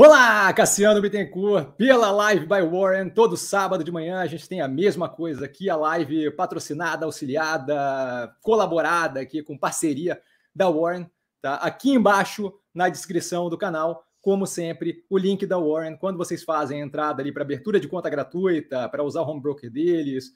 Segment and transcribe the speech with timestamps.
[0.00, 3.10] Olá, Cassiano Bittencourt, pela Live by Warren.
[3.10, 8.32] Todo sábado de manhã a gente tem a mesma coisa aqui, a live patrocinada, auxiliada,
[8.40, 10.22] colaborada aqui com parceria
[10.54, 11.10] da Warren.
[11.42, 11.56] Tá?
[11.56, 15.96] Aqui embaixo na descrição do canal, como sempre, o link da Warren.
[15.96, 19.42] Quando vocês fazem a entrada ali para abertura de conta gratuita, para usar o home
[19.42, 20.32] broker deles,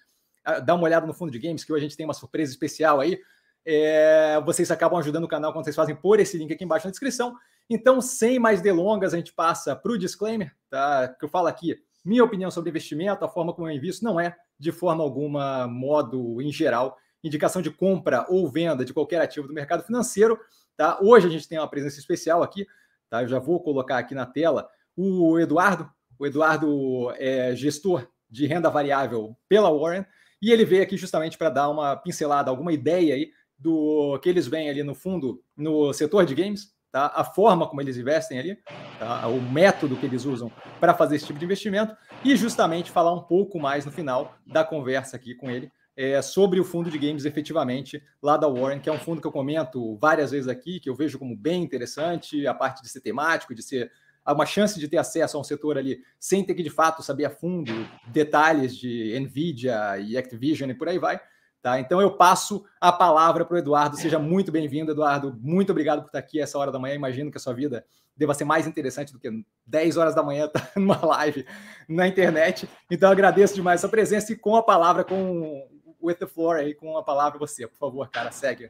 [0.65, 2.99] dá uma olhada no fundo de games, que hoje a gente tem uma surpresa especial
[2.99, 3.17] aí.
[3.65, 6.91] É, vocês acabam ajudando o canal quando vocês fazem por esse link aqui embaixo na
[6.91, 7.37] descrição.
[7.75, 11.09] Então, sem mais delongas, a gente passa para o disclaimer, tá?
[11.09, 14.37] Que eu falo aqui, minha opinião sobre investimento, a forma como eu invisto, não é
[14.59, 19.55] de forma alguma, modo em geral, indicação de compra ou venda de qualquer ativo do
[19.55, 20.39] mercado financeiro.
[20.77, 20.99] Tá?
[21.01, 22.67] Hoje a gente tem uma presença especial aqui,
[23.09, 23.23] tá?
[23.23, 25.91] Eu já vou colocar aqui na tela o Eduardo.
[26.19, 30.05] O Eduardo é gestor de renda variável pela Warren,
[30.43, 34.47] e ele veio aqui justamente para dar uma pincelada, alguma ideia aí do que eles
[34.47, 37.11] veem ali no fundo no setor de games, tá?
[37.15, 38.59] a forma como eles investem ali,
[38.99, 39.27] tá?
[39.27, 43.23] o método que eles usam para fazer esse tipo de investimento e justamente falar um
[43.23, 47.25] pouco mais no final da conversa aqui com ele é, sobre o fundo de games
[47.25, 50.89] efetivamente lá da Warren, que é um fundo que eu comento várias vezes aqui, que
[50.89, 53.91] eu vejo como bem interessante, a parte de ser temático, de ser
[54.27, 57.25] uma chance de ter acesso a um setor ali sem ter que de fato saber
[57.25, 57.73] a fundo
[58.07, 61.21] detalhes de Nvidia e Activision e por aí vai.
[61.63, 61.79] Tá?
[61.79, 63.97] Então eu passo a palavra para o Eduardo.
[63.97, 65.39] Seja muito bem-vindo, Eduardo.
[65.41, 66.97] Muito obrigado por estar aqui essa hora da manhã.
[66.97, 67.85] Imagino que a sua vida
[68.17, 69.31] deva ser mais interessante do que
[69.65, 71.47] 10 horas da manhã estar numa live
[71.89, 72.69] na internet.
[72.91, 75.69] Então agradeço demais a sua presença e com a palavra, com
[76.03, 77.69] With the Floor aí, com a palavra você.
[77.69, 78.69] Por favor, cara, segue.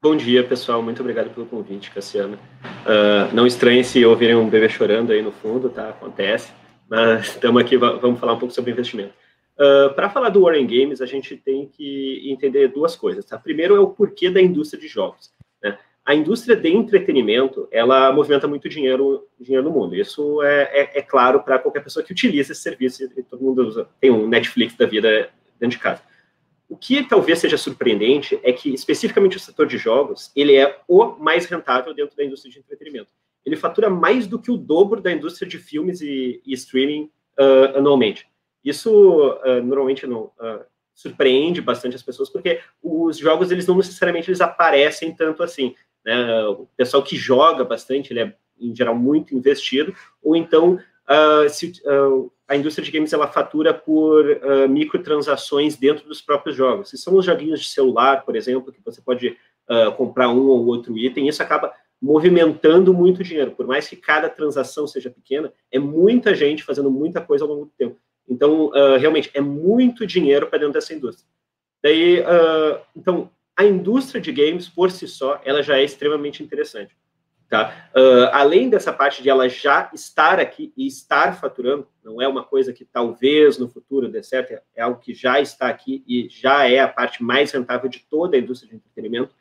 [0.00, 0.82] Bom dia, pessoal.
[0.82, 2.36] Muito obrigado pelo convite, Cassiano.
[2.64, 5.90] Uh, não estranhe se ouvirem um bebê chorando aí no fundo, tá?
[5.90, 6.50] Acontece.
[6.88, 9.12] Mas estamos aqui, vamos falar um pouco sobre investimento.
[9.58, 13.24] Uh, Para falar do Warren Games, a gente tem que entender duas coisas.
[13.24, 13.38] Tá?
[13.38, 15.32] Primeiro é o porquê da indústria de jogos.
[15.62, 15.78] Né?
[16.04, 19.94] A indústria de entretenimento, ela movimenta muito dinheiro, dinheiro no mundo.
[19.94, 23.08] Isso é, é, é claro para qualquer pessoa que utiliza esse serviço.
[23.30, 25.30] Todo mundo usa, tem um Netflix da vida
[25.60, 26.02] dentro de casa.
[26.68, 31.04] O que talvez seja surpreendente é que, especificamente o setor de jogos, ele é o
[31.18, 33.10] mais rentável dentro da indústria de entretenimento.
[33.44, 37.76] Ele fatura mais do que o dobro da indústria de filmes e, e streaming uh,
[37.76, 38.26] anualmente.
[38.64, 40.64] Isso uh, normalmente não uh,
[40.94, 45.74] surpreende bastante as pessoas, porque os jogos eles não necessariamente eles aparecem tanto assim.
[46.04, 46.44] Né?
[46.46, 50.78] O pessoal que joga bastante, ele é em geral muito investido, ou então
[51.08, 51.72] uh, se,
[52.46, 54.24] a indústria de games ela fatura por
[54.68, 56.90] microtransações dentro dos próprios jogos.
[56.90, 59.36] Se são os joguinhos de celular, por exemplo, que você pode
[59.96, 63.52] comprar um ou outro item, isso acaba movimentando muito dinheiro.
[63.52, 67.66] Por mais que cada transação seja pequena, é muita gente fazendo muita coisa ao longo
[67.66, 67.96] do tempo.
[68.32, 71.28] Então, uh, realmente, é muito dinheiro para dentro dessa indústria.
[71.82, 76.96] Daí, uh, então, a indústria de games, por si só, ela já é extremamente interessante.
[77.48, 77.90] Tá?
[77.94, 82.42] Uh, além dessa parte de ela já estar aqui e estar faturando, não é uma
[82.42, 86.66] coisa que talvez no futuro dê certo, é algo que já está aqui e já
[86.66, 89.34] é a parte mais rentável de toda a indústria de entretenimento,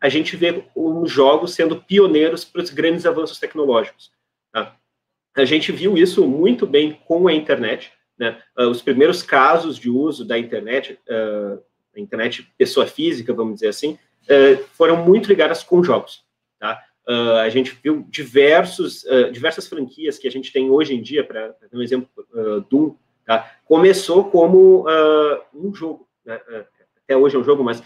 [0.00, 4.10] a gente vê os jogos sendo pioneiros para os grandes avanços tecnológicos.
[4.52, 4.74] Tá?
[5.36, 8.38] A gente viu isso muito bem com a internet, né?
[8.56, 11.60] Uh, os primeiros casos de uso da internet, uh,
[11.96, 16.24] internet pessoa física, vamos dizer assim, uh, foram muito ligadas com jogos.
[16.58, 16.80] Tá?
[17.42, 21.56] a gente viu diversos, diversas franquias que a gente tem hoje em dia, para dar
[21.76, 22.08] um exemplo,
[22.70, 22.94] Doom,
[23.26, 23.56] tá?
[23.64, 24.86] começou como
[25.52, 26.08] um jogo.
[26.24, 26.40] Né?
[27.02, 27.82] até hoje é um jogo, mas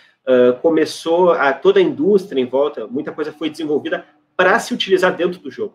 [0.60, 4.04] começou a toda a indústria em volta, muita coisa foi desenvolvida
[4.36, 5.74] para se utilizar dentro do jogo.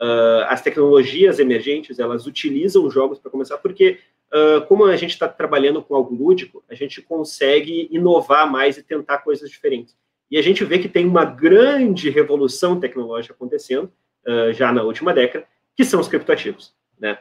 [0.00, 3.98] Uh, as tecnologias emergentes elas utilizam jogos para começar, porque
[4.32, 8.82] uh, como a gente está trabalhando com algo lúdico, a gente consegue inovar mais e
[8.82, 9.94] tentar coisas diferentes.
[10.30, 13.92] E a gente vê que tem uma grande revolução tecnológica acontecendo
[14.26, 15.46] uh, já na última década,
[15.76, 16.74] que são os criptoativos.
[16.98, 17.18] Né?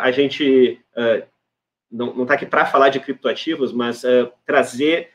[0.00, 0.80] a gente
[1.92, 4.02] não está aqui para falar de criptoativos, mas
[4.46, 5.10] trazer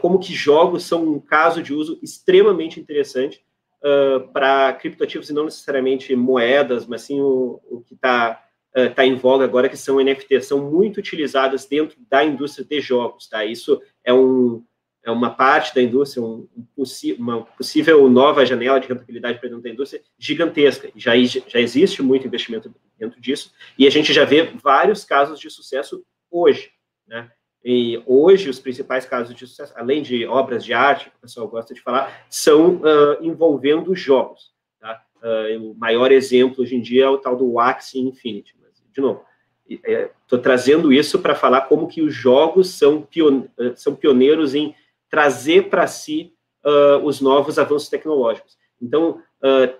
[0.00, 3.42] como que jogos são um caso de uso extremamente interessante
[3.84, 8.42] uh, para criptoativos e não necessariamente moedas, mas sim o, o que está
[8.76, 12.80] uh, tá em voga agora, que são NFTs, são muito utilizadas dentro da indústria de
[12.80, 13.44] jogos, tá?
[13.44, 14.64] Isso é, um,
[15.02, 16.84] é uma parte da indústria, um, um
[17.18, 20.90] uma possível nova janela de rentabilidade para dentro da indústria gigantesca.
[20.96, 25.50] Já, já existe muito investimento dentro disso, e a gente já vê vários casos de
[25.50, 26.70] sucesso hoje,
[27.06, 27.30] né?
[27.64, 31.48] E hoje, os principais casos de sucesso, além de obras de arte, que o pessoal
[31.48, 34.52] gosta de falar, são uh, envolvendo jogos.
[34.78, 35.02] Tá?
[35.16, 38.54] Uh, o maior exemplo hoje em dia é o tal do Axie Infinity.
[38.60, 39.24] Mas, de novo,
[39.66, 43.44] estou é, trazendo isso para falar como que os jogos são, pion
[43.76, 44.74] são pioneiros em
[45.08, 46.34] trazer para si
[46.66, 48.58] uh, os novos avanços tecnológicos.
[48.82, 49.22] Então,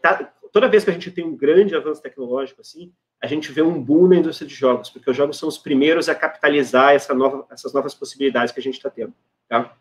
[0.01, 3.61] tá, toda vez que a gente tem um grande avanço tecnológico assim, a gente vê
[3.61, 7.13] um boom na indústria de jogos, porque os jogos são os primeiros a capitalizar essa
[7.13, 9.13] nova, essas novas possibilidades que a gente está tendo.
[9.49, 9.77] Tá?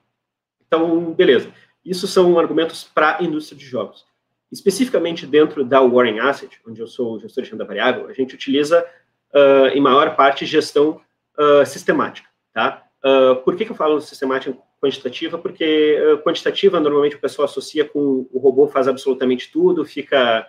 [0.66, 1.54] Então, beleza.
[1.86, 4.04] Isso são argumentos para a indústria de jogos.
[4.52, 8.84] Especificamente dentro da Warren Asset, onde eu sou gestor de renda variável, a gente utiliza,
[9.31, 11.00] uh, em maior parte, gestão
[11.38, 12.28] uh, sistemática.
[12.52, 12.84] Tá?
[13.06, 15.38] Uh, por que, que eu falo sistemática quantitativa?
[15.38, 20.48] Porque quantitativa, normalmente, o pessoal associa com o robô faz absolutamente tudo, fica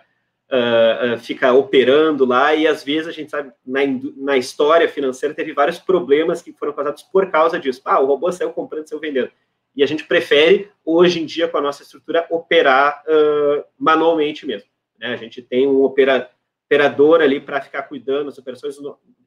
[0.51, 3.81] uh, uh, fica operando lá, e às vezes a gente sabe, na,
[4.17, 7.81] na história financeira, teve vários problemas que foram causados por causa disso.
[7.85, 9.29] Ah, o robô saiu comprando, saiu vendendo.
[9.75, 14.69] E a gente prefere, hoje em dia, com a nossa estrutura, operar uh, manualmente mesmo.
[14.97, 15.13] Né?
[15.13, 16.29] A gente tem um opera,
[16.65, 18.77] operador ali para ficar cuidando das operações,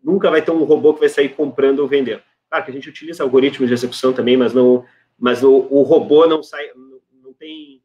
[0.02, 2.22] nunca vai ter um robô que vai sair comprando ou vendendo.
[2.48, 4.84] Claro que a gente utiliza algoritmos de execução também, mas não,
[5.18, 7.77] mas o, o robô não sai, não, não tem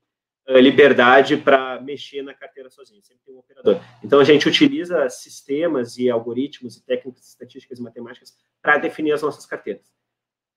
[0.47, 3.79] liberdade para mexer na carteira sozinho, sempre tem um operador.
[4.03, 9.21] Então, a gente utiliza sistemas e algoritmos e técnicas estatísticas e matemáticas para definir as
[9.21, 9.91] nossas carteiras.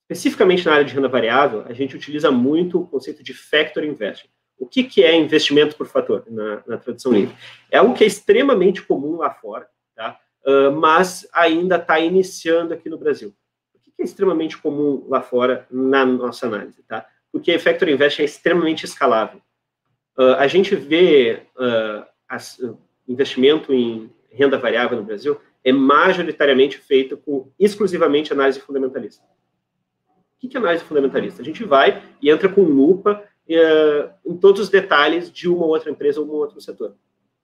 [0.08, 4.28] Especificamente na área de renda variável, a gente utiliza muito o conceito de factor investing.
[4.58, 7.36] O que, que é investimento por fator na, na tradução livre?
[7.70, 10.18] É algo que é extremamente comum lá fora, tá?
[10.46, 13.34] Uh, mas ainda está iniciando aqui no Brasil.
[13.74, 16.82] O que, que é extremamente comum lá fora na nossa análise?
[16.84, 17.04] Tá?
[17.32, 19.42] Porque factor investing é extremamente escalável.
[20.18, 26.78] Uh, a gente vê uh, as, uh, investimento em renda variável no Brasil é majoritariamente
[26.78, 29.22] feito com exclusivamente análise fundamentalista.
[30.42, 31.42] O que é análise fundamentalista?
[31.42, 33.24] A gente vai e entra com lupa
[34.24, 36.94] em todos os detalhes de uma ou outra empresa ou um outro setor.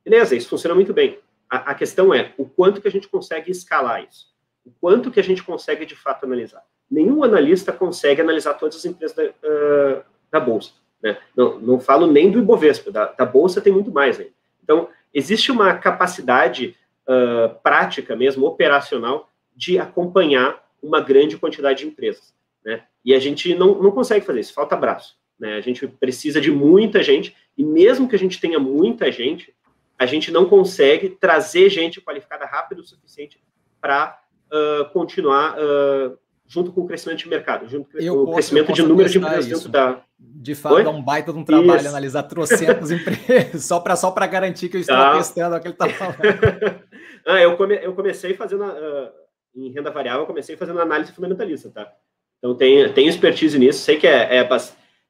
[0.05, 1.19] Beleza, isso funciona muito bem.
[1.49, 4.27] A, a, questão é o quanto que a gente consegue escalar isso.
[4.65, 6.63] O quanto que a gente consegue, de fato, analisar.
[6.91, 10.73] Nenhum analista consegue analisar todas as empresas da, da Bolsa.
[11.03, 11.19] Né?
[11.37, 14.33] Não, não falo nem do Ibovespa, da, da Bolsa tem muito mais ainda.
[14.63, 16.77] Então, existe uma capacidade
[17.07, 22.35] uh, prática mesmo, operacional, de acompanhar uma grande quantidade de empresas.
[22.65, 22.85] Né?
[23.05, 25.17] E a gente não, não consegue fazer isso, falta braço.
[25.39, 25.55] Né?
[25.57, 29.55] A gente precisa de muita gente, e mesmo que a gente tenha muita gente,
[29.99, 33.41] a gente não consegue trazer gente qualificada rápido o suficiente
[33.81, 34.21] para
[34.51, 38.73] uh, continuar uh, junto com o crescimento de mercado, junto com eu o posso, crescimento
[38.73, 40.03] de número de empresas dentro da.
[40.19, 40.85] De fato, Oi?
[40.85, 41.89] é um baita de um trabalho isso.
[41.89, 45.17] analisar trocentos empresas, só para só garantir que eu estou tá.
[45.17, 46.17] testando o que ele está falando.
[47.27, 49.11] ah, eu, come, eu comecei fazendo, uh,
[49.55, 51.93] em renda variável, eu comecei fazendo análise fundamentalista, tá?
[52.39, 54.49] Então, tenho, tenho expertise nisso, sei que é, é,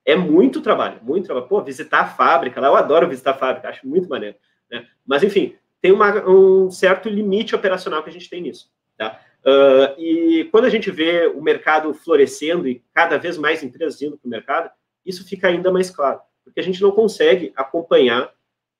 [0.05, 1.49] é muito trabalho, muito trabalho.
[1.49, 4.37] Pô, visitar a fábrica lá, eu adoro visitar a fábrica, acho muito maneiro.
[4.71, 4.87] Né?
[5.07, 9.19] Mas, enfim, tem uma, um certo limite operacional que a gente tem nisso, tá?
[9.45, 14.17] Uh, e quando a gente vê o mercado florescendo e cada vez mais empresas indo
[14.17, 14.71] para o mercado,
[15.05, 18.33] isso fica ainda mais claro, porque a gente não consegue acompanhar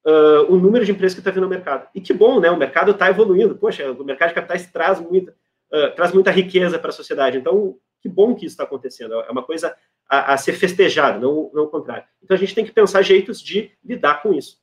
[0.07, 1.89] uh, o número de empresas que está vindo ao mercado.
[1.95, 2.51] E que bom, né?
[2.51, 3.57] O mercado está evoluindo.
[3.57, 5.33] Poxa, o mercado de capitais traz muita,
[5.73, 7.39] uh, traz muita riqueza para a sociedade.
[7.39, 9.15] Então, que bom que isso está acontecendo.
[9.15, 9.75] É uma coisa
[10.09, 12.05] a, a ser festejada, não, não o contrário.
[12.23, 14.61] Então, a gente tem que pensar jeitos de lidar com isso.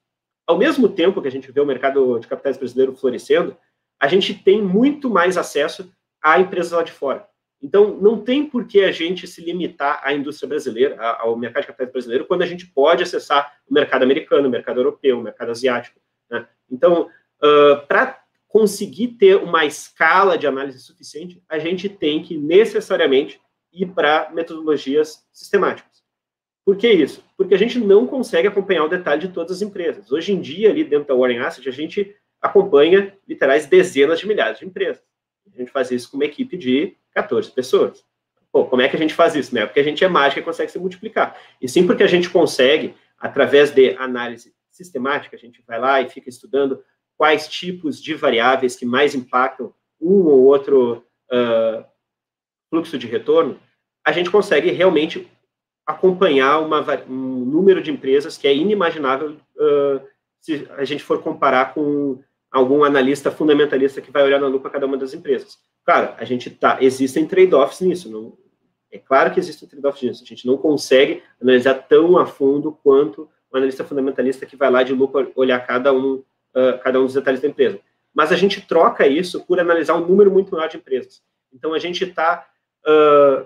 [0.48, 3.56] Ao mesmo tempo que a gente vê o mercado de capitais brasileiro florescendo,
[4.00, 5.92] a gente tem muito mais acesso
[6.22, 7.28] a empresas lá de fora.
[7.62, 11.68] Então, não tem por que a gente se limitar à indústria brasileira, ao mercado de
[11.68, 15.52] capitais brasileiro, quando a gente pode acessar o mercado americano, o mercado europeu, o mercado
[15.52, 16.00] asiático.
[16.32, 16.48] Né?
[16.72, 17.10] Então,
[17.44, 23.40] uh, para conseguir ter uma escala de análise suficiente, a gente tem que necessariamente
[23.74, 25.90] ir para metodologias sistemáticas.
[26.66, 27.24] Por que isso?
[27.36, 30.12] Porque a gente não consegue acompanhar o detalhe de todas as empresas.
[30.12, 34.60] Hoje em dia, ali dentro da Warren Asset, a gente acompanha literais dezenas de milhares
[34.60, 35.04] de empresas.
[35.54, 38.06] A gente faz isso com uma equipe de 14 pessoas.
[38.52, 39.54] Pô, como é que a gente faz isso?
[39.54, 39.66] Né?
[39.66, 41.40] Porque a gente é mágica e consegue se multiplicar.
[41.62, 46.10] E sim porque a gente consegue, através de análise sistemática, a gente vai lá e
[46.10, 46.84] fica estudando
[47.18, 51.84] quais tipos de variáveis que mais impactam um ou outro uh,
[52.70, 53.60] fluxo de retorno,
[54.06, 55.30] a gente consegue realmente
[55.86, 60.02] acompanhar uma, um número de empresas que é inimaginável uh,
[60.40, 64.86] se a gente for comparar com algum analista fundamentalista que vai olhar na lupa cada
[64.86, 65.58] uma das empresas.
[65.86, 68.38] Claro, a gente tá, existem trade-offs nisso, não,
[68.92, 73.30] é claro que existem trade-offs nisso, a gente não consegue analisar tão a fundo quanto
[73.52, 77.14] o analista fundamentalista que vai lá de lupa olhar cada um, uh, cada um dos
[77.14, 77.80] detalhes da empresa.
[78.14, 81.22] Mas a gente troca isso por analisar um número muito maior de empresas.
[81.54, 82.48] Então, a gente está
[82.86, 83.46] uh,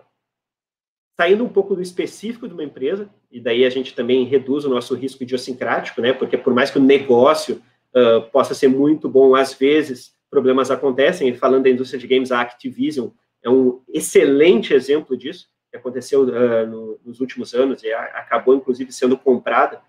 [1.16, 4.70] saindo um pouco do específico de uma empresa, e daí a gente também reduz o
[4.70, 6.14] nosso risco idiosincrático, né?
[6.14, 7.62] Porque por mais que o negócio
[7.96, 11.30] uh, possa ser muito bom, às vezes problemas acontecem.
[11.30, 13.10] E falando da indústria de games, a Activision
[13.44, 18.56] é um excelente exemplo disso, que aconteceu uh, no, nos últimos anos e a, acabou,
[18.56, 19.82] inclusive, sendo comprada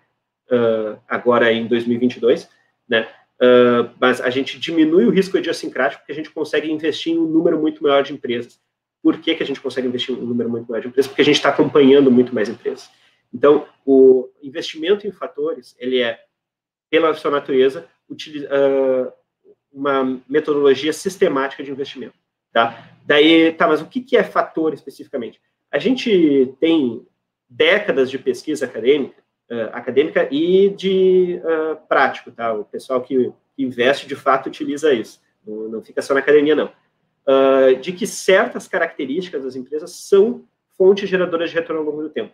[0.51, 2.49] uh, agora em 2022.
[2.87, 3.07] né?
[3.35, 7.27] Uh, mas a gente diminui o risco idiosincrático porque a gente consegue investir em um
[7.27, 8.59] número muito maior de empresas.
[9.01, 11.07] Por que, que a gente consegue investir em um número muito maior de empresas?
[11.07, 12.89] Porque a gente está acompanhando muito mais empresas.
[13.33, 16.19] Então, o investimento em fatores, ele é,
[16.89, 17.87] pela sua natureza,
[19.71, 22.15] uma metodologia sistemática de investimento.
[22.51, 22.89] Tá?
[23.05, 25.41] Daí, tá, mas o que, é fator especificamente?
[25.69, 27.05] A gente tem
[27.49, 29.21] décadas de pesquisa acadêmica,
[29.51, 32.53] uh, acadêmica e de uh, prático, tá?
[32.53, 36.71] O pessoal que, investe de fato utiliza isso, não, não fica só na academia, não.
[37.27, 40.45] Uh, de que certas características das empresas são
[40.77, 42.33] fontes geradoras de retorno ao longo do tempo.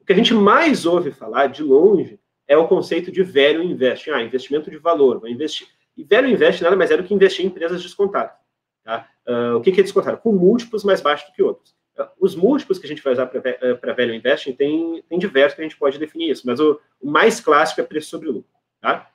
[0.00, 4.10] O que a gente mais ouve falar, de longe, é o conceito de velho invest.
[4.10, 5.66] Ah, investimento de valor, vou investir.
[5.96, 8.36] E velho invest nada mais é do que investir em empresas descontadas.
[8.82, 9.08] Tá?
[9.26, 10.18] Uh, o que, que é descontado?
[10.18, 11.74] Com múltiplos mais baixos do que outros.
[11.98, 15.54] Uh, os múltiplos que a gente vai usar para uh, velho investing tem, tem diversos
[15.54, 18.50] que a gente pode definir isso, mas o, o mais clássico é preço sobre lucro.
[18.80, 19.10] Tá?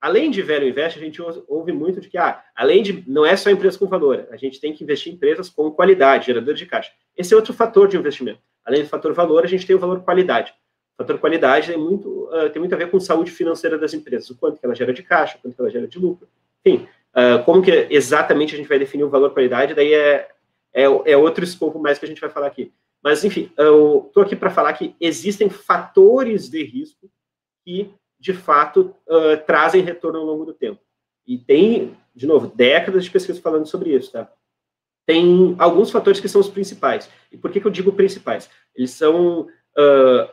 [0.00, 3.36] além de velho invest, a gente ouve muito de que, ah, além de, não é
[3.36, 6.64] só empresas com valor, a gente tem que investir em empresas com qualidade, geradores de
[6.64, 6.92] caixa.
[7.16, 8.40] Esse é outro fator de investimento.
[8.64, 10.54] Além do fator valor, a gente tem o valor qualidade.
[11.00, 14.66] Fator qualidade muito, tem muito a ver com saúde financeira das empresas, o quanto que
[14.66, 16.28] ela gera de caixa, o quanto que ela gera de lucro.
[16.64, 20.28] Enfim, Uh, como que exatamente a gente vai definir o valor qualidade, daí é,
[20.72, 22.72] é, é outro escopo mais que a gente vai falar aqui.
[23.02, 27.10] Mas, enfim, eu estou aqui para falar que existem fatores de risco
[27.64, 30.80] que, de fato, uh, trazem retorno ao longo do tempo.
[31.26, 34.30] E tem, de novo, décadas de pesquisa falando sobre isso, tá?
[35.06, 37.10] Tem alguns fatores que são os principais.
[37.32, 38.48] E por que, que eu digo principais?
[38.76, 40.28] Eles são uh,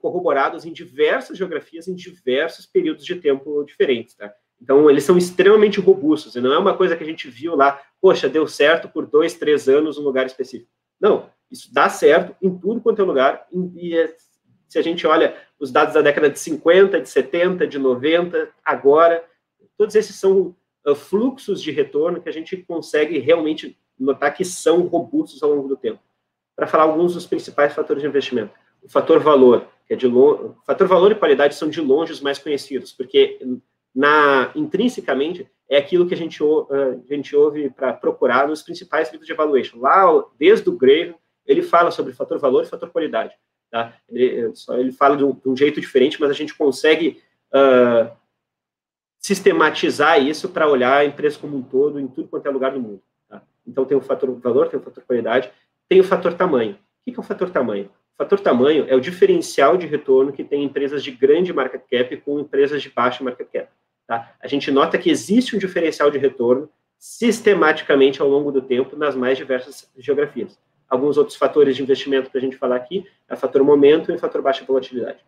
[0.00, 4.34] corroborados em diversas geografias, em diversos períodos de tempo diferentes, tá?
[4.60, 7.80] Então, eles são extremamente robustos, e não é uma coisa que a gente viu lá,
[8.00, 10.70] poxa, deu certo por dois, três anos um lugar específico.
[11.00, 14.14] Não, isso dá certo em tudo quanto é lugar, e é,
[14.68, 19.24] se a gente olha os dados da década de 50, de 70, de 90, agora,
[19.76, 20.56] todos esses são
[20.86, 25.68] uh, fluxos de retorno que a gente consegue realmente notar que são robustos ao longo
[25.68, 26.00] do tempo.
[26.56, 28.52] Para falar alguns dos principais fatores de investimento.
[28.84, 32.20] O fator valor, que é de longe, fator valor e qualidade são de longe os
[32.20, 33.40] mais conhecidos, porque
[33.94, 39.26] na intrinsecamente é aquilo que a gente, a gente ouve para procurar nos principais livros
[39.26, 39.78] de evaluation.
[39.78, 40.04] Lá,
[40.38, 41.14] desde o Grave,
[41.46, 43.34] ele fala sobre fator valor e fator qualidade.
[43.70, 43.94] Tá?
[44.08, 47.20] Ele, ele fala de um, de um jeito diferente, mas a gente consegue
[47.52, 48.10] uh,
[49.18, 52.80] sistematizar isso para olhar a empresa como um todo, em tudo quanto é lugar do
[52.80, 53.02] mundo.
[53.28, 53.42] Tá?
[53.66, 55.50] Então, tem o fator valor, tem o fator qualidade,
[55.88, 56.74] tem o fator tamanho.
[56.74, 57.90] O que é o fator tamanho?
[58.14, 62.16] O fator tamanho é o diferencial de retorno que tem empresas de grande market cap
[62.18, 63.68] com empresas de baixa market cap.
[64.06, 64.32] Tá?
[64.40, 69.16] A gente nota que existe um diferencial de retorno sistematicamente ao longo do tempo nas
[69.16, 70.58] mais diversas geografias.
[70.88, 74.14] Alguns outros fatores de investimento para a gente falar aqui é o fator momento e
[74.14, 75.18] o fator baixa volatilidade.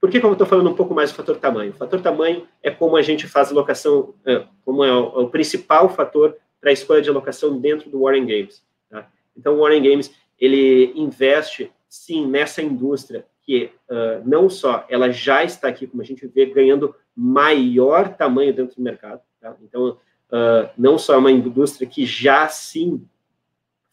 [0.00, 1.72] Por que, que eu estou falando um pouco mais do fator tamanho?
[1.72, 5.28] O fator tamanho é como a gente faz alocação, é, como é o, é o
[5.28, 8.64] principal fator para a escolha de alocação dentro do Warren Games.
[8.88, 9.06] Tá?
[9.36, 15.44] Então, o Warren Games ele investe sim nessa indústria que uh, não só ela já
[15.44, 19.20] está aqui, como a gente vê, ganhando maior tamanho dentro do mercado.
[19.40, 19.56] Tá?
[19.62, 23.06] Então, uh, não só é uma indústria que já sim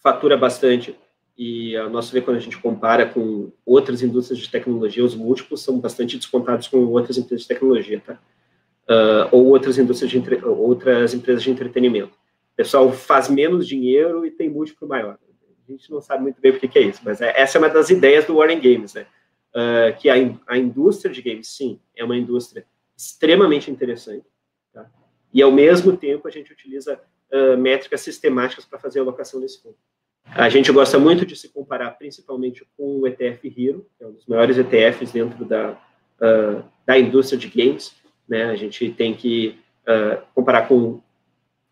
[0.02, 0.98] fatura bastante,
[1.38, 5.62] e a nosso ver quando a gente compara com outras indústrias de tecnologia, os múltiplos
[5.62, 8.20] são bastante descontados com outras empresas de tecnologia, tá?
[8.84, 10.44] Uh, ou outras indústrias de entre...
[10.44, 12.14] outras empresas de entretenimento.
[12.54, 15.18] O pessoal faz menos dinheiro e tem múltiplo maior.
[15.68, 17.60] A gente não sabe muito bem o que, que é isso, mas é, essa é
[17.60, 19.06] uma das ideias do Warren Games, né?
[19.54, 20.16] uh, que a,
[20.48, 22.66] a indústria de games, sim, é uma indústria
[22.98, 24.26] extremamente interessante,
[24.74, 24.90] tá?
[25.34, 27.00] e ao mesmo tempo a gente utiliza
[27.32, 29.76] uh, métricas sistemáticas para fazer a alocação desse fundo.
[30.26, 34.14] A gente gosta muito de se comparar principalmente com o ETF Hero, que é um
[34.14, 37.94] dos maiores ETFs dentro da, uh, da indústria de games.
[38.28, 38.46] Né?
[38.46, 39.60] A gente tem que
[40.34, 41.02] comparar com,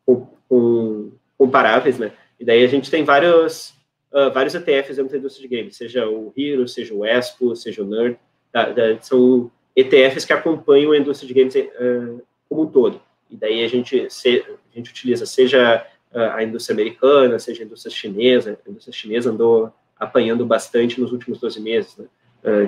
[0.05, 2.11] com, com, comparáveis, né?
[2.37, 3.73] E daí a gente tem vários,
[4.11, 7.81] uh, vários ETFs dentro da indústria de games, seja o Hero, seja o Expo, seja
[7.81, 8.17] o Nerd,
[8.51, 13.01] tá, tá, são ETFs que acompanham a indústria de games uh, como um todo.
[13.29, 17.65] E daí a gente, se, a gente utiliza seja uh, a indústria americana, seja a
[17.65, 22.07] indústria chinesa, a indústria chinesa andou apanhando bastante nos últimos 12 meses, né,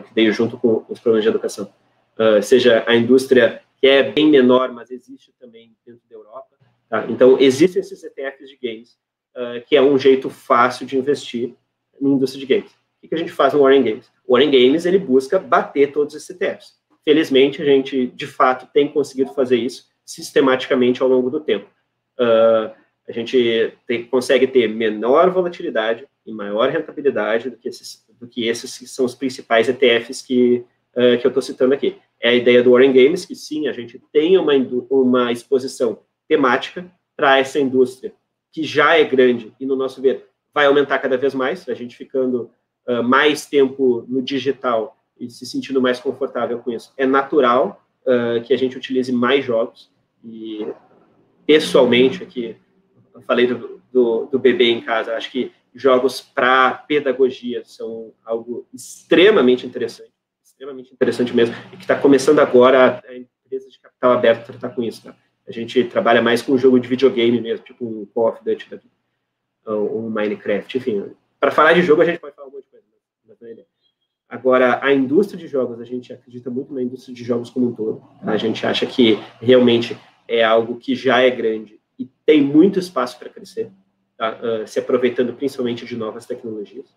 [0.05, 1.73] que veio junto com os problemas de educação.
[2.43, 6.55] seja a indústria que é bem menor, mas existe também dentro da Europa.
[6.87, 7.07] Tá?
[7.09, 8.95] Então, existem esses ETFs de games
[9.67, 11.55] que é um jeito fácil de investir
[11.99, 12.71] na indústria de games.
[13.03, 14.11] O que a gente faz no Warren Games?
[14.25, 16.73] O Warren Games ele busca bater todos esses ETFs.
[17.03, 21.67] Felizmente, a gente, de fato, tem conseguido fazer isso sistematicamente ao longo do tempo.
[22.17, 22.71] Uh,
[23.07, 28.47] a gente tem, consegue ter menor volatilidade e maior rentabilidade do que esses, do que
[28.47, 30.63] esses que são os principais ETFs que,
[30.95, 31.97] uh, que eu estou citando aqui.
[32.21, 34.53] é a ideia do Warren Games, que sim, a gente tem uma,
[34.89, 38.13] uma exposição temática para essa indústria,
[38.53, 41.97] que já é grande e, no nosso ver, vai aumentar cada vez mais, a gente
[41.97, 42.51] ficando
[42.87, 46.93] uh, mais tempo no digital e se sentindo mais confortável com isso.
[46.95, 49.91] É natural uh, que a gente utilize mais jogos
[50.23, 50.65] e,
[51.45, 52.55] pessoalmente, aqui,
[53.13, 58.67] eu falei do, do, do bebê em casa, acho que jogos para pedagogia são algo
[58.71, 60.13] extremamente interessante
[60.63, 64.81] extremamente interessante mesmo, e que está começando agora a empresa de capital aberto tratar com
[64.81, 65.03] isso.
[65.03, 65.15] Tá?
[65.47, 68.79] A gente trabalha mais com jogo de videogame mesmo, tipo um Call of Duty
[69.65, 71.11] ou um Minecraft, enfim.
[71.39, 72.85] Para falar de jogo, a gente pode falar um monte de coisa,
[73.27, 73.67] mas não é ideia.
[74.29, 77.73] Agora, a indústria de jogos, a gente acredita muito na indústria de jogos como um
[77.73, 78.01] todo.
[78.23, 78.31] Tá?
[78.31, 79.95] A gente acha que realmente
[80.27, 83.69] é algo que já é grande e tem muito espaço para crescer,
[84.17, 84.39] tá?
[84.41, 86.87] uh, se aproveitando principalmente de novas tecnologias.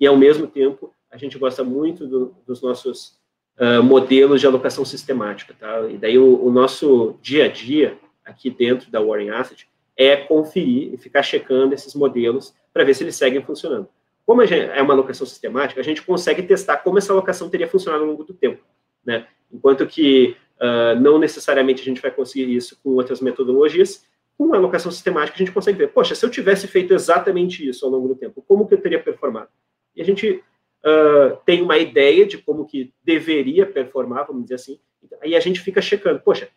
[0.00, 3.20] E, ao mesmo tempo, a gente gosta muito do, dos nossos
[3.58, 5.88] uh, modelos de alocação sistemática, tá?
[5.88, 10.92] E daí o, o, nosso dia a dia aqui dentro da Warren Asset é conferir
[10.92, 13.88] e ficar checando esses modelos para ver se eles seguem funcionando.
[14.26, 18.02] Como gente, é uma alocação sistemática, a gente consegue testar como essa alocação teria funcionado
[18.02, 18.62] ao longo do tempo,
[19.04, 19.26] né?
[19.52, 24.04] Enquanto que uh, não necessariamente a gente vai conseguir isso com outras metodologias,
[24.36, 27.84] com a alocação sistemática a gente consegue ver, poxa, se eu tivesse feito exatamente isso
[27.84, 29.48] ao longo do tempo, como que eu teria performado?
[29.94, 30.42] E a gente
[30.84, 34.78] uh, tem uma ideia de como que deveria performar, vamos dizer assim,
[35.22, 36.48] aí a gente fica checando, poxa,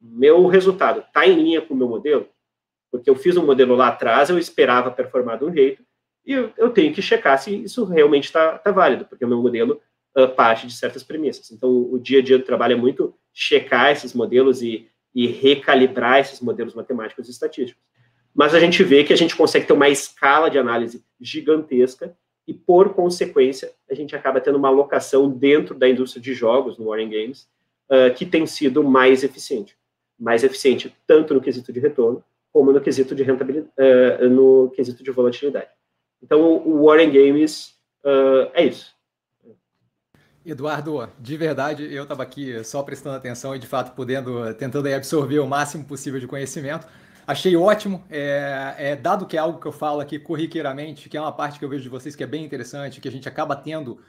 [0.00, 2.28] meu resultado está em linha com o meu modelo?
[2.90, 5.82] Porque eu fiz um modelo lá atrás, eu esperava performar de um jeito,
[6.24, 9.42] e eu, eu tenho que checar se isso realmente está tá válido, porque o meu
[9.42, 9.80] modelo
[10.16, 11.50] uh, parte de certas premissas.
[11.50, 15.26] Então, o, o dia a dia do trabalho é muito checar esses modelos e, e
[15.26, 17.82] recalibrar esses modelos matemáticos e estatísticos.
[18.34, 22.52] Mas a gente vê que a gente consegue ter uma escala de análise gigantesca e,
[22.52, 27.08] por consequência, a gente acaba tendo uma alocação dentro da indústria de jogos, no Warren
[27.08, 27.48] Games,
[27.88, 29.76] uh, que tem sido mais eficiente.
[30.18, 32.22] Mais eficiente tanto no quesito de retorno,
[32.52, 35.68] como no quesito de rentabilidade, uh, no quesito de volatilidade.
[36.22, 38.92] Então, o Warren Games uh, é isso.
[40.44, 45.38] Eduardo, de verdade, eu estava aqui só prestando atenção e, de fato, podendo, tentando absorver
[45.38, 46.86] o máximo possível de conhecimento.
[47.26, 51.20] Achei ótimo, é, é, dado que é algo que eu falo aqui corriqueiramente, que é
[51.20, 53.54] uma parte que eu vejo de vocês que é bem interessante, que a gente acaba
[53.54, 54.00] tendo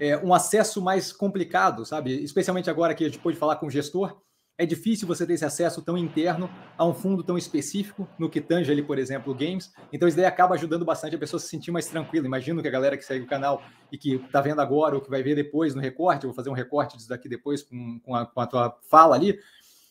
[0.00, 2.12] é, um acesso mais complicado, sabe?
[2.22, 4.20] Especialmente agora que a gente pode falar com o gestor,
[4.60, 8.40] é difícil você ter esse acesso tão interno a um fundo tão específico, no que
[8.40, 9.72] tange ali, por exemplo, games.
[9.92, 12.26] Então, isso daí acaba ajudando bastante a pessoa se sentir mais tranquila.
[12.26, 15.08] Imagino que a galera que segue o canal e que está vendo agora ou que
[15.08, 18.26] vai ver depois no recorte, vou fazer um recorte disso daqui depois com, com, a,
[18.26, 19.38] com a tua fala ali,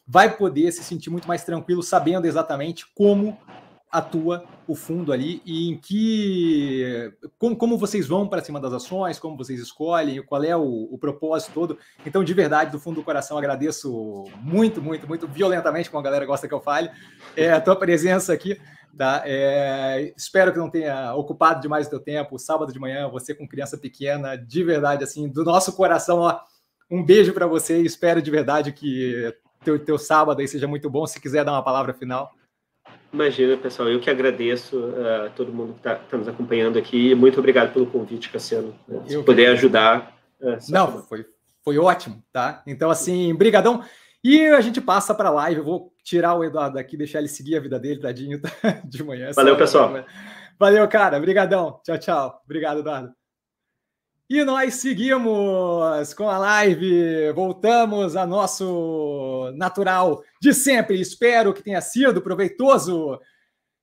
[0.07, 3.37] vai poder se sentir muito mais tranquilo sabendo exatamente como
[3.91, 9.17] atua o fundo ali e em que como, como vocês vão para cima das ações,
[9.17, 11.79] como vocês escolhem, qual é o, o, propósito todo.
[12.05, 16.25] Então, de verdade, do fundo do coração, agradeço muito, muito, muito violentamente, como a galera
[16.25, 16.91] gosta que eu fale,
[17.35, 18.59] é, a tua presença aqui.
[18.97, 19.21] Tá?
[19.25, 22.39] É, espero que não tenha ocupado demais o teu tempo.
[22.39, 26.39] Sábado de manhã, você com criança pequena, de verdade, assim, do nosso coração, ó,
[26.89, 29.33] um beijo para você espero de verdade que
[29.67, 31.05] teu, teu sábado aí seja muito bom.
[31.05, 32.31] Se quiser dar uma palavra final.
[33.11, 37.13] Imagina, pessoal, eu que agradeço a uh, todo mundo que está tá nos acompanhando aqui.
[37.13, 38.73] Muito obrigado pelo convite, Cassiano.
[38.87, 39.01] Né?
[39.05, 40.15] Se eu puder ajudar.
[40.39, 41.25] Uh, Não, foi,
[41.63, 42.63] foi ótimo, tá?
[42.65, 43.83] Então, assim, brigadão.
[44.23, 45.59] E a gente passa para a live.
[45.59, 48.81] Eu vou tirar o Eduardo daqui, deixar ele seguir a vida dele, tadinho, tá?
[48.83, 49.31] de manhã.
[49.33, 50.03] Valeu, pessoal.
[50.59, 51.17] Valeu, cara.
[51.17, 51.79] Obrigadão.
[51.83, 52.41] Tchau, tchau.
[52.45, 53.16] Obrigado, Eduardo.
[54.29, 60.99] E nós seguimos com a live, voltamos a nosso natural de sempre.
[60.99, 63.21] Espero que tenha sido proveitoso.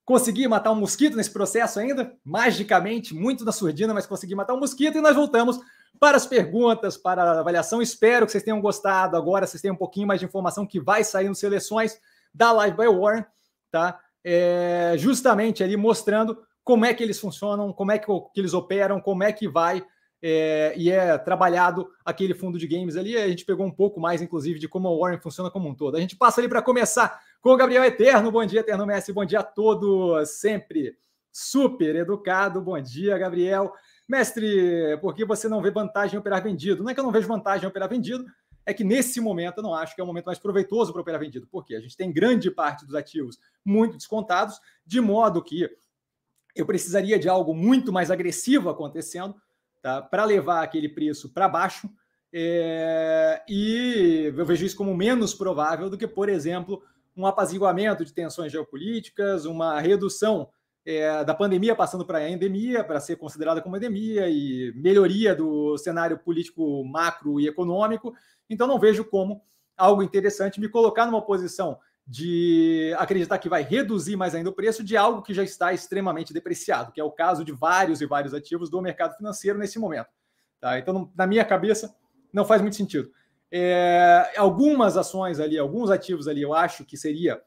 [0.04, 4.61] Consegui matar um mosquito nesse processo ainda, magicamente, muito na surdina, mas consegui matar um
[4.61, 5.59] mosquito e nós voltamos
[5.98, 7.80] para as perguntas, para a avaliação.
[7.80, 9.16] Espero que vocês tenham gostado.
[9.16, 11.98] Agora vocês tenham um pouquinho mais de informação que vai sair nas seleções
[12.35, 13.24] da Live by Warren,
[13.70, 13.98] tá?
[14.22, 19.00] É, justamente ali mostrando como é que eles funcionam, como é que, que eles operam,
[19.00, 19.83] como é que vai
[20.26, 23.14] é, e é trabalhado aquele fundo de games ali.
[23.14, 25.98] A gente pegou um pouco mais, inclusive, de como a Warren funciona como um todo.
[25.98, 28.32] A gente passa ali para começar com o Gabriel Eterno.
[28.32, 29.12] Bom dia, Eterno Messi.
[29.12, 30.30] Bom dia a todos.
[30.30, 30.96] Sempre
[31.30, 32.62] super educado.
[32.62, 33.74] Bom dia, Gabriel.
[34.08, 36.82] Mestre, por que você não vê vantagem em operar vendido?
[36.82, 38.24] Não é que eu não vejo vantagem em operar vendido,
[38.64, 41.20] é que nesse momento eu não acho que é o momento mais proveitoso para operar
[41.20, 41.46] vendido.
[41.46, 41.74] Por quê?
[41.74, 45.68] A gente tem grande parte dos ativos muito descontados, de modo que
[46.56, 49.34] eu precisaria de algo muito mais agressivo acontecendo
[49.85, 50.01] tá?
[50.01, 51.90] para levar aquele preço para baixo.
[52.33, 56.83] É, e eu vejo isso como menos provável do que, por exemplo,
[57.14, 60.49] um apaziguamento de tensões geopolíticas, uma redução
[60.87, 65.77] é, da pandemia passando para a endemia, para ser considerada como endemia, e melhoria do
[65.77, 68.14] cenário político macro e econômico.
[68.49, 69.42] Então, não vejo como
[69.77, 74.84] algo interessante me colocar numa posição de acreditar que vai reduzir mais ainda o preço
[74.84, 78.34] de algo que já está extremamente depreciado, que é o caso de vários e vários
[78.34, 80.08] ativos do mercado financeiro nesse momento.
[80.60, 80.78] Tá?
[80.78, 81.94] Então, na minha cabeça,
[82.32, 83.10] não faz muito sentido.
[83.50, 87.40] É, algumas ações ali, alguns ativos ali, eu acho que seria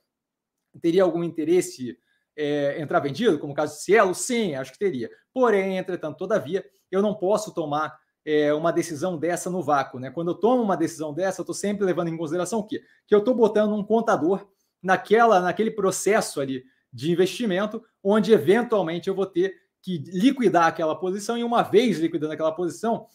[0.82, 1.98] teria algum interesse
[2.36, 4.14] é, entrar vendido, como o caso de Cielo?
[4.14, 5.10] Sim, acho que teria.
[5.34, 10.02] Porém, entretanto, todavia, eu não posso tomar é, uma decisão dessa no vácuo.
[10.02, 10.12] Né?
[10.12, 12.84] Quando eu tomo uma decisão dessa, eu estou sempre levando em consideração o quê?
[13.08, 14.46] Que eu estou botando um contador
[14.84, 21.38] naquela, naquele processo ali de investimento, onde eventualmente eu vou ter que liquidar aquela posição,
[21.38, 23.08] e uma vez liquidando aquela posição,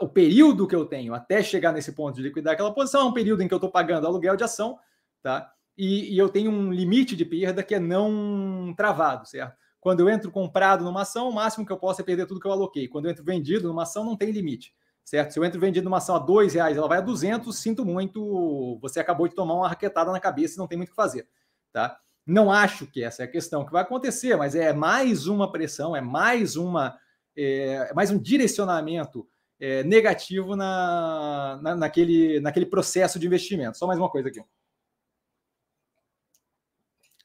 [0.00, 3.12] o período que eu tenho até chegar nesse ponto de liquidar aquela posição é um
[3.12, 4.76] período em que eu estou pagando aluguel de ação,
[5.22, 5.52] tá?
[5.78, 9.56] e, e eu tenho um limite de perda que é não travado, certo?
[9.80, 12.46] Quando eu entro comprado numa ação, o máximo que eu posso é perder tudo que
[12.46, 12.88] eu aloquei.
[12.88, 15.32] Quando eu entro vendido numa ação, não tem limite, certo?
[15.32, 18.78] Se eu entro vendido numa ação a dois reais, ela vai a 200, sinto muito,
[18.80, 21.28] você acabou de tomar uma raquetada na cabeça e não tem muito o que fazer,
[21.72, 21.98] tá?
[22.26, 25.96] Não acho que essa é a questão que vai acontecer, mas é mais uma pressão,
[25.96, 26.98] é mais uma,
[27.36, 29.26] é, mais um direcionamento
[29.60, 33.78] é, negativo na, na, naquele, naquele processo de investimento.
[33.78, 34.42] Só mais uma coisa aqui.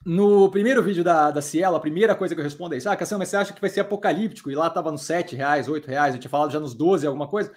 [0.05, 2.89] No primeiro vídeo da, da Cielo, a primeira coisa que eu respondo é isso.
[2.89, 4.51] Ah, Cassiano, mas você acha que vai ser apocalíptico?
[4.51, 7.27] E lá estava nos 7 reais, 8 reais, eu tinha falado já nos 12, alguma
[7.27, 7.53] coisa.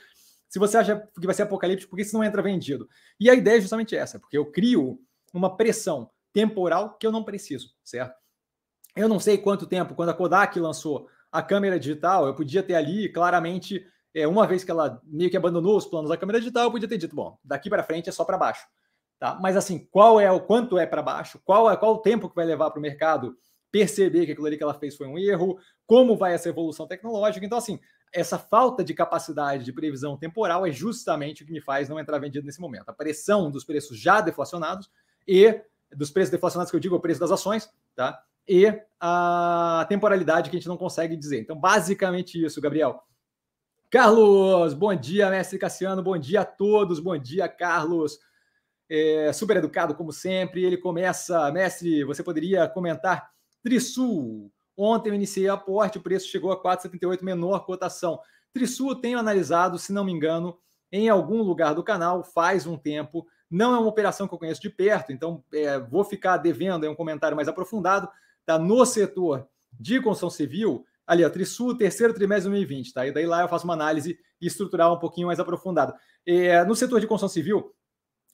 [0.48, 2.88] Se você acha que vai ser apocalíptico, por que isso não entra vendido?
[3.18, 5.00] E a ideia é justamente essa, porque eu crio
[5.34, 8.14] uma pressão temporal que eu não preciso, certo?
[8.94, 12.74] Eu não sei quanto tempo, quando a Kodak lançou a câmera digital, eu podia ter
[12.76, 16.64] ali claramente, é, uma vez que ela meio que abandonou os planos da câmera digital,
[16.64, 18.66] eu podia ter dito, bom, daqui para frente é só para baixo.
[19.18, 19.38] Tá?
[19.40, 21.40] Mas assim, qual é o quanto é para baixo?
[21.44, 23.36] Qual é qual o tempo que vai levar para o mercado
[23.72, 25.58] perceber que aquilo ali que ela fez foi um erro?
[25.86, 27.44] Como vai essa evolução tecnológica?
[27.44, 27.80] Então, assim,
[28.12, 32.18] essa falta de capacidade de previsão temporal é justamente o que me faz não entrar
[32.18, 32.90] vendido nesse momento.
[32.90, 34.90] A pressão dos preços já deflacionados
[35.26, 35.60] e
[35.94, 38.22] dos preços deflacionados que eu digo, o preço das ações, tá?
[38.46, 41.40] E a temporalidade que a gente não consegue dizer.
[41.40, 43.02] Então, basicamente isso, Gabriel.
[43.90, 48.18] Carlos, bom dia, mestre Cassiano, bom dia a todos, bom dia, Carlos
[48.88, 50.64] é, super educado como sempre.
[50.64, 53.30] Ele começa, mestre, você poderia comentar
[53.62, 54.50] Trisul.
[54.76, 58.20] Ontem eu iniciei a aporte, o preço chegou a 4,78, menor cotação.
[58.52, 60.58] Trisul tenho analisado, se não me engano,
[60.92, 63.26] em algum lugar do canal faz um tempo.
[63.50, 66.90] Não é uma operação que eu conheço de perto, então é, vou ficar devendo é
[66.90, 68.08] um comentário mais aprofundado.
[68.44, 73.06] Tá no setor de construção civil, ali, ó, Trisul, terceiro trimestre de 2020, tá?
[73.06, 75.94] E daí lá eu faço uma análise estrutural um pouquinho mais aprofundada.
[76.26, 77.72] É, no setor de construção civil,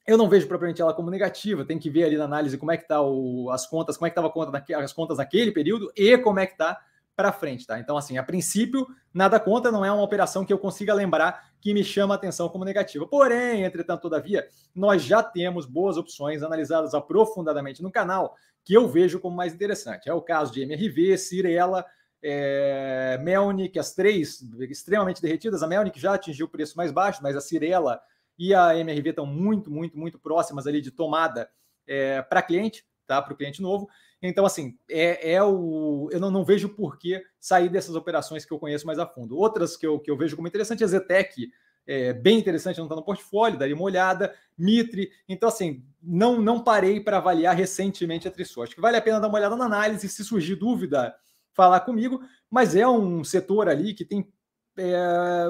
[0.07, 2.77] eu não vejo propriamente ela como negativa, tem que ver ali na análise como é
[2.77, 6.19] que tá o, as contas, como é que estava conta as contas naquele período e
[6.19, 6.81] como é que está
[7.15, 7.79] para frente, tá?
[7.79, 11.75] Então, assim, a princípio, nada conta, não é uma operação que eu consiga lembrar que
[11.75, 13.07] me chama a atenção como negativa.
[13.07, 18.35] Porém, entretanto, todavia, nós já temos boas opções analisadas aprofundadamente no canal
[18.65, 20.09] que eu vejo como mais interessante.
[20.09, 21.85] É o caso de MRV, Cirela,
[22.23, 25.63] é, Melnick, as três extremamente derretidas.
[25.63, 28.01] A Melnick já atingiu o preço mais baixo, mas a Cirela
[28.43, 31.49] e a MRV estão muito, muito, muito próximas ali de tomada
[31.87, 33.23] é, para cliente, tá?
[33.23, 33.89] Para o cliente novo.
[34.21, 36.09] Então, assim, é, é o.
[36.11, 39.39] Eu não, não vejo por que sair dessas operações que eu conheço mais a fundo.
[39.39, 41.53] Outras que eu, que eu vejo como interessante, a Zetec,
[41.87, 45.13] é, bem interessante, não está no portfólio, daria uma olhada, Mitre.
[45.29, 48.65] Então, assim, não, não parei para avaliar recentemente a Trisul.
[48.65, 51.15] Acho que vale a pena dar uma olhada na análise, se surgir dúvida,
[51.53, 54.29] falar comigo, mas é um setor ali que tem.
[54.77, 55.47] É,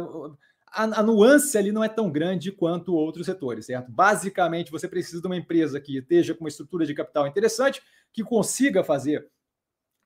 [0.73, 3.91] a, a, nuance ali não é tão grande quanto outros setores, certo?
[3.91, 7.83] Basicamente, você precisa de uma empresa que esteja com uma estrutura de capital interessante,
[8.13, 9.29] que consiga fazer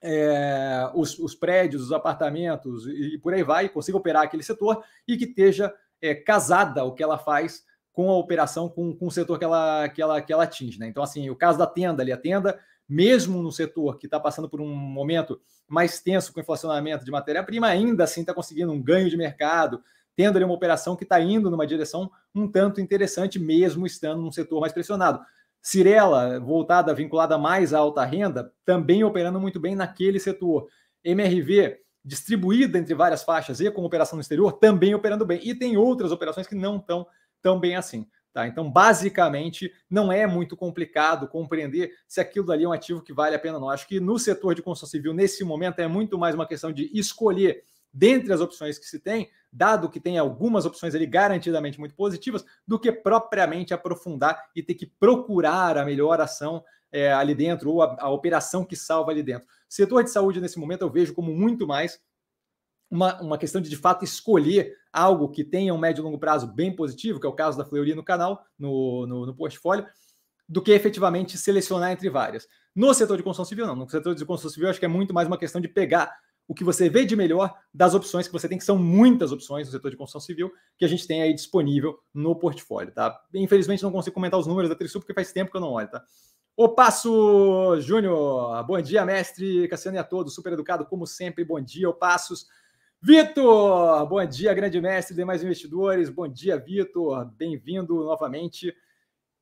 [0.01, 5.17] é, os, os, prédios, os apartamentos e por aí vai, consiga operar aquele setor e
[5.17, 9.39] que esteja é, casada o que ela faz com a operação, com, com o setor
[9.39, 10.79] que ela, que ela, que ela atinge.
[10.79, 10.87] Né?
[10.87, 14.47] Então, assim, o caso da tenda ali, a tenda, mesmo no setor que está passando
[14.47, 19.09] por um momento mais tenso com inflacionamento de matéria-prima, ainda assim está conseguindo um ganho
[19.09, 19.81] de mercado,
[20.17, 24.31] tendo ali uma operação que está indo numa direção um tanto interessante, mesmo estando num
[24.31, 25.21] setor mais pressionado.
[25.61, 30.67] Cirela, voltada, vinculada mais à alta renda, também operando muito bem naquele setor.
[31.03, 35.39] MRV, distribuída entre várias faixas e com operação no exterior, também operando bem.
[35.43, 37.05] E tem outras operações que não estão
[37.39, 38.07] tão bem assim.
[38.33, 38.47] Tá?
[38.47, 43.35] Então, basicamente, não é muito complicado compreender se aquilo ali é um ativo que vale
[43.35, 43.69] a pena ou não.
[43.69, 46.89] Acho que no setor de construção civil, nesse momento, é muito mais uma questão de
[46.97, 51.95] escolher dentre as opções que se tem, dado que tem algumas opções ali garantidamente muito
[51.95, 57.71] positivas, do que propriamente aprofundar e ter que procurar a melhor ação é, ali dentro,
[57.71, 59.47] ou a, a operação que salva ali dentro.
[59.67, 61.99] Setor de saúde, nesse momento, eu vejo como muito mais
[62.89, 66.47] uma, uma questão de, de fato, escolher algo que tenha um médio e longo prazo
[66.47, 69.85] bem positivo, que é o caso da Fleury no canal, no, no, no portfólio,
[70.47, 72.47] do que efetivamente selecionar entre várias.
[72.73, 73.75] No setor de construção civil, não.
[73.75, 76.15] No setor de construção civil, acho que é muito mais uma questão de pegar
[76.47, 79.67] o que você vê de melhor das opções que você tem, que são muitas opções
[79.67, 83.19] no setor de construção civil, que a gente tem aí disponível no portfólio, tá?
[83.33, 85.89] Infelizmente não consigo comentar os números da Trisul, porque faz tempo que eu não olho,
[85.89, 86.03] tá?
[86.55, 91.59] O Passo Júnior, bom dia, mestre Cassiano e a todos, super educado como sempre, bom
[91.59, 92.47] dia, o Passos.
[92.99, 98.73] Vitor, bom dia, grande mestre, demais investidores, bom dia, Vitor, bem-vindo novamente.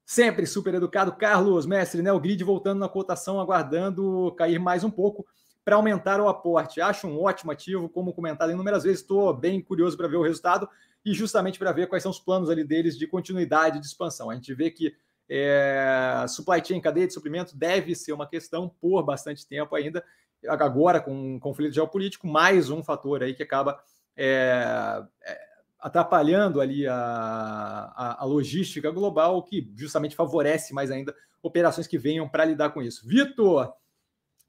[0.06, 1.16] Sempre super educado.
[1.16, 2.12] Carlos, mestre, né?
[2.12, 5.26] O grid voltando na cotação, aguardando cair mais um pouco
[5.66, 6.80] para aumentar o aporte.
[6.80, 10.70] Acho um ótimo ativo, como comentado inúmeras vezes, estou bem curioso para ver o resultado
[11.04, 14.30] e justamente para ver quais são os planos ali deles de continuidade de expansão.
[14.30, 14.96] A gente vê que
[15.28, 20.04] é, supply chain, cadeia de suprimento, deve ser uma questão por bastante tempo ainda.
[20.48, 23.80] Agora, com um conflito geopolítico, mais um fator aí que acaba
[24.16, 25.40] é, é,
[25.80, 32.30] atrapalhando ali a, a, a, logística global, que justamente favorece mais ainda operações que venham
[32.30, 33.08] para lidar com isso.
[33.08, 33.74] Vitor,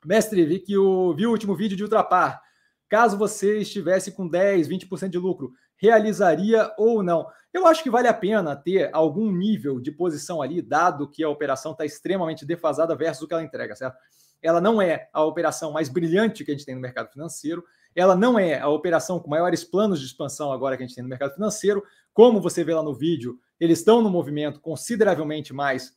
[0.07, 2.41] mestre, vi que o, vi o último vídeo de Ultrapar.
[2.89, 7.27] Caso você estivesse com 10, 20% de lucro, realizaria ou não?
[7.53, 11.29] Eu acho que vale a pena ter algum nível de posição ali, dado que a
[11.29, 13.97] operação está extremamente defasada versus o que ela entrega, certo?
[14.43, 17.65] Ela não é a operação mais brilhante que a gente tem no mercado financeiro,
[17.95, 21.03] ela não é a operação com maiores planos de expansão agora que a gente tem
[21.03, 21.83] no mercado financeiro.
[22.13, 25.97] Como você vê lá no vídeo, eles estão no movimento consideravelmente mais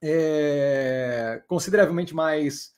[0.00, 2.72] é, consideravelmente mais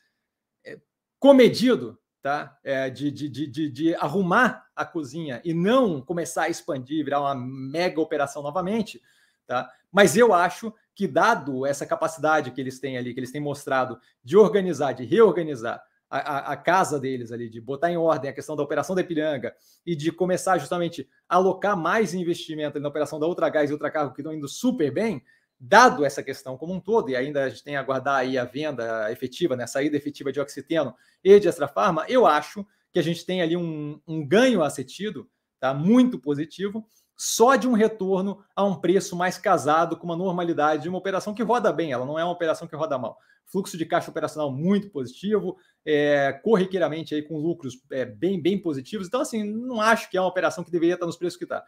[1.20, 2.58] comedido tá?
[2.62, 7.34] É, de, de, de, de, arrumar a cozinha e não começar a expandir, virar uma
[7.34, 9.00] mega operação novamente,
[9.46, 9.70] tá?
[9.90, 13.98] Mas eu acho que, dado essa capacidade que eles têm ali, que eles têm mostrado
[14.22, 18.34] de organizar, de reorganizar a, a, a casa deles ali, de botar em ordem a
[18.34, 19.54] questão da operação da Ipiranga
[19.86, 23.90] e de começar justamente a alocar mais investimento na operação da Ultra Gás e Ultra
[23.90, 25.22] Cargo, que estão indo super bem,
[25.60, 28.46] dado essa questão como um todo, e ainda a gente tem a aguardar aí a
[28.46, 32.98] venda efetiva, né, a saída efetiva de oxiteno e de Extra Farma, eu acho que
[32.98, 35.28] a gente tem ali um, um ganho acetido,
[35.60, 40.84] tá, muito positivo, só de um retorno a um preço mais casado com uma normalidade
[40.84, 43.18] de uma operação que roda bem, ela não é uma operação que roda mal.
[43.44, 49.06] Fluxo de caixa operacional muito positivo, é, corriqueiramente aí com lucros é, bem, bem positivos.
[49.06, 51.62] Então, assim, não acho que é uma operação que deveria estar nos preços que está.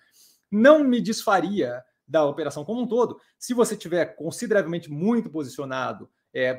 [0.51, 3.19] Não me desfaria da operação como um todo.
[3.39, 6.57] Se você tiver consideravelmente muito posicionado, é,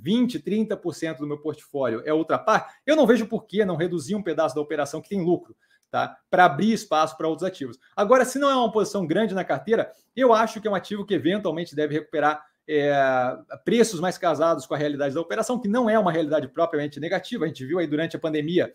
[0.00, 4.22] 20, 30% do meu portfólio é ultrapar, eu não vejo por que não reduzir um
[4.22, 5.56] pedaço da operação que tem lucro,
[5.90, 6.16] tá?
[6.30, 7.78] Para abrir espaço para outros ativos.
[7.96, 11.04] Agora, se não é uma posição grande na carteira, eu acho que é um ativo
[11.04, 12.94] que eventualmente deve recuperar é,
[13.64, 17.44] preços mais casados com a realidade da operação, que não é uma realidade propriamente negativa.
[17.44, 18.72] A gente viu aí durante a pandemia,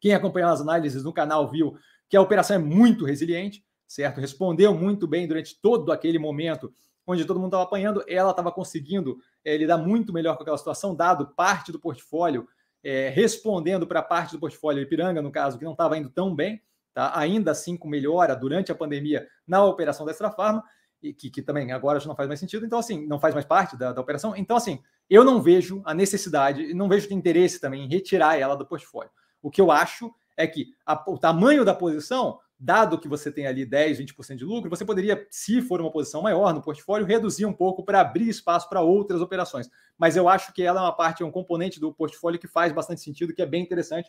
[0.00, 1.76] quem acompanhou as análises no canal viu
[2.08, 4.20] que a operação é muito resiliente certo?
[4.20, 6.72] Respondeu muito bem durante todo aquele momento
[7.06, 10.94] onde todo mundo estava apanhando, ela estava conseguindo é, lidar muito melhor com aquela situação,
[10.94, 12.46] dado parte do portfólio,
[12.82, 16.62] é, respondendo para parte do portfólio Ipiranga, no caso, que não estava indo tão bem,
[16.94, 17.12] tá?
[17.18, 20.62] ainda assim com melhora durante a pandemia na operação da Extra Farma,
[21.02, 23.44] e que, que, também agora já não faz mais sentido, então assim, não faz mais
[23.44, 24.36] parte da, da operação.
[24.36, 28.64] Então, assim, eu não vejo a necessidade, não vejo interesse também em retirar ela do
[28.64, 29.10] portfólio.
[29.42, 33.48] O que eu acho é que a, o tamanho da posição dado que você tem
[33.48, 37.44] ali 10, 20% de lucro, você poderia, se for uma posição maior no portfólio, reduzir
[37.44, 39.68] um pouco para abrir espaço para outras operações.
[39.98, 42.72] Mas eu acho que ela é uma parte, é um componente do portfólio que faz
[42.72, 44.08] bastante sentido, que é bem interessante,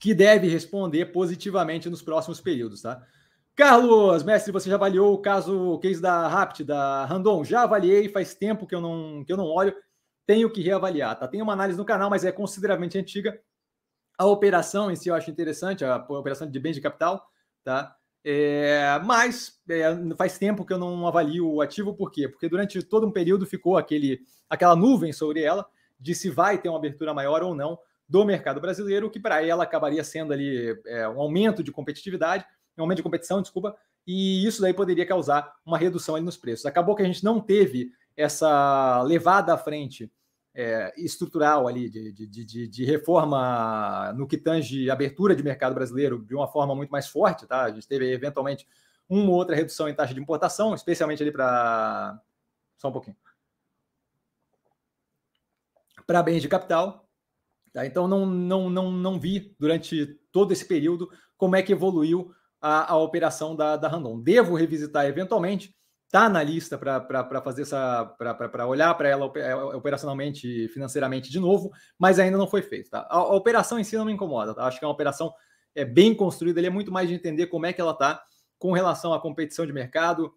[0.00, 3.06] que deve responder positivamente nos próximos períodos, tá?
[3.54, 7.44] Carlos, mestre, você já avaliou o caso, o case da Rapt, da Randon?
[7.44, 9.76] Já avaliei, faz tempo que eu não, que eu não olho,
[10.26, 11.28] tenho que reavaliar, tá?
[11.28, 13.38] Tem uma análise no canal, mas é consideravelmente antiga,
[14.18, 17.26] a operação em si eu acho interessante, a operação de bens de capital,
[17.64, 17.96] tá?
[18.24, 19.84] É, mas é,
[20.16, 22.28] faz tempo que eu não avalio o ativo, por quê?
[22.28, 25.66] Porque durante todo um período ficou aquele, aquela nuvem sobre ela
[25.98, 29.64] de se vai ter uma abertura maior ou não do mercado brasileiro, que para ela
[29.64, 32.44] acabaria sendo ali é, um aumento de competitividade,
[32.76, 33.74] um aumento de competição, desculpa,
[34.06, 36.66] e isso daí poderia causar uma redução ali nos preços.
[36.66, 40.10] Acabou que a gente não teve essa levada à frente
[40.54, 46.22] é, estrutural ali, de, de, de, de, reforma no que tange abertura de mercado brasileiro
[46.22, 47.64] de uma forma muito mais forte, tá?
[47.64, 48.66] A gente teve eventualmente
[49.08, 52.20] uma ou outra redução em taxa de importação, especialmente ali para.
[52.76, 53.16] Só um pouquinho.
[56.06, 57.08] Para bens de capital.
[57.72, 57.86] Tá?
[57.86, 62.92] Então, não, não, não, não vi durante todo esse período como é que evoluiu a,
[62.92, 64.20] a operação da, da Randon.
[64.20, 65.74] Devo revisitar eventualmente,
[66.12, 71.72] está na lista para fazer essa para olhar para ela é, operacionalmente financeiramente de novo,
[71.98, 72.90] mas ainda não foi feito.
[72.90, 73.00] Tá?
[73.10, 74.54] A, a operação em si não me incomoda.
[74.54, 74.66] Tá?
[74.66, 75.32] Acho que é uma operação
[75.74, 78.22] é, bem construída, ele é muito mais de entender como é que ela está
[78.58, 80.34] com relação à competição de mercado,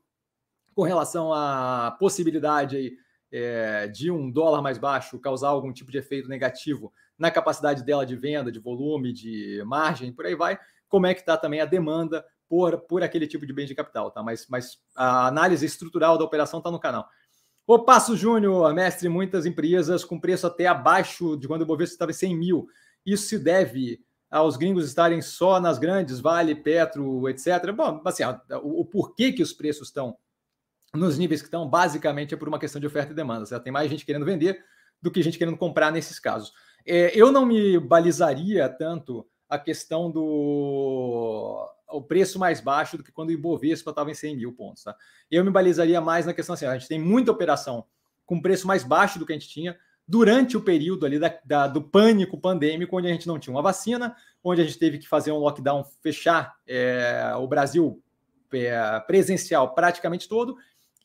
[0.73, 2.93] com relação à possibilidade aí,
[3.29, 8.05] é, de um dólar mais baixo causar algum tipo de efeito negativo na capacidade dela
[8.05, 10.57] de venda, de volume, de margem, por aí vai,
[10.87, 14.11] como é que está também a demanda por, por aquele tipo de bem de capital,
[14.11, 14.21] tá?
[14.21, 17.07] Mas, mas a análise estrutural da operação está no canal.
[17.67, 22.11] O Passo Júnior, mestre, muitas empresas com preço até abaixo de quando o Bovespa estava
[22.11, 22.67] em 100 mil.
[23.05, 27.71] Isso se deve aos gringos estarem só nas grandes, Vale, Petro, etc.
[27.75, 28.23] Bom, assim,
[28.61, 30.15] o, o porquê que os preços estão
[30.93, 33.45] nos níveis que estão, basicamente é por uma questão de oferta e demanda.
[33.45, 33.63] Certo?
[33.63, 34.63] Tem mais gente querendo vender
[35.01, 36.53] do que gente querendo comprar nesses casos.
[36.85, 43.11] É, eu não me balizaria tanto a questão do o preço mais baixo do que
[43.11, 44.83] quando o Ibovespa estava em 100 mil pontos.
[44.83, 44.95] Tá?
[45.29, 47.85] Eu me balizaria mais na questão assim, a gente tem muita operação
[48.25, 49.77] com preço mais baixo do que a gente tinha
[50.07, 53.61] durante o período ali da, da, do pânico pandêmico, onde a gente não tinha uma
[53.61, 58.01] vacina, onde a gente teve que fazer um lockdown, fechar é, o Brasil
[58.53, 60.55] é, presencial praticamente todo,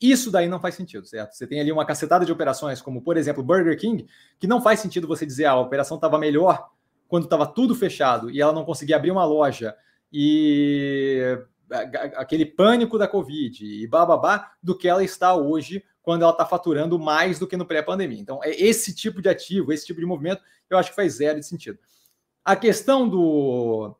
[0.01, 1.33] isso daí não faz sentido, certo?
[1.33, 4.07] Você tem ali uma cacetada de operações, como por exemplo Burger King,
[4.39, 6.69] que não faz sentido você dizer ah, a operação estava melhor
[7.07, 9.75] quando estava tudo fechado e ela não conseguia abrir uma loja
[10.11, 11.37] e
[12.17, 16.99] aquele pânico da Covid e bababá do que ela está hoje quando ela está faturando
[16.99, 18.19] mais do que no pré-pandemia.
[18.19, 21.39] Então, é esse tipo de ativo, esse tipo de movimento, eu acho que faz zero
[21.39, 21.79] de sentido.
[22.43, 23.95] A questão do.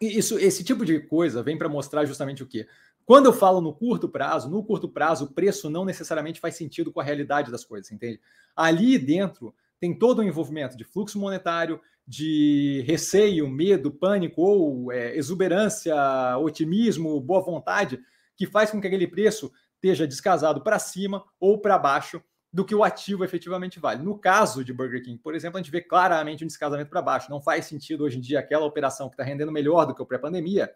[0.00, 2.66] Isso, esse tipo de coisa vem para mostrar justamente o quê?
[3.04, 6.92] Quando eu falo no curto prazo, no curto prazo, o preço não necessariamente faz sentido
[6.92, 8.20] com a realidade das coisas, entende?
[8.56, 15.16] Ali dentro tem todo o envolvimento de fluxo monetário, de receio, medo, pânico ou é,
[15.16, 15.94] exuberância,
[16.38, 18.00] otimismo, boa vontade,
[18.36, 22.20] que faz com que aquele preço esteja descasado para cima ou para baixo
[22.52, 24.02] do que o ativo efetivamente vale.
[24.02, 27.30] No caso de Burger King, por exemplo, a gente vê claramente um descasamento para baixo.
[27.30, 30.06] Não faz sentido hoje em dia aquela operação que está rendendo melhor do que o
[30.06, 30.68] pré-pandemia,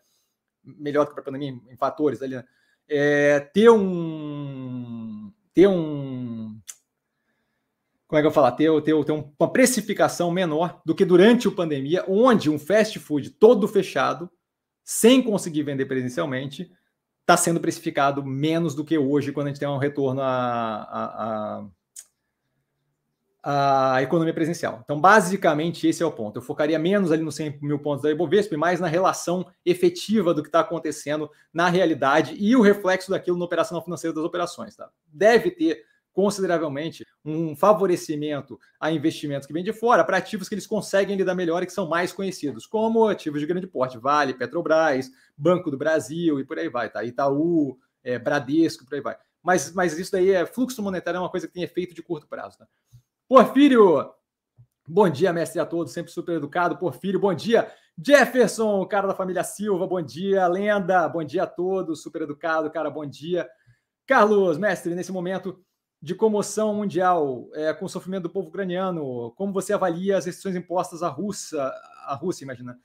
[0.63, 2.45] melhor do que o pré-pandemia em fatores ali, né?
[2.89, 6.44] é, ter um ter um
[8.07, 8.55] como é que eu falo?
[8.55, 13.31] Ter, ter, ter uma precificação menor do que durante o pandemia, onde um fast food
[13.31, 14.31] todo fechado,
[14.85, 16.71] sem conseguir vender presencialmente,
[17.23, 21.65] está sendo precificado menos do que hoje, quando a gente tem um retorno à,
[23.43, 24.83] à, à, economia presencial.
[24.85, 26.37] Então, basicamente, esse é o ponto.
[26.37, 30.35] Eu focaria menos ali nos 100 mil pontos da Ibovespa e mais na relação efetiva
[30.35, 34.77] do que está acontecendo na realidade e o reflexo daquilo no operacional financeiro das operações.
[34.77, 34.91] Tá?
[35.07, 35.83] Deve ter
[36.15, 41.35] consideravelmente um favorecimento a investimentos que vêm de fora para ativos que eles conseguem lidar
[41.35, 45.77] melhor e que são mais conhecidos, como ativos de grande porte, Vale, Petrobras, Banco do
[45.77, 47.03] Brasil e por aí vai, tá?
[47.03, 49.17] Itaú, é, Bradesco, por aí vai.
[49.43, 52.29] Mas, mas isso daí é fluxo monetário, é uma coisa que tem efeito de curto
[52.29, 52.59] prazo.
[52.59, 52.67] Tá?
[53.29, 54.09] Porfírio,
[54.87, 56.79] bom dia, mestre a todos, sempre super educado.
[56.79, 57.71] Porfírio, bom dia.
[57.99, 60.47] Jefferson, cara da família Silva, bom dia.
[60.47, 63.49] Lenda, bom dia a todos, super educado, cara, bom dia.
[64.07, 65.65] Carlos, mestre, nesse momento
[66.05, 69.33] de comoção mundial é, com o sofrimento do povo ucraniano?
[69.37, 71.59] Como você avalia as restrições impostas à Rússia,
[72.05, 72.79] à Rússia, imagina?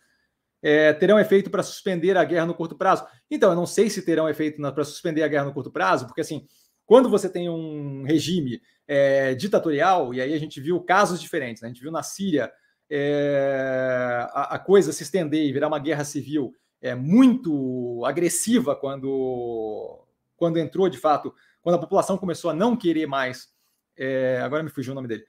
[0.61, 3.05] É, terão efeito para suspender a guerra no curto prazo?
[3.29, 6.21] Então, eu não sei se terão efeito para suspender a guerra no curto prazo, porque
[6.21, 6.47] assim,
[6.85, 11.67] quando você tem um regime é, ditatorial, e aí a gente viu casos diferentes, né?
[11.67, 12.49] a gente viu na Síria
[12.89, 20.05] é, a, a, coisa se estender e virar uma guerra civil é, muito agressiva quando,
[20.37, 23.49] quando entrou de fato quando a população começou a não querer mais,
[23.97, 25.25] é, agora me fugiu o nome dele,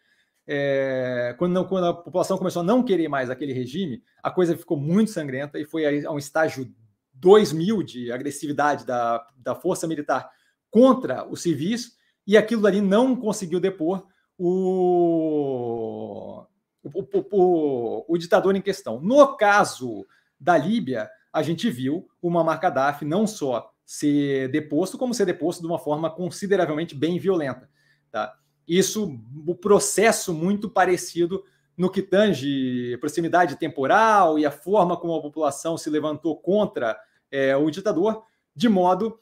[0.46, 4.56] é, quando, não, quando, a população começou a não querer mais aquele regime, a coisa
[4.56, 6.72] ficou muito sangrenta e foi a, um estágio
[7.14, 10.30] 2000 de agressividade da, da força militar
[10.70, 14.06] contra os civis, e aquilo ali não conseguiu depor
[14.38, 14.86] o,
[16.82, 19.00] o, o, o, ditador em questão.
[19.00, 20.06] No caso
[20.38, 25.62] da Líbia, a gente viu o Muammar Gaddafi não só ser deposto, como ser deposto
[25.62, 27.68] de uma forma consideravelmente bem violenta.
[28.08, 28.32] Tá?
[28.64, 31.42] Isso, o processo muito parecido
[31.76, 36.96] no que tange proximidade temporal e a forma como a população se levantou contra
[37.32, 38.22] é, o ditador,
[38.54, 39.18] de modo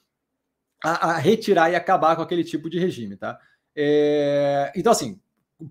[0.85, 3.17] a, a, retirar e acabar com aquele tipo de regime.
[3.17, 3.41] Tá?
[3.75, 5.19] É, então, assim,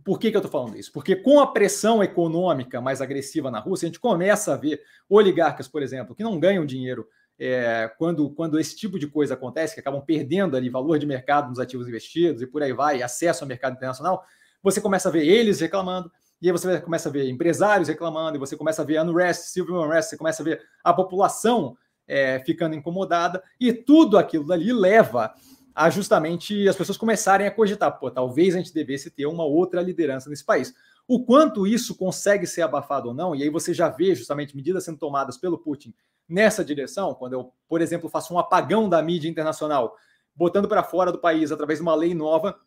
[0.03, 0.91] por que, que eu estou falando isso?
[0.91, 5.67] Porque com a pressão econômica mais agressiva na Rússia, a gente começa a ver oligarcas,
[5.67, 7.07] por exemplo, que não ganham dinheiro
[7.39, 11.49] é, quando, quando esse tipo de coisa acontece, que acabam perdendo ali valor de mercado
[11.49, 14.23] nos ativos investidos e por aí vai, acesso ao mercado internacional,
[14.61, 16.11] você começa a ver eles reclamando,
[16.41, 19.75] e aí você começa a ver empresários reclamando, e você começa a ver unrest, civil
[19.75, 21.77] unrest, você começa a ver a população
[22.07, 25.33] é, ficando incomodada, e tudo aquilo dali leva
[25.75, 29.79] a justamente as pessoas começarem a cogitar, pô, talvez a gente devesse ter uma outra
[29.79, 30.73] liderança nesse país.
[31.07, 34.83] O quanto isso consegue ser abafado ou não, e aí você já vê justamente medidas
[34.83, 35.93] sendo tomadas pelo Putin
[36.27, 39.95] nessa direção, quando eu, por exemplo, faço um apagão da mídia internacional,
[40.35, 42.59] botando para fora do país através de uma lei nova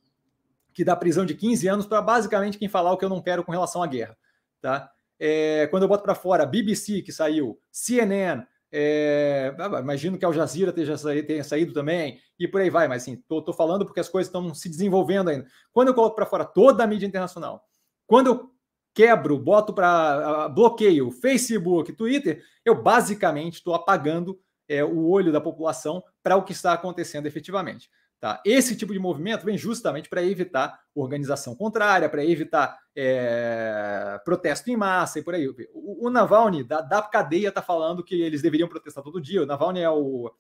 [0.73, 3.45] que dá prisão de 15 anos para basicamente quem falar o que eu não quero
[3.45, 4.17] com relação à guerra,
[4.61, 4.91] tá?
[5.19, 10.33] É, quando eu boto para fora BBC que saiu, CNN, é, ah, imagino que Al
[10.33, 14.01] Jazeera tenha saído, tenha saído também, e por aí vai, mas assim, tô, falando porque
[14.01, 15.47] as coisas estão se desenvolvendo ainda.
[15.73, 17.69] Quando eu coloco para fora toda a mídia internacional,
[18.11, 18.51] quando eu
[18.93, 24.37] quebro, boto para bloqueio Facebook, Twitter, eu basicamente estou apagando
[24.69, 27.89] é, o olho da população para o que está acontecendo efetivamente.
[28.19, 28.43] Tá?
[28.45, 34.77] Esse tipo de movimento vem justamente para evitar organização contrária, para evitar é, protesto em
[34.77, 35.47] massa e por aí.
[35.73, 39.45] O, o Navalny, da, da cadeia, está falando que eles deveriam protestar todo dia.
[39.45, 40.35] O Navalny é o.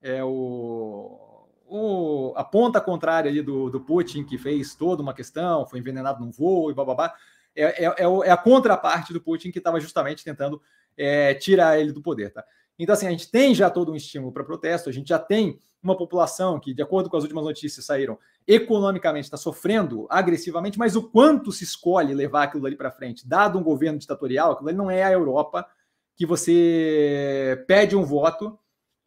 [0.00, 1.29] É o,
[1.70, 6.24] o a ponta contrária ali do, do Putin, que fez toda uma questão, foi envenenado
[6.24, 7.14] num voo e bababá.
[7.54, 10.60] É, é, é, é a contraparte do Putin que estava justamente tentando
[10.96, 12.32] é, tirar ele do poder.
[12.32, 12.44] Tá?
[12.78, 15.58] Então, assim, a gente tem já todo um estímulo para protesto, a gente já tem
[15.82, 20.96] uma população que, de acordo com as últimas notícias saíram, economicamente está sofrendo agressivamente, mas
[20.96, 24.76] o quanto se escolhe levar aquilo ali para frente, dado um governo ditatorial, aquilo ali
[24.76, 25.66] não é a Europa,
[26.16, 28.58] que você pede um voto,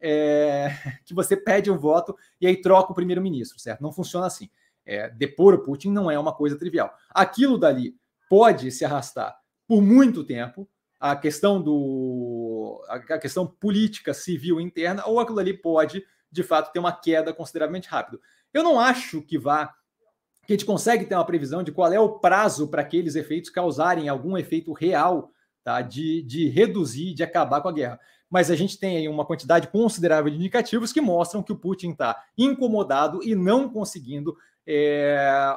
[0.06, 0.68] é,
[1.06, 3.80] que você pede um voto e aí troca o primeiro-ministro, certo?
[3.80, 4.50] Não funciona assim.
[4.84, 6.94] É, depor o Putin não é uma coisa trivial.
[7.08, 7.96] Aquilo dali
[8.28, 9.34] pode se arrastar
[9.66, 10.68] por muito tempo,
[11.00, 16.78] a questão do a questão política civil interna, ou aquilo ali pode de fato ter
[16.78, 18.20] uma queda consideravelmente rápido.
[18.52, 19.74] Eu não acho que vá
[20.46, 23.48] que a gente consegue ter uma previsão de qual é o prazo para aqueles efeitos
[23.48, 25.30] causarem algum efeito real
[25.62, 27.98] tá, de, de reduzir, de acabar com a guerra.
[28.34, 31.92] Mas a gente tem aí uma quantidade considerável de indicativos que mostram que o Putin
[31.92, 35.56] está incomodado e não conseguindo, é,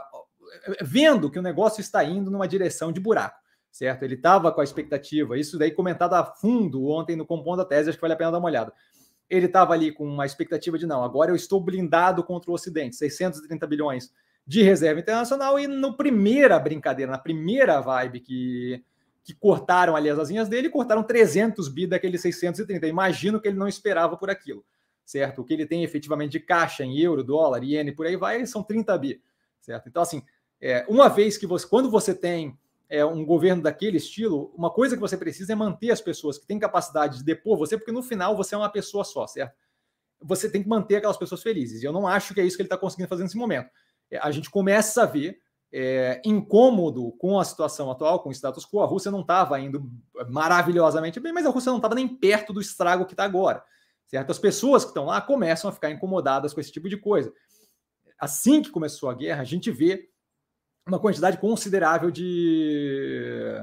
[0.84, 3.40] vendo que o negócio está indo numa direção de buraco,
[3.72, 4.04] certo?
[4.04, 7.90] Ele estava com a expectativa, isso daí comentado a fundo ontem no Compondo a Tese,
[7.90, 8.72] acho que vale a pena dar uma olhada
[9.30, 12.96] ele estava ali com uma expectativa de não, agora eu estou blindado contra o Ocidente,
[12.96, 14.14] 630 bilhões
[14.46, 18.86] de reserva internacional, e no primeira brincadeira, na primeira vibe que,
[19.28, 22.88] que cortaram ali as asinhas dele, cortaram 300 bi daqueles 630.
[22.88, 24.64] Imagino que ele não esperava por aquilo,
[25.04, 25.42] certo?
[25.42, 28.64] O que ele tem efetivamente de caixa em euro, dólar, iene, por aí vai, são
[28.64, 29.22] 30 bi,
[29.60, 29.90] certo?
[29.90, 30.24] Então, assim,
[30.62, 32.58] é, uma vez que você, quando você tem
[32.88, 36.48] é, um governo daquele estilo, uma coisa que você precisa é manter as pessoas que
[36.48, 39.54] têm capacidade de depor você, porque no final você é uma pessoa só, certo?
[40.22, 41.84] Você tem que manter aquelas pessoas felizes.
[41.84, 43.70] E eu não acho que é isso que ele está conseguindo fazer nesse momento.
[44.10, 48.66] É, a gente começa a ver é, incômodo com a situação atual, com o status
[48.66, 48.82] quo.
[48.82, 49.90] A Rússia não estava indo
[50.30, 53.64] maravilhosamente bem, mas a Rússia não estava nem perto do estrago que está agora.
[54.08, 54.32] Certo?
[54.32, 57.34] As pessoas que estão lá começam a ficar incomodadas com esse tipo de coisa.
[58.20, 60.10] Assim que começou a guerra, a gente vê
[60.88, 63.54] uma quantidade considerável de,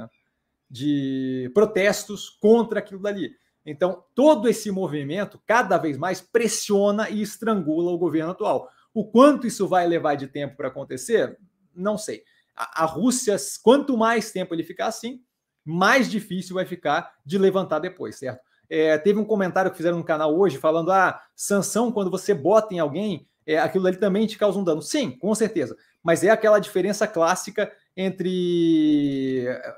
[0.70, 3.32] de protestos contra aquilo dali.
[3.64, 8.68] Então, todo esse movimento cada vez mais pressiona e estrangula o governo atual.
[8.92, 11.38] O quanto isso vai levar de tempo para acontecer,
[11.75, 12.22] não sei.
[12.57, 15.20] A, a, Rússia, quanto mais tempo ele ficar assim,
[15.64, 18.41] mais difícil vai ficar de levantar depois, certo?
[18.68, 22.75] É, teve um comentário que fizeram no canal hoje falando: ah, sanção, quando você bota
[22.75, 24.83] em alguém, é, aquilo ali também te causa um dano.
[24.83, 29.77] Sim, com certeza mas é aquela diferença clássica entre eh,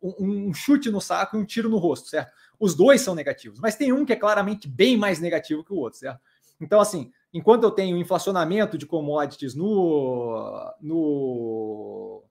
[0.00, 2.32] um chute no saco e um tiro no rosto, certo?
[2.60, 5.76] Os dois são negativos, mas tem um que é claramente bem mais negativo que o
[5.76, 6.20] outro, certo?
[6.60, 12.22] Então, assim, enquanto eu tenho inflacionamento de commodities no, no,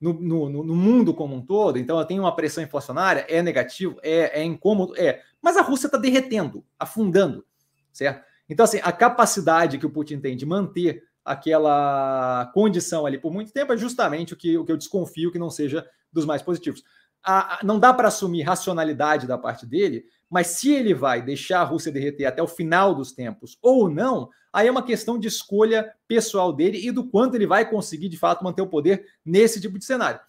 [0.00, 3.98] no, no, no mundo como um todo, então eu tenho uma pressão inflacionária, é negativo,
[4.02, 5.22] é, é incômodo, é.
[5.42, 7.44] Mas a Rússia está derretendo, afundando,
[7.92, 8.24] certo?
[8.48, 13.52] Então, assim, a capacidade que o Putin tem de manter aquela condição ali por muito
[13.52, 16.84] tempo, é justamente o que, o que eu desconfio que não seja dos mais positivos.
[17.26, 21.60] A, a, não dá para assumir racionalidade da parte dele, mas se ele vai deixar
[21.60, 25.28] a Rússia derreter até o final dos tempos ou não, aí é uma questão de
[25.28, 29.60] escolha pessoal dele e do quanto ele vai conseguir de fato manter o poder nesse
[29.60, 30.20] tipo de cenário.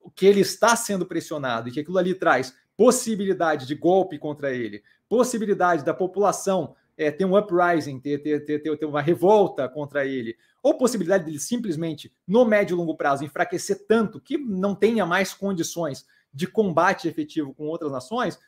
[0.00, 4.52] O que ele está sendo pressionado e que aquilo ali traz possibilidade de golpe contra
[4.52, 10.06] ele, possibilidade da população é, ter um uprising, ter, ter, ter, ter, uma revolta contra
[10.06, 15.04] ele, ou possibilidade dele simplesmente, no médio e longo prazo, enfraquecer tanto que não tenha
[15.04, 18.38] mais condições de combate efetivo com outras nações,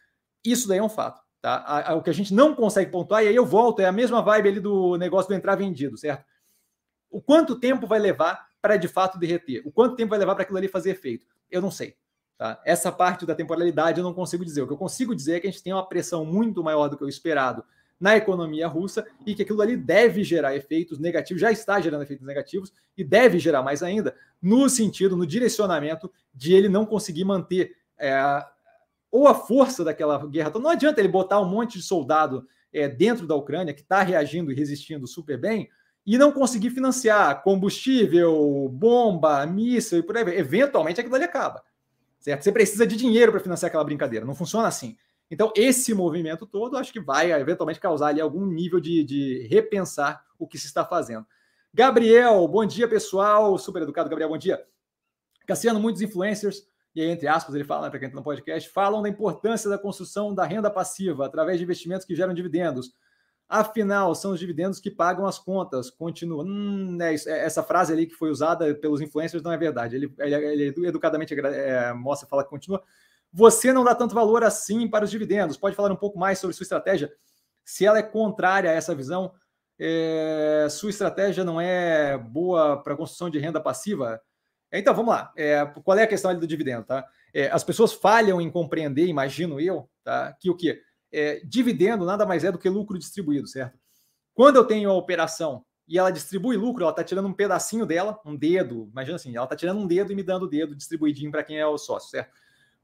[0.45, 1.22] isso daí é um fato.
[1.41, 1.95] Tá?
[1.97, 4.49] O que a gente não consegue pontuar, e aí eu volto, é a mesma vibe
[4.51, 6.24] ali do negócio do entrar vendido, certo?
[7.11, 9.62] O quanto tempo vai levar para de fato derreter?
[9.64, 11.26] O quanto tempo vai levar para aquilo ali fazer efeito?
[11.51, 11.97] Eu não sei.
[12.36, 12.61] Tá?
[12.64, 14.61] Essa parte da temporalidade eu não consigo dizer.
[14.61, 16.97] O que eu consigo dizer é que a gente tem uma pressão muito maior do
[16.99, 17.64] que o esperado
[17.99, 22.26] na economia russa e que aquilo ali deve gerar efeitos negativos, já está gerando efeitos
[22.26, 27.74] negativos e deve gerar mais ainda no sentido, no direcionamento de ele não conseguir manter
[27.99, 28.44] é,
[29.11, 30.49] ou a força daquela guerra.
[30.51, 34.03] Então, não adianta ele botar um monte de soldado é, dentro da Ucrânia que está
[34.03, 35.68] reagindo e resistindo super bem
[36.07, 40.38] e não conseguir financiar combustível, bomba, míssil e por aí.
[40.38, 41.62] Eventualmente aquilo ali acaba.
[42.18, 42.42] Certo?
[42.42, 44.24] Você precisa de dinheiro para financiar aquela brincadeira.
[44.24, 44.96] Não funciona assim.
[45.30, 50.24] Então, esse movimento todo, acho que vai eventualmente causar ali algum nível de, de repensar
[50.38, 51.26] o que se está fazendo.
[51.72, 53.59] Gabriel, bom dia, pessoal.
[53.59, 54.64] Super educado, Gabriel, bom dia.
[55.46, 58.68] Cassiano, muitos influencers, e aí, entre aspas, ele fala, né, para quem está no podcast,
[58.70, 62.93] falam da importância da construção da renda passiva através de investimentos que geram dividendos.
[63.49, 65.91] Afinal, são os dividendos que pagam as contas.
[65.91, 66.45] Continua.
[66.45, 69.97] Hum, é isso, é, essa frase ali que foi usada pelos influencers não é verdade.
[69.97, 72.82] Ele, ele, ele educadamente é, mostra, fala que continua.
[73.32, 75.57] Você não dá tanto valor assim para os dividendos.
[75.57, 77.11] Pode falar um pouco mais sobre sua estratégia?
[77.64, 79.32] Se ela é contrária a essa visão,
[79.78, 84.20] é, sua estratégia não é boa para construção de renda passiva?
[84.73, 85.33] Então, vamos lá.
[85.37, 86.85] É, qual é a questão do dividendo?
[86.85, 87.07] Tá?
[87.33, 90.37] É, as pessoas falham em compreender, imagino eu, tá?
[90.39, 90.83] que o quê?
[91.12, 93.79] é, dividendo nada mais é do que lucro distribuído, certo?
[94.35, 98.21] Quando eu tenho a operação e ela distribui lucro, ela está tirando um pedacinho dela,
[98.25, 101.31] um dedo, imagina assim, ela está tirando um dedo e me dando o dedo distribuidinho
[101.31, 102.33] para quem é o sócio, certo?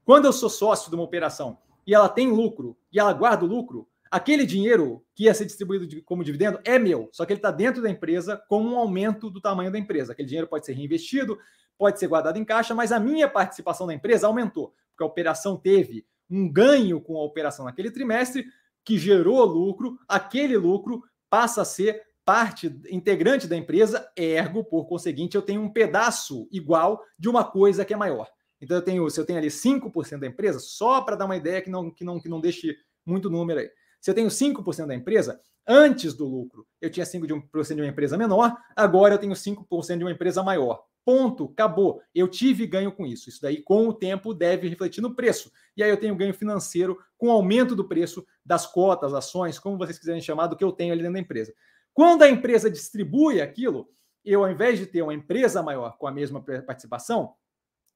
[0.03, 3.47] Quando eu sou sócio de uma operação e ela tem lucro e ela guarda o
[3.47, 7.51] lucro, aquele dinheiro que ia ser distribuído como dividendo é meu, só que ele está
[7.51, 10.13] dentro da empresa com um aumento do tamanho da empresa.
[10.13, 11.37] Aquele dinheiro pode ser reinvestido,
[11.77, 15.57] pode ser guardado em caixa, mas a minha participação na empresa aumentou, porque a operação
[15.57, 18.45] teve um ganho com a operação naquele trimestre
[18.83, 25.35] que gerou lucro, aquele lucro passa a ser parte integrante da empresa, ergo, por conseguinte,
[25.35, 28.27] eu tenho um pedaço igual de uma coisa que é maior.
[28.59, 31.61] Então eu tenho, se eu tenho ali 5% da empresa, só para dar uma ideia
[31.61, 33.69] que não, que não, que não deixe muito número aí.
[34.01, 37.81] Se eu tenho 5% da empresa, antes do lucro, eu tinha 5% de, um, de
[37.81, 40.83] uma empresa menor, agora eu tenho 5% de uma empresa maior.
[41.05, 42.01] Ponto, acabou.
[42.15, 43.29] Eu tive ganho com isso.
[43.29, 45.51] Isso daí, com o tempo, deve refletir no preço.
[45.77, 49.77] E aí eu tenho ganho financeiro com o aumento do preço das cotas, ações, como
[49.77, 51.53] vocês quiserem chamar, do que eu tenho ali dentro da empresa.
[51.93, 53.87] Quando a empresa distribui aquilo,
[54.25, 57.35] eu, ao invés de ter uma empresa maior com a mesma participação,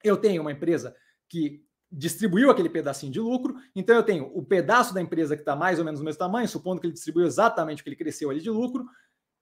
[0.04, 0.96] eu tenho uma empresa
[1.28, 5.56] que distribuiu aquele pedacinho de lucro, então eu tenho o pedaço da empresa que está
[5.56, 8.30] mais ou menos do mesmo tamanho, supondo que ele distribuiu exatamente o que ele cresceu
[8.30, 8.86] ali de lucro,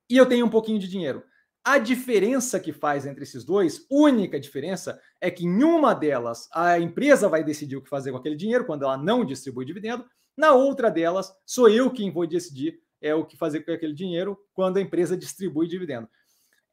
[0.09, 1.22] e eu tenho um pouquinho de dinheiro.
[1.70, 6.80] A diferença que faz entre esses dois, única diferença, é que em uma delas a
[6.80, 10.05] empresa vai decidir o que fazer com aquele dinheiro quando ela não distribui dividendo,
[10.38, 14.38] na outra delas sou eu quem vou decidir é o que fazer com aquele dinheiro
[14.53, 16.07] quando a empresa distribui dividendo.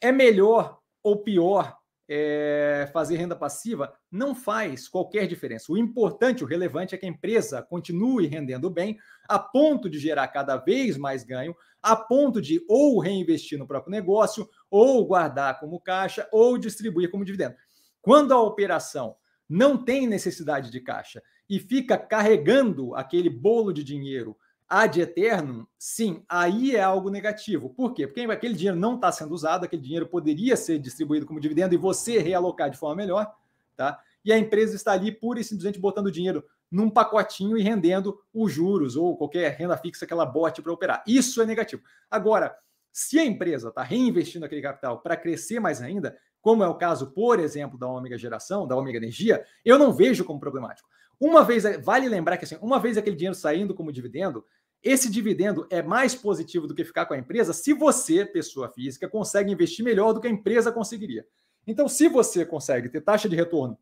[0.00, 1.76] É melhor ou pior
[2.08, 3.92] é, fazer renda passiva?
[4.10, 5.72] Não faz qualquer diferença.
[5.72, 8.98] O importante, o relevante é que a empresa continue rendendo bem,
[9.28, 13.90] a ponto de gerar cada vez mais ganho, a ponto de ou reinvestir no próprio
[13.90, 17.56] negócio, ou guardar como caixa, ou distribuir como dividendo.
[18.00, 19.16] Quando a operação
[19.48, 24.36] não tem necessidade de caixa e fica carregando aquele bolo de dinheiro
[24.74, 27.70] ad eterno, sim, aí é algo negativo.
[27.70, 28.08] Por quê?
[28.08, 31.78] Porque aquele dinheiro não está sendo usado, aquele dinheiro poderia ser distribuído como dividendo e
[31.78, 33.32] você realocar de forma melhor,
[33.76, 34.00] tá?
[34.24, 38.52] E a empresa está ali pura e simplesmente botando dinheiro num pacotinho e rendendo os
[38.52, 41.04] juros ou qualquer renda fixa que ela bote para operar.
[41.06, 41.80] Isso é negativo.
[42.10, 42.52] Agora,
[42.92, 47.12] se a empresa está reinvestindo aquele capital para crescer mais ainda, como é o caso,
[47.12, 50.88] por exemplo, da Ômega Geração, da Ômega Energia, eu não vejo como problemático.
[51.20, 54.44] Uma vez, vale lembrar que assim, uma vez aquele dinheiro saindo como dividendo,
[54.84, 59.08] esse dividendo é mais positivo do que ficar com a empresa se você, pessoa física,
[59.08, 61.26] consegue investir melhor do que a empresa conseguiria.
[61.66, 63.78] Então, se você consegue ter taxa de retorno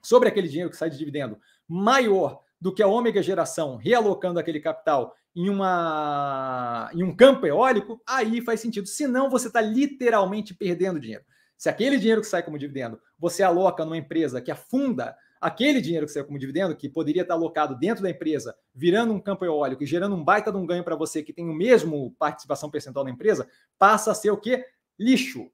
[0.00, 4.60] sobre aquele dinheiro que sai de dividendo maior do que a ômega geração realocando aquele
[4.60, 8.86] capital em, uma, em um campo eólico, aí faz sentido.
[8.86, 11.24] Senão, você está literalmente perdendo dinheiro.
[11.56, 16.06] Se aquele dinheiro que sai como dividendo você aloca numa empresa que afunda aquele dinheiro
[16.06, 19.82] que saiu como dividendo, que poderia estar alocado dentro da empresa, virando um campo eólico
[19.82, 23.04] e gerando um baita de um ganho para você que tem o mesmo participação percentual
[23.04, 24.66] na empresa, passa a ser o quê?
[24.98, 25.50] Lixo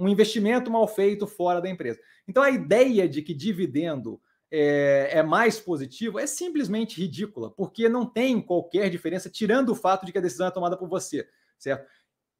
[0.00, 2.00] um investimento mal feito fora da empresa.
[2.26, 4.18] Então, a ideia de que dividendo
[4.50, 10.06] é, é, mais positivo é simplesmente ridícula, porque não tem qualquer diferença, tirando o fato
[10.06, 11.28] de que a decisão é tomada por você,
[11.58, 11.86] certo?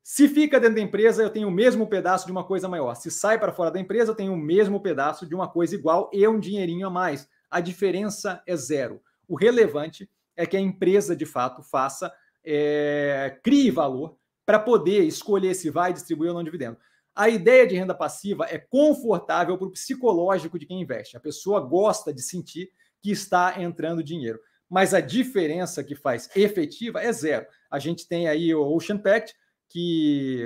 [0.03, 2.95] Se fica dentro da empresa, eu tenho o mesmo pedaço de uma coisa maior.
[2.95, 6.11] Se sai para fora da empresa, eu tenho o mesmo pedaço de uma coisa igual
[6.13, 7.29] e um dinheirinho a mais.
[7.51, 9.01] A diferença é zero.
[9.29, 12.13] O relevante é que a empresa, de fato, faça,
[12.45, 16.79] é, crie valor para poder escolher se vai distribuir ou não dividendo.
[17.15, 21.17] A ideia de renda passiva é confortável para o psicológico de quem investe.
[21.17, 22.71] A pessoa gosta de sentir
[23.03, 24.41] que está entrando dinheiro.
[24.69, 27.47] Mas a diferença que faz efetiva é zero.
[27.71, 29.35] A gente tem aí o Ocean Pact,
[29.71, 30.41] que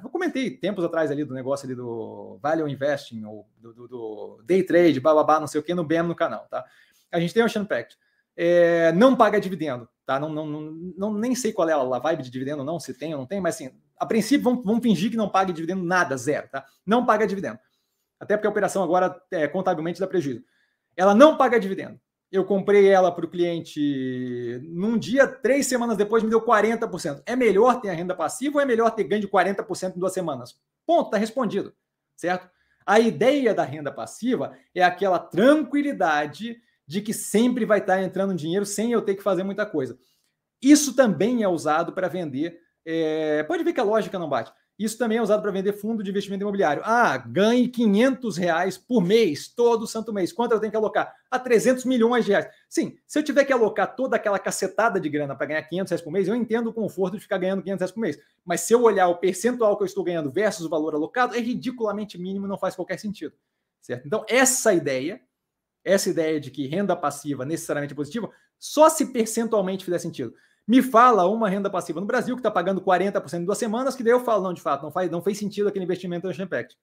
[0.00, 4.42] eu comentei tempos atrás ali do negócio ali do Value Investing, ou do, do, do
[4.44, 6.64] Day Trade, bababá, não sei o que, no BEM no canal, tá?
[7.10, 7.98] A gente tem o Ocean Pact.
[8.36, 10.20] É, não paga dividendo, tá?
[10.20, 13.18] Não, não, não, nem sei qual é a vibe de dividendo, não, se tem ou
[13.18, 16.48] não tem, mas assim, a princípio vamos, vamos fingir que não paga dividendo nada, zero,
[16.48, 16.64] tá?
[16.86, 17.58] Não paga dividendo.
[18.20, 20.44] Até porque a operação agora é, contabilmente dá prejuízo.
[20.96, 22.00] Ela não paga dividendo.
[22.30, 27.22] Eu comprei ela para o cliente num dia, três semanas depois me deu 40%.
[27.26, 30.12] É melhor ter a renda passiva ou é melhor ter ganho de 40% em duas
[30.12, 30.54] semanas?
[30.86, 31.74] Ponto, está respondido,
[32.16, 32.48] certo?
[32.86, 36.56] A ideia da renda passiva é aquela tranquilidade
[36.86, 39.98] de que sempre vai estar tá entrando dinheiro sem eu ter que fazer muita coisa.
[40.62, 42.60] Isso também é usado para vender.
[42.84, 43.42] É...
[43.44, 44.52] Pode ver que a lógica não bate.
[44.80, 46.82] Isso também é usado para vender fundo de investimento imobiliário.
[46.86, 50.32] Ah, ganhe 500 reais por mês, todo santo mês.
[50.32, 51.14] Quanto eu tenho que alocar?
[51.30, 52.46] A ah, 300 milhões de reais.
[52.66, 56.00] Sim, se eu tiver que alocar toda aquela cacetada de grana para ganhar 500 reais
[56.00, 58.18] por mês, eu entendo o conforto de ficar ganhando 500 reais por mês.
[58.42, 61.40] Mas se eu olhar o percentual que eu estou ganhando versus o valor alocado, é
[61.40, 63.34] ridiculamente mínimo, não faz qualquer sentido.
[63.82, 64.06] Certo?
[64.06, 65.20] Então, essa ideia,
[65.84, 70.32] essa ideia de que renda passiva necessariamente é positiva, só se percentualmente fizer sentido.
[70.70, 74.04] Me fala uma renda passiva no Brasil que está pagando 40% em duas semanas, que
[74.04, 76.78] daí eu falo, não, de fato, não faz, não fez sentido aquele investimento no Impact.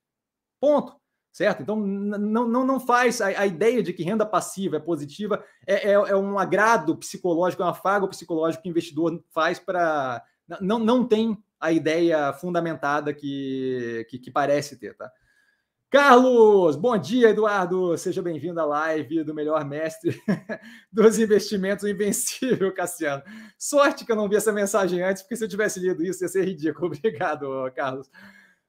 [0.60, 0.94] Ponto.
[1.32, 1.62] Certo?
[1.62, 5.88] Então, não, não, não faz a, a ideia de que renda passiva é positiva, é,
[5.88, 10.22] é, é, um agrado psicológico, é um afago psicológico que o investidor faz para.
[10.60, 15.10] Não, não tem a ideia fundamentada que, que, que parece ter, tá?
[15.90, 17.96] Carlos, bom dia, Eduardo.
[17.96, 20.20] Seja bem-vindo à live do melhor mestre
[20.92, 23.22] dos investimentos, invencível Cassiano.
[23.58, 26.28] Sorte que eu não vi essa mensagem antes, porque se eu tivesse lido isso ia
[26.28, 26.88] ser ridículo.
[26.94, 28.10] Obrigado, Carlos.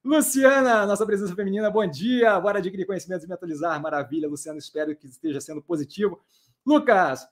[0.02, 2.40] Luciana, nossa presença feminina, bom dia.
[2.40, 3.82] Bora adquirir conhecimentos e me atualizar.
[3.82, 4.58] Maravilha, Luciano.
[4.58, 6.22] Espero que esteja sendo positivo.
[6.66, 7.28] Lucas,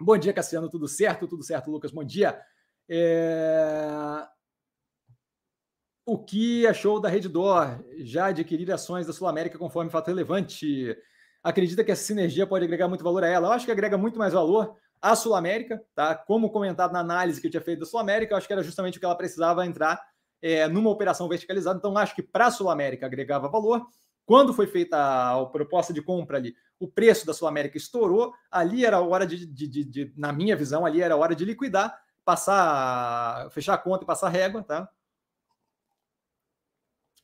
[0.00, 0.68] bom dia, Cassiano.
[0.68, 1.28] Tudo certo?
[1.28, 1.92] Tudo certo, Lucas.
[1.92, 2.36] Bom dia.
[2.88, 4.26] É
[6.06, 10.96] o que achou da Redditor já adquirir ações da Sul América conforme fato relevante?
[11.42, 13.48] Acredita que essa sinergia pode agregar muito valor a ela?
[13.48, 16.14] Eu acho que agrega muito mais valor à Sul América, tá?
[16.14, 18.62] Como comentado na análise que eu tinha feito da Sul América, eu acho que era
[18.62, 20.00] justamente o que ela precisava entrar
[20.42, 21.78] é, numa operação verticalizada.
[21.78, 23.86] Então, acho que para a Sul América agregava valor.
[24.26, 28.32] Quando foi feita a proposta de compra ali, o preço da Sul América estourou.
[28.50, 31.34] Ali era a hora de, de, de, de, na minha visão, ali era a hora
[31.34, 31.94] de liquidar,
[32.24, 34.88] passar, fechar a conta e passar régua, tá?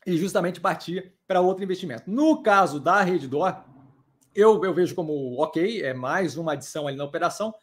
[0.06, 2.10] E justamente partir para outro investimento.
[2.10, 3.62] No caso da Redditor,
[4.34, 7.54] eu, eu vejo como ok, é mais uma adição ali na operação.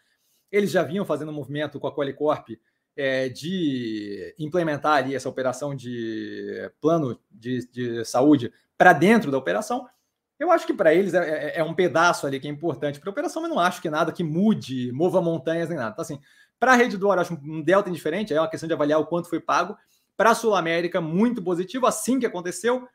[0.52, 2.50] Eles já vinham fazendo um movimento com a Qualicorp
[2.96, 9.88] é, de implementar ali essa operação de plano de, de saúde para dentro da operação.
[10.40, 13.10] Eu acho que para eles é, é, é, um pedaço ali que é importante para
[13.10, 15.92] a operação, mas não acho que nada que mude, mova montanhas nem nada.
[15.92, 16.20] Então, assim,
[16.60, 19.30] para a Redditor, eu acho um delta indiferente, é uma questão de avaliar o quanto
[19.30, 19.76] foi pago
[20.18, 21.86] para a Sul América, muito positivo.
[21.86, 22.88] Assim que aconteceu,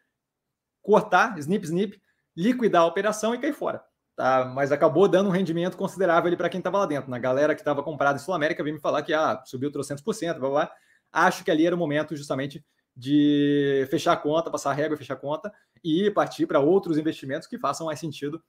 [0.82, 2.02] cortar, snip, snip,
[2.36, 3.82] liquidar a operação e cair fora.
[4.16, 4.44] Tá?
[4.44, 7.10] Mas acabou dando um rendimento considerável para quem estava lá dentro.
[7.10, 10.38] Na galera que estava comprada em Sul América, veio me falar que ah, subiu 300%,
[10.38, 10.72] blá, blá.
[11.12, 12.64] Acho que ali era o momento justamente
[12.94, 15.52] de fechar a conta, passar a régua, fechar a conta
[15.82, 18.42] e partir para outros investimentos que façam mais sentido,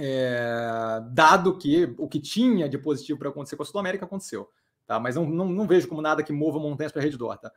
[0.00, 4.48] é, dado que o que tinha de positivo para acontecer com a Sul América aconteceu.
[4.86, 4.98] Tá?
[4.98, 7.38] Mas não, não, não vejo como nada que mova montanhas para a rede Dor.
[7.38, 7.52] Tá?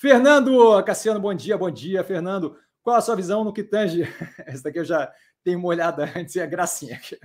[0.00, 2.56] Fernando Cassiano, bom dia, bom dia, Fernando.
[2.82, 4.04] Qual a sua visão no que tange?
[4.46, 5.12] Essa daqui eu já
[5.44, 7.18] tenho uma olhada antes, é gracinha aqui.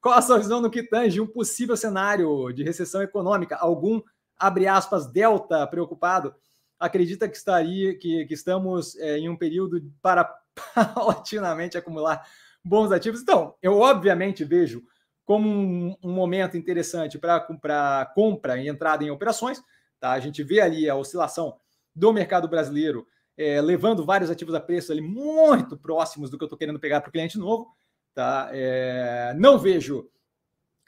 [0.00, 3.54] Qual a sua visão no que tange um possível cenário de recessão econômica?
[3.54, 4.02] Algum,
[4.36, 6.34] abre aspas, delta preocupado?
[6.80, 10.24] Acredita que estaria que, que estamos é, em um período para
[10.74, 12.26] paulatinamente acumular
[12.64, 13.22] bons ativos?
[13.22, 14.82] Então, eu obviamente vejo
[15.24, 19.62] como um, um momento interessante para compra e entrada em operações.
[20.00, 20.10] Tá?
[20.10, 21.56] A gente vê ali a oscilação
[21.96, 23.06] do mercado brasileiro,
[23.38, 27.00] é, levando vários ativos a preço ali muito próximos do que eu estou querendo pegar
[27.00, 27.74] para o cliente novo.
[28.14, 28.50] Tá?
[28.52, 30.08] É, não vejo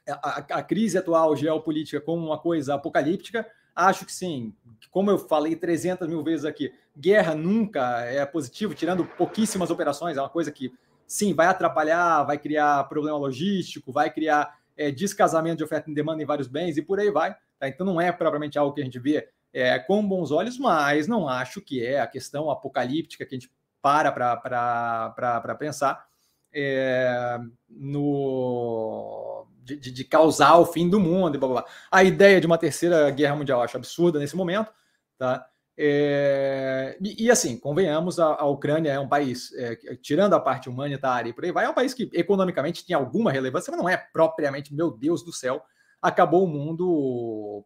[0.07, 3.47] a, a, crise atual geopolítica como uma coisa apocalíptica.
[3.75, 4.55] Acho que sim,
[4.91, 10.21] como eu falei 300 mil vezes aqui, guerra nunca é positivo, tirando pouquíssimas operações, é
[10.21, 10.73] uma coisa que
[11.07, 16.23] sim vai atrapalhar, vai criar problema logístico, vai criar é, descasamento de oferta e demanda
[16.23, 17.37] em vários bens e por aí vai.
[17.59, 17.69] Tá?
[17.69, 19.29] Então não é propriamente algo que a gente vê
[19.59, 23.51] é, com bons olhos, mas não acho que é a questão apocalíptica que a gente
[23.83, 26.07] para para pensar
[26.53, 27.39] é,
[27.69, 31.71] no de, de, causar o fim do mundo e blá, blá, blá.
[31.91, 34.73] A ideia de uma terceira guerra mundial acho absurda nesse momento,
[35.19, 35.47] tá?
[35.77, 40.69] É, e, e, assim, convenhamos, a, a, Ucrânia é um país, é, tirando a parte
[40.69, 43.89] humanitária e por aí vai, é um país que economicamente tem alguma relevância, mas não
[43.89, 45.63] é propriamente, meu Deus do céu,
[46.03, 47.65] acabou o mundo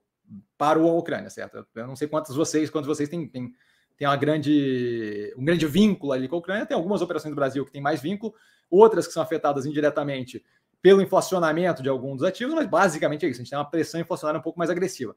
[0.56, 1.66] parou a Ucrânia, certo?
[1.74, 3.52] Eu não sei quantos vocês, quantos vocês têm, têm,
[3.96, 6.66] têm uma grande, um grande vínculo ali com a Ucrânia.
[6.66, 8.34] Tem algumas operações do Brasil que têm mais vínculo,
[8.70, 10.44] outras que são afetadas indiretamente
[10.82, 13.40] pelo inflacionamento de alguns ativos, mas basicamente é isso.
[13.40, 15.14] A gente tem uma pressão inflacionária um pouco mais agressiva,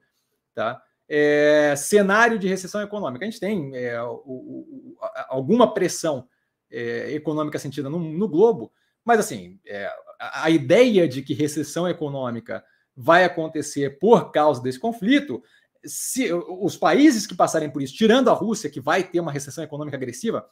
[0.53, 0.82] tá?
[1.09, 3.26] É, cenário de recessão econômica.
[3.26, 4.97] A gente tem é, o, o,
[5.28, 6.28] alguma pressão
[6.72, 8.72] é, econômica sentida no, no, globo,
[9.03, 9.86] mas assim, é,
[10.20, 12.63] a, a ideia de que recessão econômica
[12.96, 15.43] vai acontecer por causa desse conflito,
[15.86, 19.64] se os países que passarem por isso, tirando a Rússia, que vai ter uma recessão
[19.64, 20.46] econômica agressiva,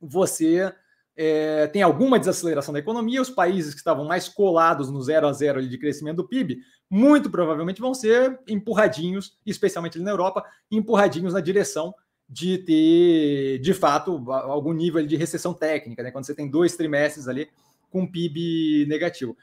[0.00, 0.72] você
[1.16, 5.32] é, tem alguma desaceleração da economia, os países que estavam mais colados no zero a
[5.32, 6.58] zero de crescimento do PIB,
[6.88, 11.94] muito provavelmente vão ser empurradinhos, especialmente na Europa, empurradinhos na direção
[12.28, 16.10] de ter, de fato, algum nível de recessão técnica, né?
[16.10, 17.48] quando você tem dois trimestres ali
[17.90, 19.36] com PIB negativo.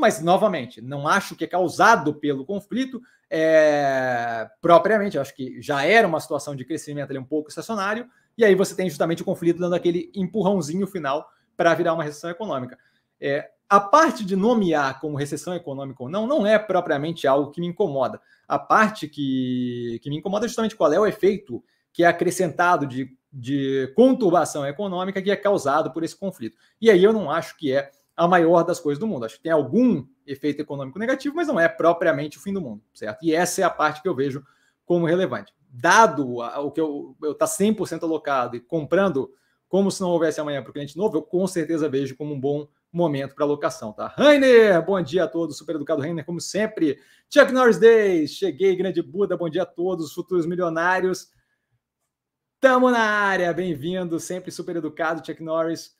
[0.00, 5.18] Mas, novamente, não acho que é causado pelo conflito é, propriamente.
[5.18, 8.08] acho que já era uma situação de crescimento ali um pouco estacionário,
[8.38, 12.30] e aí você tem justamente o conflito dando aquele empurrãozinho final para virar uma recessão
[12.30, 12.78] econômica.
[13.20, 17.60] É, a parte de nomear como recessão econômica ou não, não é propriamente algo que
[17.60, 18.20] me incomoda.
[18.46, 21.62] A parte que, que me incomoda é justamente qual é o efeito
[21.92, 26.56] que é acrescentado de, de conturbação econômica que é causado por esse conflito.
[26.80, 29.26] E aí eu não acho que é a maior das coisas do mundo.
[29.26, 32.82] Acho que tem algum efeito econômico negativo, mas não é propriamente o fim do mundo,
[32.94, 33.22] certo?
[33.22, 34.42] E essa é a parte que eu vejo
[34.84, 35.52] como relevante.
[35.68, 39.30] Dado o que eu estar tá 100% alocado e comprando
[39.68, 42.40] como se não houvesse amanhã para o cliente novo, eu com certeza vejo como um
[42.40, 44.06] bom momento para alocação, tá?
[44.16, 46.98] Rainer, bom dia a todos, super educado Rainer, como sempre.
[47.28, 51.30] Chuck Norris Days, cheguei, grande Buda, bom dia a todos, futuros milionários.
[52.60, 55.94] Tamo na área, bem-vindo, sempre super educado, Chuck Norris.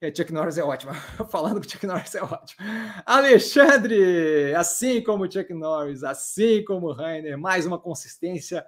[0.00, 0.92] É, Chuck Norris é ótimo.
[1.28, 2.64] Falando que Chuck Norris é ótimo.
[3.04, 8.64] Alexandre, assim como Chuck Norris, assim como Rainer, mais uma consistência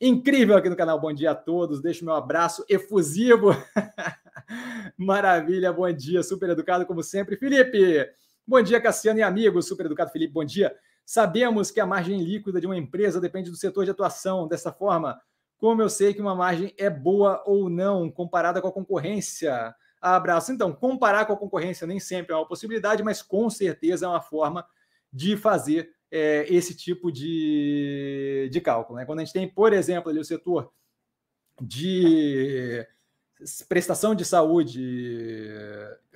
[0.00, 1.00] incrível aqui no canal.
[1.00, 1.82] Bom dia a todos.
[1.82, 3.50] Deixo meu abraço efusivo.
[4.96, 7.36] Maravilha, bom dia, super educado como sempre.
[7.36, 8.08] Felipe,
[8.46, 9.66] bom dia, Cassiano e amigos.
[9.66, 10.72] Super educado, Felipe, bom dia.
[11.04, 14.46] Sabemos que a margem líquida de uma empresa depende do setor de atuação.
[14.46, 15.20] Dessa forma,
[15.56, 19.74] como eu sei que uma margem é boa ou não comparada com a concorrência?
[20.00, 20.52] Abraço.
[20.52, 24.20] Então, comparar com a concorrência nem sempre é uma possibilidade, mas com certeza é uma
[24.20, 24.66] forma
[25.12, 28.98] de fazer é, esse tipo de, de cálculo.
[28.98, 29.04] Né?
[29.04, 30.72] Quando a gente tem, por exemplo, ali o setor
[31.60, 32.86] de
[33.68, 35.60] prestação de saúde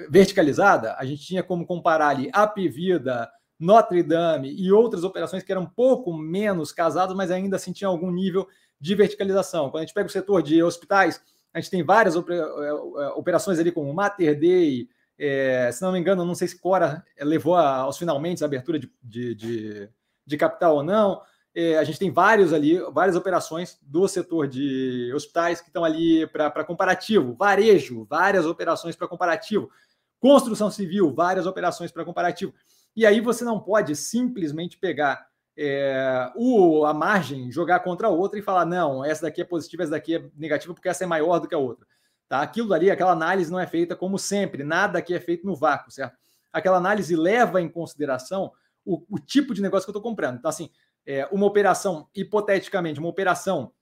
[0.08, 5.52] verticalizada, a gente tinha como comparar ali a Pivida, Notre Dame e outras operações que
[5.52, 8.48] eram um pouco menos casadas, mas ainda assim tinham algum nível
[8.80, 9.70] de verticalização.
[9.70, 11.22] Quando a gente pega o setor de hospitais,
[11.52, 12.72] a gente tem várias é, é,
[13.14, 14.88] operações ali como Mater Dei,
[15.18, 18.90] é, se não me engano, não sei se Cora levou aos finalmente a abertura de,
[19.02, 19.88] de, de,
[20.26, 21.20] de capital ou não.
[21.54, 26.26] É, a gente tem vários ali, várias operações do setor de hospitais que estão ali
[26.26, 29.70] para comparativo, varejo, várias operações para comparativo,
[30.18, 32.54] construção civil, várias operações para comparativo.
[32.96, 35.26] E aí você não pode simplesmente pegar
[35.56, 39.82] é, o, a margem, jogar contra a outra e falar: não, essa daqui é positiva,
[39.82, 41.86] essa daqui é negativa, porque essa é maior do que a outra.
[42.28, 42.40] Tá?
[42.40, 45.90] Aquilo ali, aquela análise não é feita como sempre, nada aqui é feito no vácuo,
[45.90, 46.16] certo?
[46.52, 48.52] Aquela análise leva em consideração
[48.84, 50.38] o, o tipo de negócio que eu estou comprando.
[50.38, 50.70] Então, assim,
[51.06, 53.72] é, uma operação, hipoteticamente, uma operação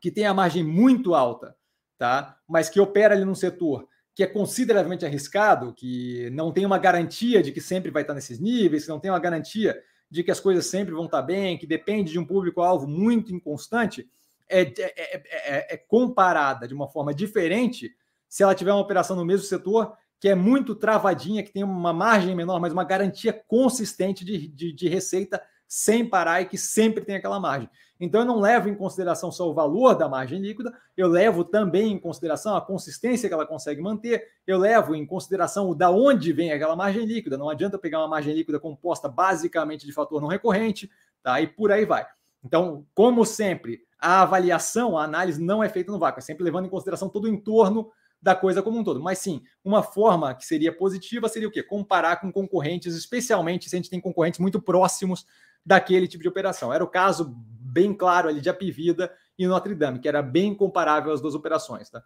[0.00, 1.56] que tem a margem muito alta,
[1.98, 2.38] tá?
[2.48, 7.42] mas que opera ali num setor que é consideravelmente arriscado, que não tem uma garantia
[7.42, 9.80] de que sempre vai estar nesses níveis, que não tem uma garantia
[10.12, 14.06] de que as coisas sempre vão estar bem, que depende de um público-alvo muito inconstante,
[14.46, 17.90] é, é, é, é, comparada de uma forma diferente
[18.28, 21.94] se ela tiver uma operação no mesmo setor que é muito travadinha, que tem uma
[21.94, 27.02] margem menor, mas uma garantia consistente de, de, de receita sem parar e que sempre
[27.02, 27.70] tem aquela margem.
[28.04, 31.92] Então, eu não levo em consideração só o valor da margem líquida, eu levo também
[31.92, 36.32] em consideração a consistência que ela consegue manter, eu levo em consideração o da onde
[36.32, 37.38] vem aquela margem líquida.
[37.38, 40.90] Não adianta pegar uma margem líquida composta basicamente de fator não recorrente,
[41.22, 41.40] tá?
[41.40, 42.04] E por aí vai.
[42.44, 46.66] Então, como sempre, a avaliação, a análise não é feita no vácuo, é sempre levando
[46.66, 47.88] em consideração todo o entorno
[48.20, 49.00] da coisa como um todo.
[49.00, 51.62] Mas sim, uma forma que seria positiva seria o quê?
[51.62, 55.24] Comparar com concorrentes, especialmente se a gente tem concorrentes muito próximos
[55.64, 56.72] daquele tipo de operação.
[56.72, 57.36] Era o caso
[57.72, 61.88] bem claro ali de Apivida e Notre Dame, que era bem comparável às duas operações.
[61.88, 62.04] Tá?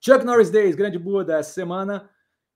[0.00, 2.08] Chuck Norris Days, grande Buda, essa semana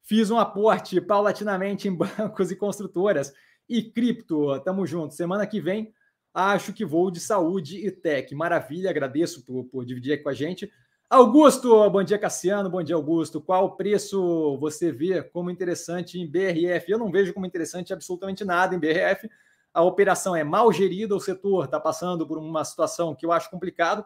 [0.03, 3.35] fiz um aporte paulatinamente em bancos e construtoras
[3.69, 4.61] e cripto.
[4.61, 5.15] Tamo junto.
[5.15, 5.93] Semana que vem,
[6.33, 8.33] acho que vou de saúde e tech.
[8.35, 10.71] Maravilha, agradeço por, por dividir com a gente.
[11.11, 13.41] Augusto, bom dia, Cassiano, bom dia, Augusto.
[13.41, 16.91] Qual preço você vê como interessante em BRF?
[16.91, 19.29] Eu não vejo como interessante absolutamente nada em BRF
[19.75, 23.51] a operação é mal gerida, o setor está passando por uma situação que eu acho
[23.51, 24.05] complicado.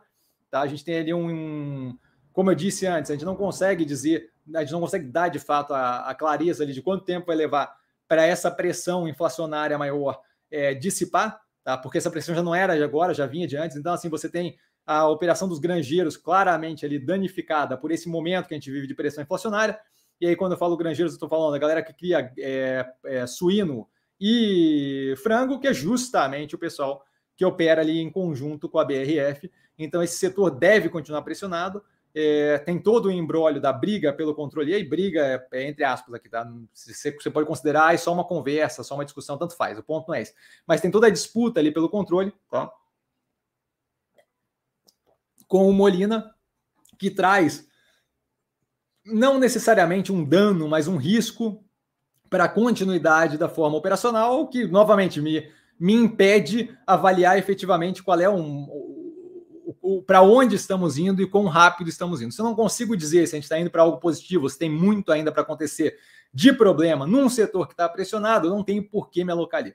[0.50, 0.62] Tá?
[0.62, 1.96] A gente tem ali um,
[2.32, 5.38] como eu disse antes, a gente não consegue dizer, a gente não consegue dar de
[5.38, 7.76] fato a, a clareza ali de quanto tempo vai levar
[8.08, 11.76] para essa pressão inflacionária maior é, dissipar, tá?
[11.76, 13.76] porque essa pressão já não era de agora, já vinha de antes.
[13.76, 14.56] Então, assim, você tem
[14.86, 18.94] a operação dos granjeiros claramente ali danificada por esse momento que a gente vive de
[18.94, 19.78] pressão inflacionária.
[20.18, 23.26] E aí, quando eu falo granjeiros, eu estou falando da galera que cria é, é,
[23.26, 23.86] suíno
[24.20, 27.04] e frango, que é justamente o pessoal
[27.36, 29.50] que opera ali em conjunto com a BRF.
[29.78, 31.82] Então, esse setor deve continuar pressionado.
[32.14, 35.20] É, tem todo o embrólio da briga pelo controle, e aí briga
[35.52, 36.50] é, é entre aspas aqui, tá?
[36.72, 40.08] Você, você pode considerar é só uma conversa, só uma discussão, tanto faz, o ponto
[40.08, 40.34] não é esse.
[40.66, 42.72] Mas tem toda a disputa ali pelo controle, tá?
[45.46, 46.34] Com o Molina,
[46.98, 47.68] que traz
[49.04, 51.64] não necessariamente um dano, mas um risco
[52.28, 55.48] para a continuidade da forma operacional, que novamente me,
[55.78, 58.66] me impede avaliar efetivamente qual é um,
[60.06, 62.32] para onde estamos indo e quão rápido estamos indo.
[62.32, 64.70] Se eu não consigo dizer se a gente está indo para algo positivo, se tem
[64.70, 65.96] muito ainda para acontecer
[66.32, 69.74] de problema num setor que está pressionado, eu não tenho por que me alocar ali.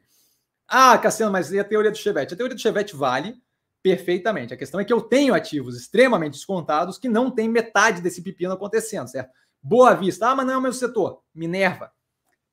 [0.67, 2.33] Ah, Cassiano, mas e a teoria do Chevette?
[2.33, 3.35] A teoria do Chevette vale
[3.81, 4.53] perfeitamente.
[4.53, 8.53] A questão é que eu tenho ativos extremamente descontados que não tem metade desse pepino
[8.53, 9.31] acontecendo, certo?
[9.61, 11.21] Boa Vista, ah, mas não é o mesmo setor.
[11.33, 11.91] Minerva,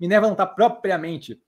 [0.01, 1.41] Minerva não está propriamente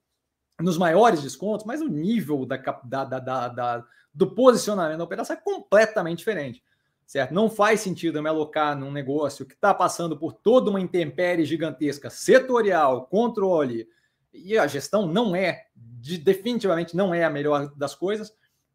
[0.60, 3.84] nos maiores descontos, mas o nível da, da, da, da,
[4.14, 6.62] do posicionamento da operação é completamente diferente.
[7.06, 7.34] Certo?
[7.34, 11.44] Não faz sentido eu me alocar num negócio que está passando por toda uma intempérie
[11.44, 13.88] gigantesca, setorial, controle,
[14.32, 18.32] e a gestão não é, de, definitivamente não é a melhor das coisas,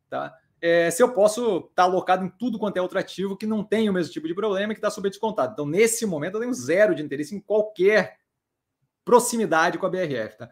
[0.10, 0.36] tá?
[0.60, 3.64] É, se eu posso estar tá alocado em tudo quanto é outro ativo que não
[3.64, 5.54] tem o mesmo tipo de problema e que está sob descontado.
[5.54, 8.18] Então, nesse momento, eu tenho zero de interesse em qualquer
[9.08, 10.38] proximidade com a BRF.
[10.38, 10.50] Tá?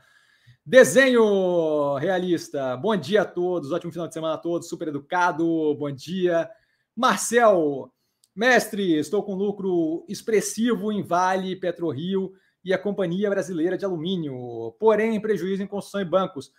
[0.65, 2.77] Desenho realista.
[2.77, 5.75] Bom dia a todos, ótimo final de semana a todos, super educado.
[5.75, 6.49] Bom dia.
[6.95, 7.91] Marcel,
[8.33, 12.31] mestre, estou com lucro expressivo em Vale, PetroRio
[12.63, 16.49] e a Companhia Brasileira de Alumínio, porém prejuízo em construção e bancos.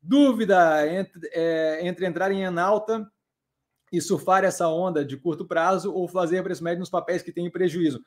[0.00, 3.04] Dúvida entre, é, entre entrar em alta
[3.92, 7.50] e surfar essa onda de curto prazo ou fazer preço médio nos papéis que têm
[7.50, 8.00] prejuízo.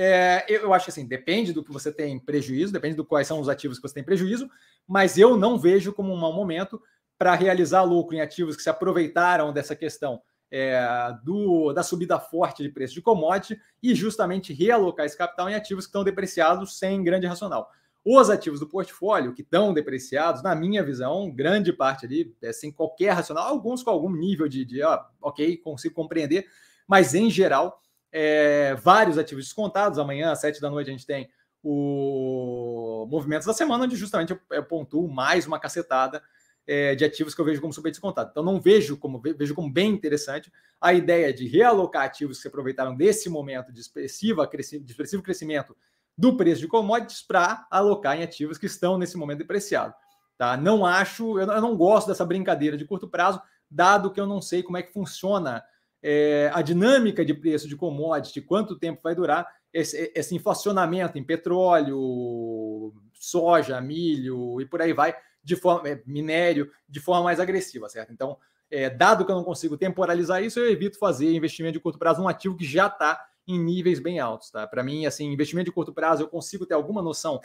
[0.00, 3.40] É, eu acho que assim, depende do que você tem prejuízo, depende do quais são
[3.40, 4.48] os ativos que você tem prejuízo,
[4.86, 6.80] mas eu não vejo como um mau momento
[7.18, 10.22] para realizar lucro em ativos que se aproveitaram dessa questão
[10.52, 10.80] é,
[11.24, 15.84] do, da subida forte de preço de commodity e justamente realocar esse capital em ativos
[15.84, 17.68] que estão depreciados sem grande racional.
[18.04, 22.70] Os ativos do portfólio que estão depreciados, na minha visão, grande parte ali, é, sem
[22.70, 26.46] qualquer racional, alguns com algum nível de, de ó, ok, consigo compreender,
[26.86, 27.82] mas em geral
[28.12, 29.98] é, vários ativos descontados.
[29.98, 31.28] Amanhã, às sete da noite, a gente tem
[31.62, 36.22] o Movimentos da Semana, onde justamente eu, eu pontuo mais uma cacetada
[36.66, 38.30] é, de ativos que eu vejo como super descontado.
[38.30, 42.48] Então, não vejo como vejo como bem interessante a ideia de realocar ativos que se
[42.48, 45.76] aproveitaram desse momento de, expressiva, de expressivo crescimento
[46.16, 49.94] do preço de commodities para alocar em ativos que estão nesse momento depreciado.
[50.36, 50.56] Tá?
[50.56, 53.40] Não acho, eu não gosto dessa brincadeira de curto prazo,
[53.70, 55.64] dado que eu não sei como é que funciona
[56.02, 61.24] é, a dinâmica de preço de commodity, quanto tempo vai durar esse, esse, inflacionamento em
[61.24, 67.88] petróleo, soja, milho e por aí vai, de forma é, minério, de forma mais agressiva,
[67.88, 68.12] certo?
[68.12, 68.38] Então,
[68.70, 72.20] é, dado que eu não consigo temporalizar isso, eu evito fazer investimento de curto prazo
[72.20, 74.66] num ativo que já está em níveis bem altos, tá?
[74.66, 77.40] Para mim, assim, investimento de curto prazo, eu consigo ter alguma noção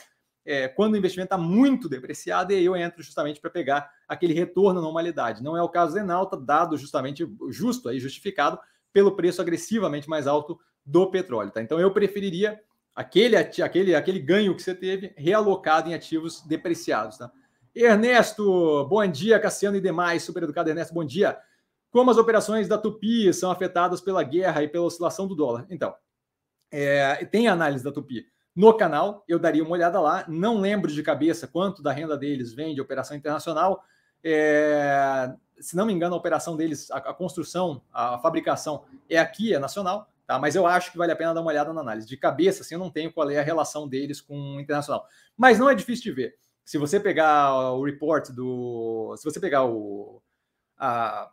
[0.45, 4.33] é, quando o investimento está muito depreciado, e aí eu entro justamente para pegar aquele
[4.33, 5.41] retorno à normalidade.
[5.41, 8.59] Não é o caso da Enalta, dado justamente justo aí, justificado
[8.91, 11.51] pelo preço agressivamente mais alto do petróleo.
[11.51, 11.61] Tá?
[11.61, 12.59] Então eu preferiria
[12.95, 17.17] aquele, aquele, aquele ganho que você teve realocado em ativos depreciados.
[17.17, 17.31] Tá?
[17.73, 21.37] Ernesto, bom dia, Cassiano e demais, super educado Ernesto, bom dia.
[21.89, 25.65] Como as operações da Tupi são afetadas pela guerra e pela oscilação do dólar?
[25.69, 25.95] Então,
[26.71, 30.25] é, tem análise da Tupi no canal, eu daria uma olhada lá.
[30.27, 33.83] Não lembro de cabeça quanto da renda deles vem de operação internacional.
[34.23, 39.53] É, se não me engano, a operação deles, a, a, construção, a fabricação é aqui,
[39.53, 40.37] é nacional, tá?
[40.37, 42.07] Mas eu acho que vale a pena dar uma olhada na análise.
[42.07, 45.07] De cabeça, assim, eu não tenho qual é a relação deles com o internacional.
[45.35, 46.35] Mas não é difícil de ver.
[46.63, 49.15] Se você pegar o report do.
[49.17, 50.21] Se você pegar o.
[50.77, 51.29] A,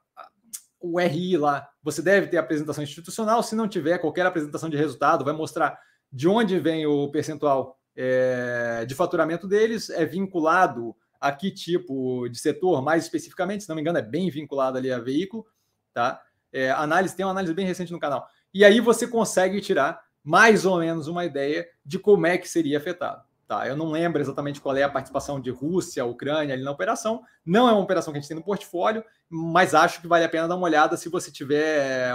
[0.80, 3.42] o RI lá, você deve ter apresentação institucional.
[3.42, 5.78] Se não tiver qualquer apresentação de resultado, vai mostrar
[6.12, 12.38] de onde vem o percentual é, de faturamento deles, é vinculado a que tipo de
[12.38, 15.46] setor, mais especificamente, se não me engano, é bem vinculado ali a veículo,
[15.92, 16.22] tá?
[16.52, 18.26] É, análise, tem uma análise bem recente no canal.
[18.52, 22.78] E aí você consegue tirar mais ou menos uma ideia de como é que seria
[22.78, 23.22] afetado.
[23.46, 23.66] Tá?
[23.66, 27.20] Eu não lembro exatamente qual é a participação de Rússia, Ucrânia ali na operação.
[27.44, 30.28] Não é uma operação que a gente tem no portfólio, mas acho que vale a
[30.28, 32.12] pena dar uma olhada se você tiver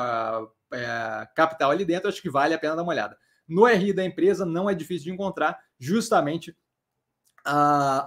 [0.72, 2.08] é, capital ali dentro.
[2.08, 3.18] Acho que vale a pena dar uma olhada.
[3.48, 6.56] No RI da empresa não é difícil de encontrar justamente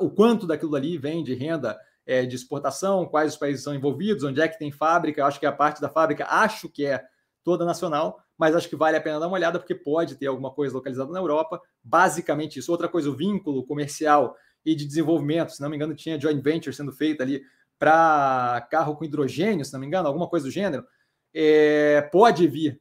[0.01, 4.25] o quanto daquilo ali vem de renda é, de exportação, quais os países são envolvidos,
[4.25, 5.21] onde é que tem fábrica.
[5.21, 7.05] Eu acho que a parte da fábrica acho que é
[7.45, 10.51] toda nacional, mas acho que vale a pena dar uma olhada, porque pode ter alguma
[10.51, 11.61] coisa localizada na Europa.
[11.85, 12.73] Basicamente isso.
[12.73, 14.35] Outra coisa, o vínculo comercial
[14.65, 17.43] e de desenvolvimento, se não me engano, tinha joint venture sendo feita ali
[17.79, 20.85] para carro com hidrogênio, se não me engano, alguma coisa do gênero,
[21.33, 22.81] é, pode vir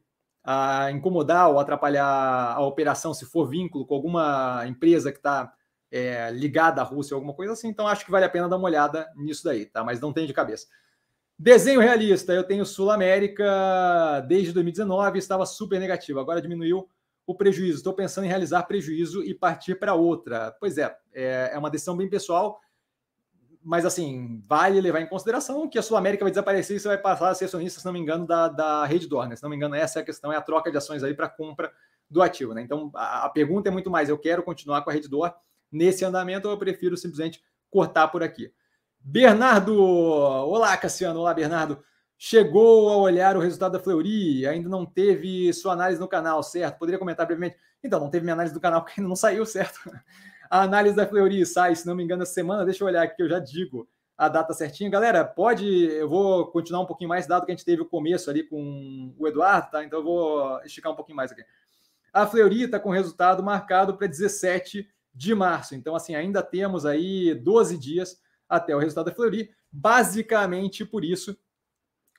[0.49, 2.05] a incomodar ou atrapalhar
[2.55, 5.53] a operação se for vínculo com alguma empresa que está
[5.91, 7.67] é, ligada à Rússia ou alguma coisa assim.
[7.67, 9.83] Então acho que vale a pena dar uma olhada nisso daí, tá?
[9.83, 10.65] Mas não tem de cabeça.
[11.37, 16.89] Desenho realista, eu tenho Sul América desde 2019, estava super negativo, agora diminuiu
[17.25, 17.79] o prejuízo.
[17.79, 20.55] Estou pensando em realizar prejuízo e partir para outra.
[20.61, 22.61] Pois é, é, é uma decisão bem pessoal,
[23.63, 26.97] mas assim, vale levar em consideração que a Sul América vai desaparecer e você vai
[26.97, 29.37] passar a ser acionista, se não me engano, da, da Rede Dorner.
[29.37, 31.29] Se não me engano, essa é a questão, é a troca de ações aí para
[31.29, 31.71] compra
[32.09, 32.53] do ativo.
[32.53, 32.61] Né?
[32.61, 35.33] Então, a, a, pergunta é muito mais: eu quero continuar com a Rede Dor
[35.71, 38.51] nesse andamento ou eu prefiro simplesmente cortar por aqui?
[38.99, 41.83] Bernardo, olá Cassiano, olá Bernardo.
[42.17, 46.79] Chegou a olhar o resultado da Fleury, ainda não teve sua análise no canal, certo?
[46.79, 47.57] Poderia comentar brevemente?
[47.83, 49.79] Então, não teve minha análise do canal porque ainda não saiu, certo?
[50.49, 52.65] A análise da Fleury sai, se não me engano, essa semana.
[52.65, 53.87] Deixa eu olhar aqui, eu já digo
[54.17, 54.89] a data certinha.
[54.89, 55.65] Galera, pode.
[55.65, 59.13] Eu vou continuar um pouquinho mais, dado que a gente teve o começo ali com
[59.17, 59.83] o Eduardo, tá?
[59.83, 61.43] Então eu vou esticar um pouquinho mais aqui.
[62.11, 65.75] A Fleury está com resultado marcado para 17 de março.
[65.75, 68.19] Então, assim, ainda temos aí 12 dias
[68.49, 69.51] até o resultado da Fleury.
[69.71, 71.37] Basicamente por isso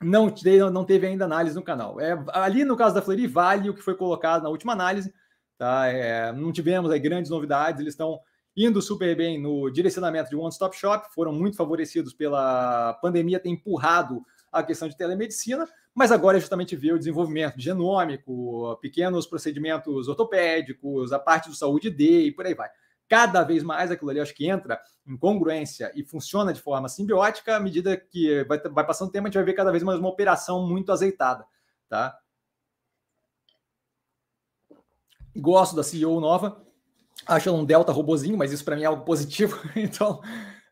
[0.00, 0.32] não,
[0.72, 2.00] não teve ainda análise no canal.
[2.00, 5.12] É, ali no caso da Fleury, vale o que foi colocado na última análise.
[5.59, 5.88] Tá?
[5.88, 8.20] É, não tivemos aí grandes novidades, eles estão
[8.56, 13.52] indo super bem no direcionamento de One Stop Shop, foram muito favorecidos pela pandemia, tem
[13.52, 19.26] empurrado a questão de telemedicina, mas agora é justamente ver o desenvolvimento de genômico, pequenos
[19.26, 22.70] procedimentos ortopédicos, a parte do saúde D e por aí vai
[23.09, 27.56] cada vez mais aquilo ali, acho que entra em congruência e funciona de forma simbiótica,
[27.56, 29.98] à medida que vai, vai passando o tempo, a gente vai ver cada vez mais
[29.98, 31.44] uma operação muito azeitada,
[31.88, 32.16] tá?
[35.39, 36.61] Gosto da CEO nova,
[37.26, 40.20] acho ela um delta robozinho, mas isso para mim é algo positivo, então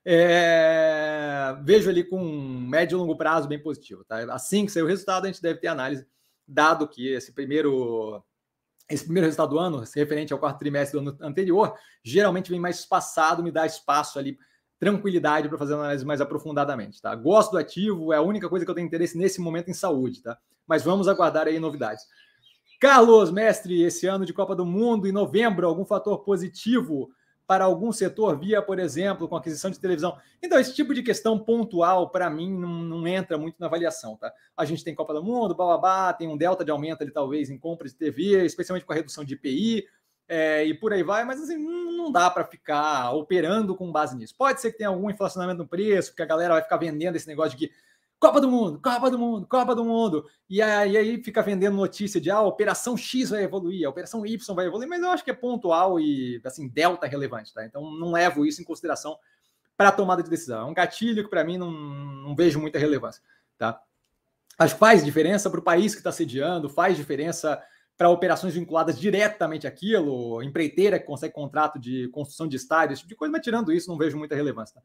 [0.04, 4.32] é, vejo ali com médio e longo prazo bem positivo, tá?
[4.32, 6.06] Assim que sair o resultado, a gente deve ter análise,
[6.46, 8.22] dado que esse primeiro
[8.88, 12.78] esse primeiro resultado do ano, referente ao quarto trimestre do ano anterior, geralmente vem mais
[12.78, 14.38] espaçado, me dá espaço ali,
[14.78, 17.14] tranquilidade para fazer análise mais aprofundadamente, tá?
[17.14, 20.22] Gosto do ativo, é a única coisa que eu tenho interesse nesse momento em saúde,
[20.22, 20.38] tá?
[20.66, 22.04] Mas vamos aguardar aí novidades.
[22.78, 27.10] Carlos, mestre, esse ano de Copa do Mundo, em novembro, algum fator positivo
[27.46, 30.18] para algum setor, via, por exemplo, com aquisição de televisão.
[30.42, 34.32] Então, esse tipo de questão pontual, para mim, não, não, entra muito na avaliação, tá?
[34.56, 37.56] A gente tem Copa do Mundo, bababá, tem um delta de aumento ali, talvez, em
[37.56, 39.86] compras de TV, especialmente com a redução de IPI,
[40.28, 44.34] é, e por aí vai, mas assim, não dá para ficar operando com base nisso.
[44.36, 47.28] Pode ser que tenha algum inflacionamento no preço, porque a galera vai ficar vendendo esse
[47.28, 47.74] negócio de que
[48.18, 50.26] Copa do Mundo, Copa do Mundo, Copa do Mundo.
[50.48, 54.24] E aí, aí fica vendendo notícia de ah, a operação X vai evoluir, a operação
[54.24, 57.64] Y vai evoluir, mas eu acho que é pontual e assim, delta relevante, tá?
[57.64, 59.18] Então não levo isso em consideração
[59.76, 60.66] para a tomada de decisão.
[60.66, 63.22] É um gatilho que para mim não, não vejo muita relevância,
[63.58, 63.80] tá?
[64.58, 67.62] Que faz diferença para o país que está sediando, faz diferença
[67.98, 73.10] para operações vinculadas diretamente àquilo, empreiteira que consegue contrato de construção de estádio, esse tipo
[73.10, 74.74] de coisa, mas tirando isso, não vejo muita relevância.
[74.74, 74.82] Tá?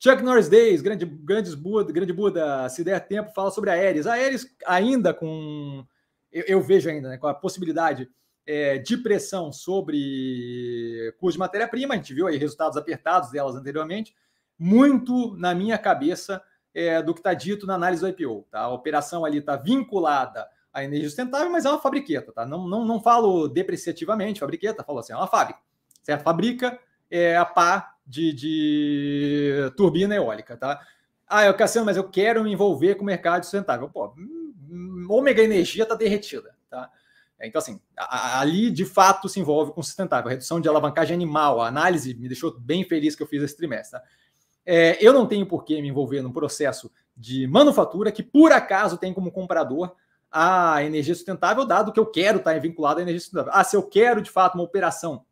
[0.00, 4.06] Chuck Norris Days, grande, grandes Buda, grande Buda, se der tempo, fala sobre a Ares.
[4.06, 5.84] A Ares ainda com,
[6.32, 8.08] eu, eu vejo ainda, né, com a possibilidade
[8.46, 14.14] é, de pressão sobre custo de matéria-prima, a gente viu aí resultados apertados delas anteriormente,
[14.58, 16.40] muito na minha cabeça
[16.72, 18.46] é, do que está dito na análise do IPO.
[18.50, 18.60] Tá?
[18.60, 22.46] A operação ali está vinculada à energia sustentável, mas é uma fabriqueta, tá?
[22.46, 25.60] Não, não, não falo depreciativamente, fabriqueta, falo assim, é uma fábrica.
[26.02, 26.22] Certo?
[26.22, 26.78] Fabrica
[27.10, 30.80] é, a pá de, de turbina eólica, tá?
[31.28, 33.88] Ah, eu Cassiano, mas eu quero me envolver com o mercado sustentável.
[33.90, 36.90] Pô, hum, ômega energia está derretida, tá?
[37.40, 41.60] Então, assim, ali de fato se envolve com sustentável, redução de alavancagem animal.
[41.60, 44.00] A análise me deixou bem feliz que eu fiz esse trimestre.
[44.00, 44.06] Tá?
[44.66, 48.96] É, eu não tenho por que me envolver num processo de manufatura que, por acaso,
[48.98, 49.94] tem como comprador
[50.32, 53.52] a energia sustentável, dado que eu quero estar vinculado à energia sustentável.
[53.54, 55.24] Ah, se eu quero de fato uma operação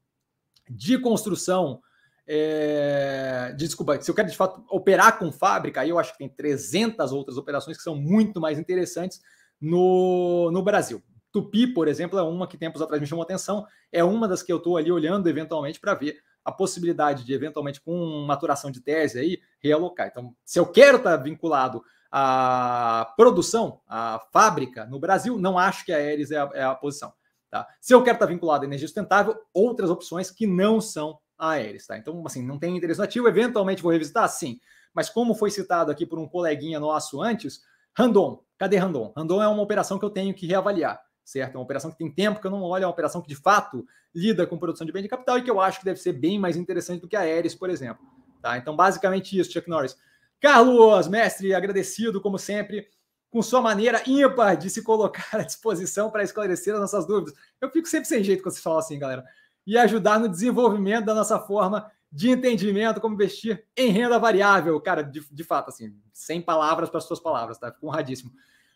[0.71, 1.83] de construção
[2.27, 6.29] é, desculpa, se eu quero de fato operar com fábrica, aí eu acho que tem
[6.29, 9.21] 300 outras operações que são muito mais interessantes
[9.61, 11.03] no, no Brasil.
[11.31, 14.53] Tupi, por exemplo, é uma que tempos atrás me chamou atenção, é uma das que
[14.53, 19.19] eu estou ali olhando eventualmente para ver a possibilidade de, eventualmente, com maturação de tese
[19.19, 20.09] aí, realocar.
[20.09, 25.93] Então, se eu quero estar vinculado à produção, à fábrica no Brasil, não acho que
[25.93, 27.13] a Aeres é a, é a posição.
[27.51, 27.67] Tá?
[27.81, 31.87] Se eu quero estar vinculado à energia sustentável, outras opções que não são a Aeres.
[31.87, 31.99] Tá?
[31.99, 34.61] Então, assim, não tem interesse ativo, eventualmente vou revisitar, sim.
[34.95, 37.61] Mas como foi citado aqui por um coleguinha nosso antes,
[37.97, 39.13] Randon, cadê Randon?
[39.17, 41.57] Randon é uma operação que eu tenho que reavaliar certo?
[41.57, 43.35] É uma operação que tem tempo que eu não olho, é uma operação que de
[43.35, 43.85] fato
[44.15, 46.39] lida com produção de bem de capital e que eu acho que deve ser bem
[46.39, 48.07] mais interessante do que a Aeres, por exemplo.
[48.41, 48.57] Tá?
[48.57, 49.97] Então, basicamente isso, Chuck Norris.
[50.41, 52.87] Carlos, mestre, agradecido, como sempre,
[53.29, 57.35] com sua maneira ímpar de se colocar à disposição para esclarecer as nossas dúvidas.
[57.61, 59.25] Eu fico sempre sem jeito quando você fala assim, galera.
[59.67, 64.81] E ajudar no desenvolvimento da nossa forma de entendimento como investir em renda variável.
[64.81, 67.73] Cara, de, de fato, assim, sem palavras para as suas palavras, tá?
[67.73, 68.33] Fico honradíssimo.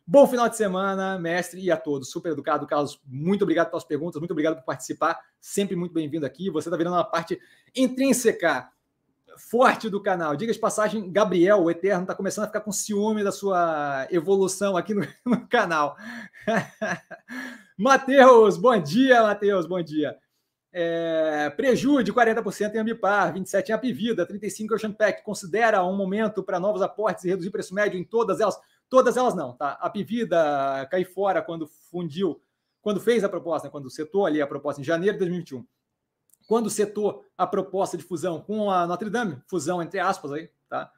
[0.07, 2.11] Bom final de semana, mestre, e a todos.
[2.11, 3.01] Super educado, Carlos.
[3.07, 5.19] Muito obrigado pelas perguntas, muito obrigado por participar.
[5.41, 6.51] Sempre muito bem-vindo aqui.
[6.51, 7.41] Você está virando uma parte
[7.77, 8.69] intrínseca,
[9.37, 10.35] forte do canal.
[10.35, 14.77] Diga de passagem, Gabriel, o Eterno, está começando a ficar com ciúme da sua evolução
[14.77, 15.97] aqui no, no canal.
[17.79, 20.19] Matheus, bom dia, Matheus, bom dia.
[20.73, 25.25] É, preju de 40% em Ambipar, 27% em Apivida, 35% em Ocean Pack.
[25.25, 28.59] Considera um momento para novos aportes e reduzir preço médio em todas elas?
[28.89, 29.79] Todas elas não, tá?
[29.81, 32.41] A Pivida caiu fora quando fundiu,
[32.83, 35.65] quando fez a proposta, quando setou ali a proposta em janeiro de 2021.
[36.47, 40.91] Quando setou a proposta de fusão com a Notre Dame, fusão entre aspas aí, tá?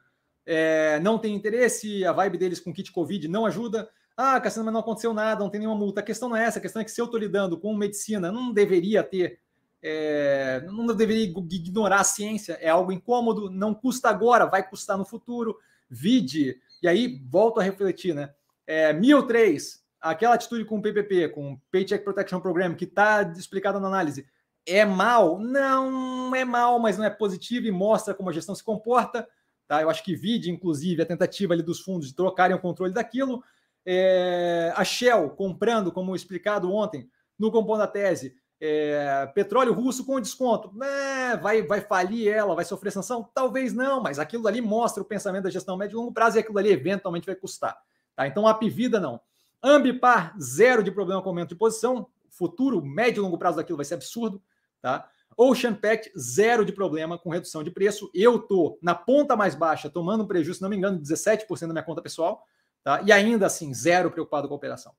[0.45, 3.89] É, não tem interesse, a vibe deles com kit Covid não ajuda.
[4.17, 6.01] Ah, Cassiano, mas não aconteceu nada, não tem nenhuma multa.
[6.01, 8.31] A questão não é essa, a questão é que se eu estou lidando com medicina,
[8.31, 9.39] não deveria ter,
[9.83, 15.05] é, não deveria ignorar a ciência, é algo incômodo, não custa agora, vai custar no
[15.05, 15.57] futuro.
[15.89, 18.33] Vide e aí, volto a refletir, né?
[18.67, 23.79] É, 1003, aquela atitude com o PPP, com o Paycheck Protection Program, que está explicada
[23.79, 24.27] na análise,
[24.65, 25.39] é mal?
[25.39, 29.25] Não é mal, mas não é positivo e mostra como a gestão se comporta.
[29.65, 29.81] Tá?
[29.81, 33.41] Eu acho que vide, inclusive, a tentativa ali dos fundos de trocarem o controle daquilo.
[33.85, 37.09] É, a Shell comprando, como explicado ontem,
[37.39, 38.35] no compondo da tese,
[38.65, 40.71] é, petróleo russo com desconto.
[40.81, 43.29] É, vai, vai falir ela, vai sofrer sanção?
[43.33, 46.39] Talvez não, mas aquilo ali mostra o pensamento da gestão médio e longo prazo e
[46.39, 47.77] aquilo ali eventualmente vai custar.
[48.15, 48.25] Tá?
[48.25, 49.19] Então, a Pivida não.
[49.61, 52.07] Ambipar, zero de problema com aumento de posição.
[52.29, 54.41] Futuro, médio e longo prazo daquilo vai ser absurdo.
[54.81, 55.09] Tá?
[55.35, 58.09] Ocean Pact, zero de problema com redução de preço.
[58.13, 61.67] Eu tô na ponta mais baixa, tomando um prejuízo, se não me engano, 17% da
[61.67, 62.45] minha conta pessoal.
[62.81, 63.01] Tá?
[63.05, 64.93] E ainda assim, zero preocupado com a operação.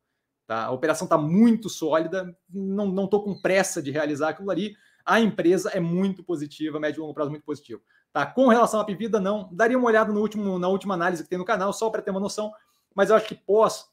[0.46, 0.64] Tá?
[0.64, 4.76] A operação está muito sólida, não estou com pressa de realizar aquilo ali.
[5.04, 7.82] A empresa é muito positiva, médio e longo prazo muito positivo.
[8.12, 8.26] Tá?
[8.26, 9.48] Com relação à Pivida, não.
[9.52, 12.10] Daria uma olhada no último, na última análise que tem no canal, só para ter
[12.10, 12.52] uma noção,
[12.94, 13.88] mas eu acho que pós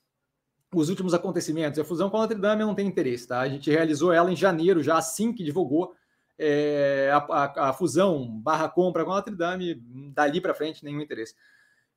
[0.74, 3.28] os últimos acontecimentos, a fusão com a Notre Dame não tem interesse.
[3.28, 3.42] Tá?
[3.42, 5.94] A gente realizou ela em janeiro, já assim que divulgou
[6.38, 9.76] é, a, a, a, fusão barra compra com a Notre Dame,
[10.14, 11.36] dali para frente, nenhum interesse.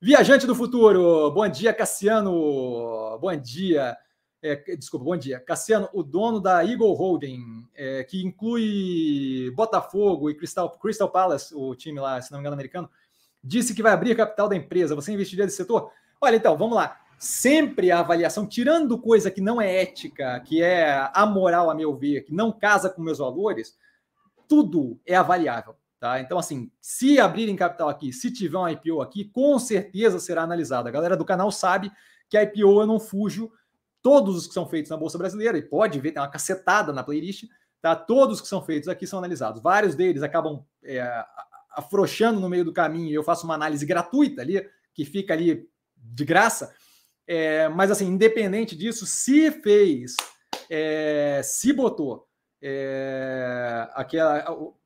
[0.00, 3.18] Viajante do futuro, bom dia, Cassiano.
[3.18, 3.96] Bom dia.
[4.46, 5.40] É, desculpa, bom dia.
[5.40, 11.74] Cassiano, o dono da Eagle Holding, é, que inclui Botafogo e Crystal, Crystal Palace, o
[11.74, 12.90] time lá, se não me engano, americano,
[13.42, 14.94] disse que vai abrir capital da empresa.
[14.94, 15.90] Você investiria nesse setor?
[16.20, 17.00] Olha, então, vamos lá.
[17.18, 22.20] Sempre a avaliação, tirando coisa que não é ética, que é amoral, a meu ver,
[22.20, 23.78] que não casa com meus valores,
[24.46, 25.74] tudo é avaliável.
[25.98, 26.20] Tá?
[26.20, 30.86] Então, assim, se abrirem capital aqui, se tiver um IPO aqui, com certeza será analisado.
[30.86, 31.90] A galera do canal sabe
[32.28, 33.50] que a IPO eu não fujo
[34.04, 37.02] todos os que são feitos na Bolsa Brasileira, e pode ver, tem uma cacetada na
[37.02, 37.44] playlist,
[37.80, 37.96] tá?
[37.96, 39.62] Todos que são feitos aqui são analisados.
[39.62, 41.24] Vários deles acabam é,
[41.70, 44.62] afrouxando no meio do caminho, e eu faço uma análise gratuita ali,
[44.92, 45.66] que fica ali
[45.96, 46.74] de graça.
[47.26, 50.16] É, mas, assim, independente disso, se fez,
[50.68, 52.28] é, se botou
[52.60, 54.44] é, aquela.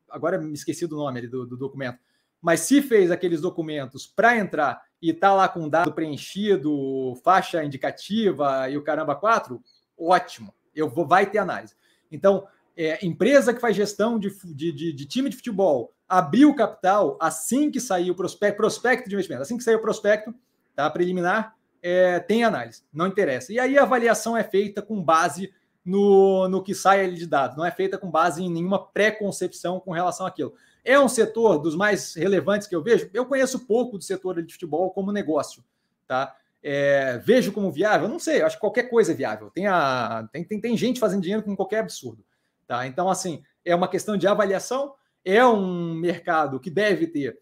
[0.09, 1.99] Agora me esqueci do nome do, do documento,
[2.41, 8.69] mas se fez aqueles documentos para entrar e tá lá com dado preenchido, faixa indicativa
[8.69, 9.61] e o caramba 4,
[9.99, 10.53] ótimo.
[10.75, 11.75] Eu vou, vai ter análise.
[12.11, 12.47] Então,
[12.77, 17.71] é, empresa que faz gestão de, de, de, de, time de futebol abriu capital assim
[17.71, 20.33] que sair o prospecto, prospecto de investimento, assim que sair o prospecto,
[20.75, 20.89] tá?
[20.89, 23.53] Preliminar, é, tem análise, não interessa.
[23.53, 25.53] E aí a avaliação é feita com base
[25.85, 29.81] no, no que sai ali de dados, não é feita com base em nenhuma pré-concepção
[29.81, 30.55] com relação àquilo.
[30.85, 33.11] É um setor dos mais relevantes que eu vejo.
[33.13, 35.65] Eu conheço pouco do setor de futebol como negócio,
[36.07, 36.35] tá?
[36.63, 38.09] É, vejo como viável?
[38.09, 39.51] Não sei, acho que qualquer coisa é viável.
[39.51, 42.25] Tem, a, tem, tem, tem gente fazendo dinheiro com qualquer absurdo.
[42.67, 42.87] Tá?
[42.87, 44.95] Então, assim, é uma questão de avaliação,
[45.25, 47.39] é um mercado que deve ter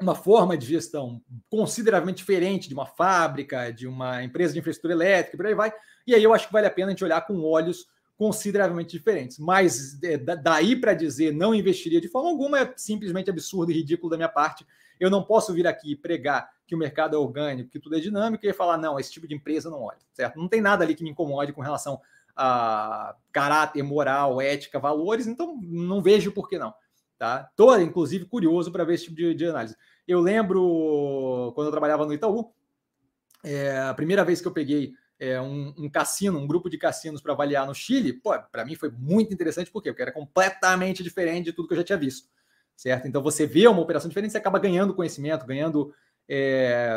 [0.00, 1.20] uma forma de gestão
[1.50, 5.72] consideravelmente diferente de uma fábrica, de uma empresa de infraestrutura elétrica, por aí vai.
[6.06, 7.86] E aí eu acho que vale a pena a gente olhar com olhos
[8.18, 9.38] consideravelmente diferentes.
[9.38, 14.10] Mas é, daí para dizer não investiria de forma alguma é simplesmente absurdo e ridículo
[14.10, 14.66] da minha parte.
[14.98, 18.44] Eu não posso vir aqui pregar que o mercado é orgânico, que tudo é dinâmico
[18.44, 20.36] e falar, não, esse tipo de empresa não olha, certo?
[20.36, 22.00] Não tem nada ali que me incomode com relação
[22.36, 26.74] a caráter, moral, ética, valores, então não vejo por que não.
[27.16, 27.48] Tá?
[27.56, 29.76] Tô, inclusive, curioso para ver esse tipo de, de, análise.
[30.06, 32.52] Eu lembro quando eu trabalhava no Itaú,
[33.44, 37.20] é, a primeira vez que eu peguei é, um, um, cassino, um grupo de cassinos
[37.20, 39.90] para avaliar no Chile, pô, para mim foi muito interessante, por quê?
[39.90, 42.28] Porque era completamente diferente de tudo que eu já tinha visto,
[42.76, 43.08] certo?
[43.08, 45.92] Então você vê uma operação diferente, você acaba ganhando conhecimento, ganhando
[46.28, 46.88] é,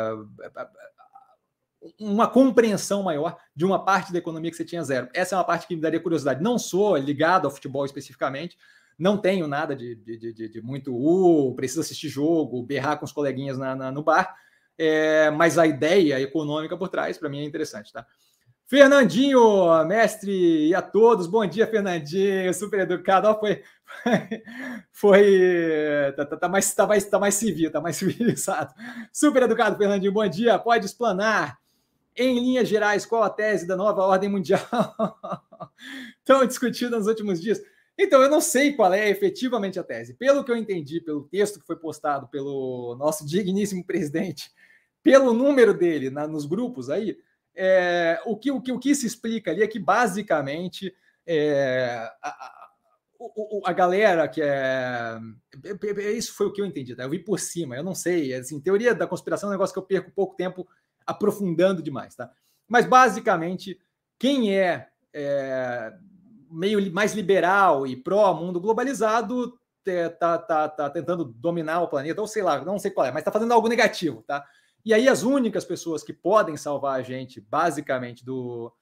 [1.98, 5.08] uma compreensão maior de uma parte da economia que você tinha zero.
[5.12, 6.42] Essa é uma parte que me daria curiosidade.
[6.42, 8.56] Não sou ligado ao futebol especificamente,
[8.98, 13.12] não tenho nada de, de, de, de muito, uh, preciso assistir jogo, berrar com os
[13.12, 14.36] coleguinhas na, na no bar,
[14.84, 18.04] é, mas a ideia econômica por trás, para mim, é interessante, tá?
[18.66, 23.28] Fernandinho, mestre, e a todos, bom dia, Fernandinho, super educado.
[23.28, 23.62] Ó, foi,
[24.90, 28.74] foi, tá, tá, tá, mais, tá, mais, tá mais civil, tá mais civilizado.
[29.12, 30.58] Super educado, Fernandinho, bom dia.
[30.58, 31.58] Pode explanar,
[32.16, 34.60] em linhas gerais, qual a tese da nova ordem mundial?
[36.24, 37.60] Tão discutida nos últimos dias.
[37.96, 40.14] Então, eu não sei qual é efetivamente a tese.
[40.14, 44.50] Pelo que eu entendi, pelo texto que foi postado pelo nosso digníssimo presidente,
[45.02, 47.18] pelo número dele na, nos grupos aí,
[47.54, 50.94] é, o, que, o, que, o que se explica ali é que, basicamente,
[51.26, 52.68] é, a, a,
[53.66, 55.18] a, galera que é,
[55.64, 56.12] é, é.
[56.12, 57.02] Isso foi o que eu entendi, tá?
[57.02, 58.32] Eu vi por cima, eu não sei.
[58.34, 60.66] Assim, teoria da conspiração é um negócio que eu perco pouco tempo
[61.06, 62.30] aprofundando demais, tá?
[62.66, 63.78] Mas, basicamente,
[64.18, 65.92] quem é, é
[66.50, 69.58] meio mais liberal e pró-mundo globalizado
[70.18, 73.24] tá, tá, tá tentando dominar o planeta, ou sei lá, não sei qual é, mas
[73.24, 74.44] tá fazendo algo negativo, tá?
[74.84, 78.72] E aí as únicas pessoas que podem salvar a gente, basicamente, do,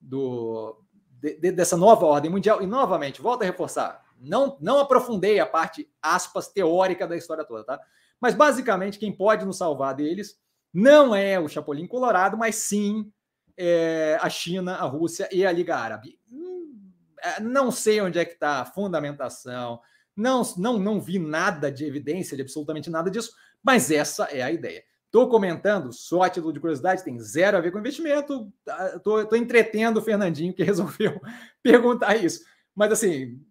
[0.00, 0.82] do
[1.20, 5.46] de, de, dessa nova ordem mundial, e novamente, volto a reforçar, não, não aprofundei a
[5.46, 7.80] parte, aspas, teórica da história toda, tá?
[8.20, 10.38] Mas basicamente quem pode nos salvar deles
[10.72, 13.10] não é o Chapolin Colorado, mas sim
[13.56, 16.18] é, a China, a Rússia e a Liga Árabe.
[16.30, 16.90] Hum,
[17.22, 19.80] é, não sei onde é que está a fundamentação,
[20.14, 23.32] não, não, não vi nada de evidência de absolutamente nada disso,
[23.62, 24.82] mas essa é a ideia.
[25.10, 28.48] Estou comentando, só a título de curiosidade, tem zero a ver com investimento.
[28.94, 31.20] Estou tá, entretendo o Fernandinho que resolveu
[31.60, 32.44] perguntar isso.
[32.72, 33.44] Mas assim,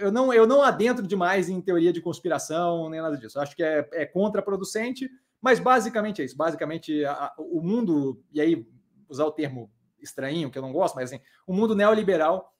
[0.00, 3.36] eu não, eu não adentro demais em teoria de conspiração, nem nada disso.
[3.36, 5.10] Eu acho que é, é contraproducente,
[5.42, 6.36] mas basicamente é isso.
[6.36, 8.64] Basicamente, a, o mundo, e aí
[9.08, 9.68] usar o termo
[10.00, 12.54] estranho, que eu não gosto, mas assim, o mundo neoliberal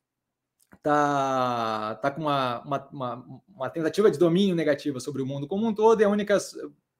[0.82, 5.64] tá, tá com uma, uma, uma, uma tentativa de domínio negativa sobre o mundo como
[5.64, 6.38] um todo, e a única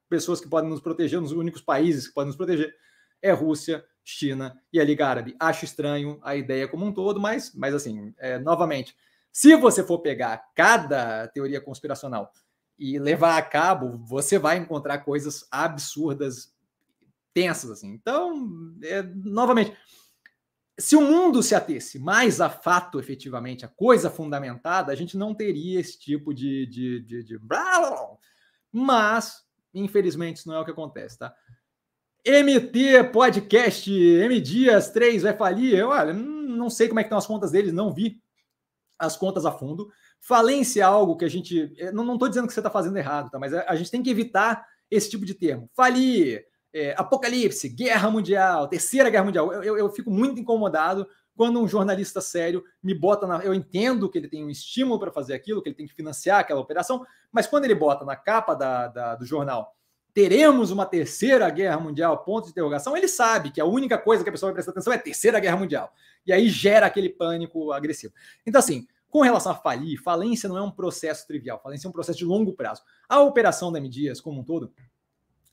[0.08, 2.74] pessoas que podem nos proteger, os únicos países que podem nos proteger,
[3.22, 5.36] é Rússia, China e a Liga Árabe.
[5.38, 8.96] Acho estranho a ideia como um todo, mas, mas assim, é, novamente,
[9.32, 12.32] se você for pegar cada teoria conspiracional
[12.78, 16.54] e levar a cabo, você vai encontrar coisas absurdas,
[17.32, 17.90] tensas, assim.
[17.90, 19.76] Então, é, novamente,
[20.78, 25.34] se o mundo se atesse mais a fato, efetivamente, a coisa fundamentada, a gente não
[25.34, 26.66] teria esse tipo de.
[26.66, 27.40] de, de, de...
[28.70, 29.45] Mas
[29.76, 31.34] Infelizmente, isso não é o que acontece, tá?
[32.26, 35.78] MT Podcast, M Dias 3 vai falir.
[35.78, 38.20] Eu, olha, não sei como é que estão as contas deles, não vi
[38.98, 39.88] as contas a fundo.
[40.20, 41.72] Falência é algo que a gente.
[41.92, 43.38] Não estou dizendo que você está fazendo errado, tá?
[43.38, 45.70] Mas a, a, gente tem que evitar esse tipo de termo.
[45.74, 49.52] Falir, é, apocalipse, guerra mundial, terceira guerra mundial.
[49.52, 51.06] Eu, eu, eu, fico muito incomodado
[51.36, 53.38] quando um jornalista sério me bota na.
[53.44, 56.40] Eu entendo que ele tem um estímulo para fazer aquilo, que ele tem que financiar
[56.40, 59.76] aquela operação, mas quando ele bota na capa da, da, do jornal
[60.16, 64.30] teremos uma terceira guerra mundial, ponto de interrogação, ele sabe que a única coisa que
[64.30, 65.92] a pessoa vai prestar atenção é terceira guerra mundial.
[66.26, 68.14] E aí gera aquele pânico agressivo.
[68.46, 71.92] Então, assim, com relação a falir, falência não é um processo trivial, falência é um
[71.92, 72.80] processo de longo prazo.
[73.06, 74.72] A operação da M Dias, como um todo,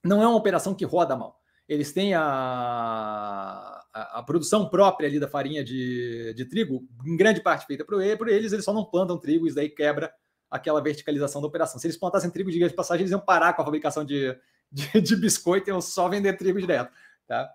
[0.01, 1.41] não é uma operação que roda mal.
[1.67, 7.41] Eles têm a, a, a produção própria ali da farinha de, de trigo, em grande
[7.41, 10.11] parte feita por, por eles, eles só não plantam trigo, isso daí quebra
[10.49, 11.79] aquela verticalização da operação.
[11.79, 14.37] Se eles plantassem trigo de passagem, eles iam parar com a fabricação de,
[14.71, 16.91] de, de biscoito, iam só vender trigo direto.
[17.27, 17.51] Tá?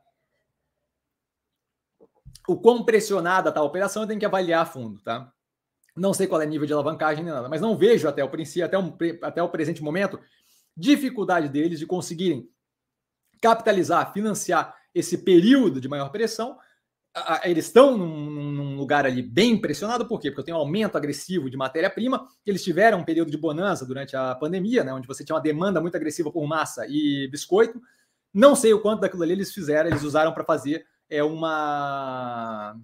[2.48, 5.00] O quão pressionada está a operação tem que avaliar a fundo.
[5.02, 5.32] Tá?
[5.94, 8.30] Não sei qual é o nível de alavancagem nem nada, mas não vejo até o
[8.30, 10.18] princípio, até, um, até o presente momento,
[10.76, 12.48] dificuldade deles de conseguirem
[13.40, 16.56] capitalizar, financiar esse período de maior pressão
[17.44, 20.30] eles estão num, num, lugar ali bem impressionado, por quê?
[20.30, 24.34] Porque tem um aumento agressivo de matéria-prima, eles tiveram um período de bonança durante a
[24.34, 27.80] pandemia, né, onde você tinha uma demanda muito agressiva por massa e biscoito.
[28.32, 32.76] Não sei o quanto daquilo ali eles fizeram, eles usaram para fazer é uma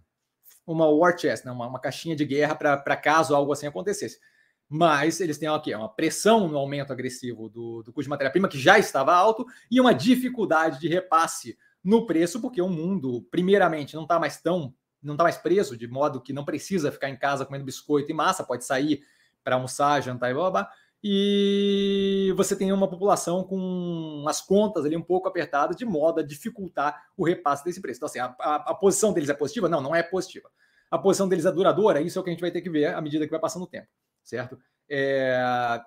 [0.66, 1.52] uma war chest, né?
[1.52, 4.18] uma, uma caixinha de guerra para caso algo assim acontecesse.
[4.66, 8.58] Mas eles têm aqui uma pressão no aumento agressivo do, do custo de matéria-prima, que
[8.58, 14.02] já estava alto, e uma dificuldade de repasse no preço, porque o mundo, primeiramente, não
[14.04, 17.44] está mais tão não está mais preso, de modo que não precisa ficar em casa
[17.44, 19.02] comendo biscoito e massa, pode sair
[19.44, 20.70] para almoçar, jantar e blá, blá, blá.
[21.06, 26.22] E você tem uma população com as contas ali um pouco apertadas, de modo a
[26.22, 27.98] dificultar o repasse desse preço.
[27.98, 29.68] Então, assim, a, a, a posição deles é positiva?
[29.68, 30.48] Não, não é positiva.
[30.90, 32.00] A posição deles é duradoura?
[32.00, 33.64] Isso é o que a gente vai ter que ver à medida que vai passando
[33.64, 33.88] o tempo,
[34.22, 34.58] certo?
[34.88, 35.38] É,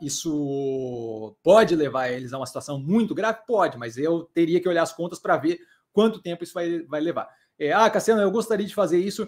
[0.02, 3.40] isso pode levar eles a uma situação muito grave?
[3.48, 5.60] Pode, mas eu teria que olhar as contas para ver
[5.98, 7.28] quanto tempo isso vai, vai levar.
[7.58, 9.28] É, ah, Cassiano, eu gostaria de fazer isso,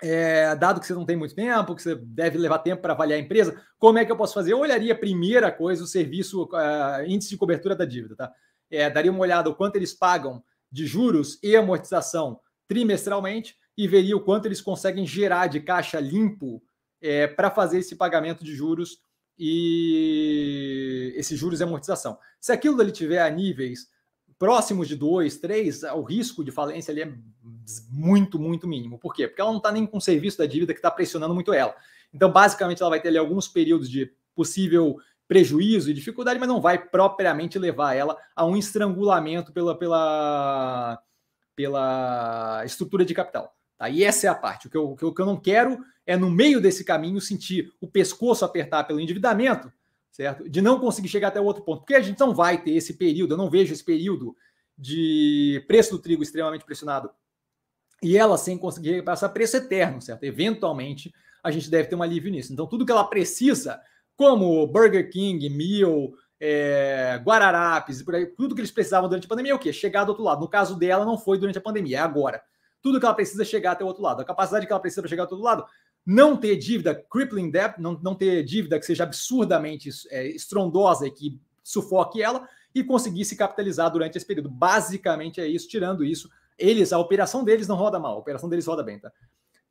[0.00, 3.18] é, dado que você não tem muito tempo, que você deve levar tempo para avaliar
[3.18, 4.52] a empresa, como é que eu posso fazer?
[4.52, 8.32] Eu olharia, primeira coisa, o serviço, uh, índice de cobertura da dívida, tá?
[8.70, 10.40] É, daria uma olhada o quanto eles pagam
[10.70, 12.38] de juros e amortização
[12.68, 16.62] trimestralmente e veria o quanto eles conseguem gerar de caixa limpo
[17.00, 18.98] é, para fazer esse pagamento de juros
[19.36, 22.16] e esses juros e amortização.
[22.40, 23.90] Se aquilo dele tiver a níveis
[24.42, 27.12] próximos de 2, 3, o risco de falência ali é
[27.88, 28.98] muito, muito mínimo.
[28.98, 29.28] Por quê?
[29.28, 31.72] Porque ela não está nem com o serviço da dívida que está pressionando muito ela.
[32.12, 34.98] Então, basicamente, ela vai ter ali alguns períodos de possível
[35.28, 41.00] prejuízo e dificuldade, mas não vai propriamente levar ela a um estrangulamento pela, pela,
[41.54, 43.56] pela estrutura de capital.
[43.78, 43.90] Tá?
[43.90, 44.66] E essa é a parte.
[44.66, 47.86] O que, eu, o que eu não quero é, no meio desse caminho, sentir o
[47.86, 49.72] pescoço apertar pelo endividamento
[50.12, 50.48] certo?
[50.48, 53.32] De não conseguir chegar até outro ponto, porque a gente não vai ter esse período,
[53.32, 54.36] eu não vejo esse período
[54.76, 57.10] de preço do trigo extremamente pressionado
[58.02, 60.24] e ela sem conseguir passar preço eterno, certo?
[60.24, 61.12] Eventualmente
[61.42, 62.52] a gente deve ter um alívio nisso.
[62.52, 63.80] Então, tudo que ela precisa,
[64.16, 68.04] como Burger King, Meal, é, Guararapes,
[68.36, 69.72] tudo que eles precisavam durante a pandemia é o quê?
[69.72, 70.40] Chegar do outro lado.
[70.40, 72.42] No caso dela, não foi durante a pandemia, é agora.
[72.80, 74.20] Tudo que ela precisa é chegar até o outro lado.
[74.20, 75.64] A capacidade que ela precisa para chegar do outro lado
[76.04, 81.10] não ter dívida, crippling debt, não, não ter dívida que seja absurdamente é, estrondosa e
[81.10, 84.48] que sufoque ela, e conseguir se capitalizar durante esse período.
[84.48, 86.28] Basicamente é isso, tirando isso.
[86.58, 89.12] Eles, a operação deles não roda mal, a operação deles roda bem, tá?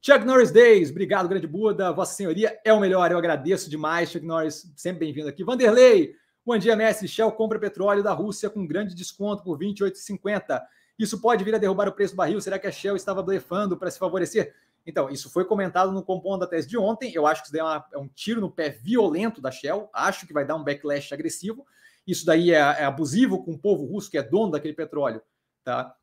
[0.04, 4.26] Chuck Norris Days, obrigado, grande Buda, Vossa Senhoria é o melhor, eu agradeço demais, Chuck
[4.26, 5.44] Norris, sempre bem-vindo aqui.
[5.44, 7.08] Vanderlei, bom dia, mestre.
[7.08, 10.60] Shell compra petróleo da Rússia com grande desconto por 28,50.
[10.98, 12.42] Isso pode vir a derrubar o preço do barril?
[12.42, 14.56] Será que a Shell estava blefando para se favorecer?
[14.86, 17.14] Então, isso foi comentado no compondo da tese de ontem.
[17.14, 19.90] Eu acho que isso daí é, uma, é, um tiro no pé violento da Shell.
[19.94, 21.66] Acho que vai dar um backlash agressivo.
[22.06, 25.22] Isso daí é, é abusivo com o povo russo, que é dono daquele petróleo,
[25.64, 25.96] tá?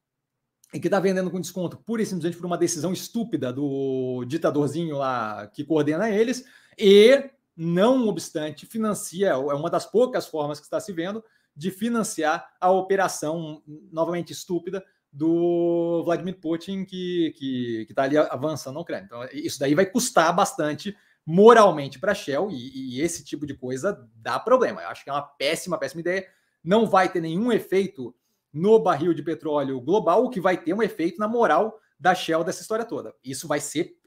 [0.73, 4.97] E que está vendendo com desconto pura e simplesmente por uma decisão estúpida do ditadorzinho
[4.97, 6.45] lá que coordena eles.
[6.79, 11.25] E, não obstante, financia, é uma das poucas formas que está se vendo
[11.57, 13.61] de financiar a operação
[13.91, 19.07] novamente estúpida do Vladimir Putin que que está ali avançando na Ucrânia.
[19.07, 23.55] Então, isso daí vai custar bastante moralmente para a Shell e, e, esse tipo de
[23.55, 24.81] coisa dá problema.
[24.81, 26.27] Eu acho que é uma péssima, péssima ideia.
[26.65, 28.15] Não vai ter nenhum efeito
[28.51, 32.43] no barril de petróleo global, o que vai ter um efeito na moral da Shell
[32.45, 33.15] dessa história toda.
[33.23, 33.99] Isso vai ser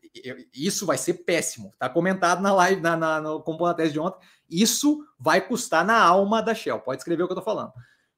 [0.53, 1.69] isso vai ser péssimo.
[1.69, 4.19] Está comentado na live, na, na, no Compondo Tese de ontem.
[4.49, 6.79] Isso vai custar na alma da Shell.
[6.79, 7.71] Pode escrever o que eu estou falando.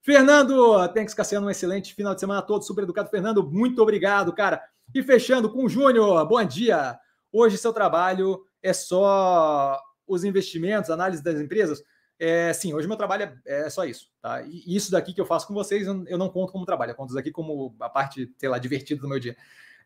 [0.04, 3.10] Fernando, thanks, Cassiano, um excelente final de semana a todos, super educado.
[3.10, 4.62] Fernando, muito obrigado, cara.
[4.94, 7.00] E fechando com o Júnior, bom dia.
[7.32, 11.82] Hoje seu trabalho é só os investimentos, análise das empresas?
[12.20, 14.42] É, sim, hoje meu trabalho é, é, só isso, tá?
[14.42, 17.12] E isso daqui que eu faço com vocês, eu não conto como trabalho, eu conto
[17.12, 19.38] isso aqui como a parte, sei lá, divertida do meu dia.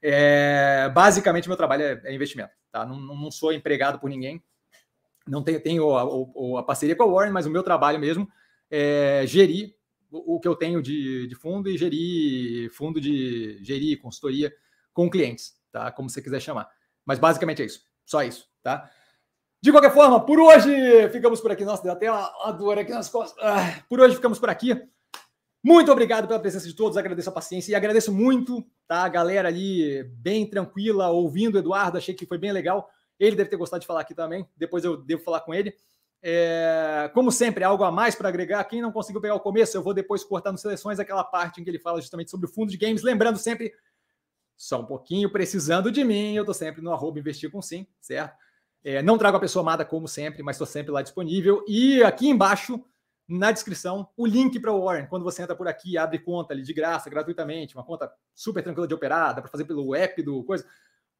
[0.01, 2.83] É, basicamente, meu trabalho é, é investimento, tá?
[2.83, 4.41] Não, não, sou empregado por ninguém,
[5.27, 8.27] não tenho, tenho a, a, a parceria com a Warren, mas o meu trabalho mesmo
[8.71, 9.76] é gerir
[10.11, 14.53] o que eu tenho de, de fundo e gerir fundo de gerir consultoria
[14.93, 15.91] com clientes, tá?
[15.91, 16.69] Como você quiser chamar.
[17.05, 17.81] Mas basicamente é isso.
[18.05, 18.89] Só isso, tá?
[19.61, 21.65] De qualquer forma, por hoje ficamos por aqui.
[21.65, 23.37] Nossa, deu até uma, dor aqui nas costas.
[23.43, 24.79] Ah, por hoje ficamos por aqui.
[25.63, 29.03] Muito obrigado pela presença de todos, agradeço a paciência e agradeço muito, tá?
[29.03, 32.89] A galera ali bem tranquila, ouvindo o Eduardo, achei que foi bem legal.
[33.19, 35.75] Ele deve ter gostado de falar aqui também, depois eu devo falar com ele.
[36.21, 38.63] É, como sempre, algo a mais para agregar.
[38.65, 41.63] Quem não conseguiu pegar o começo, eu vou depois cortar no Seleções aquela parte em
[41.63, 43.03] que ele fala justamente sobre o fundo de games.
[43.03, 43.71] Lembrando sempre,
[44.55, 48.35] só um pouquinho, precisando de mim, eu estou sempre no arroba investir com sim, certo?
[48.83, 51.63] É, não trago a pessoa amada como sempre, mas estou sempre lá disponível.
[51.67, 52.83] E aqui embaixo,
[53.27, 55.07] na descrição, o link para o Warren.
[55.07, 58.87] Quando você entra por aqui, abre conta ali de graça, gratuitamente, uma conta super tranquila
[58.87, 60.65] de operar, dá para fazer pelo app do coisa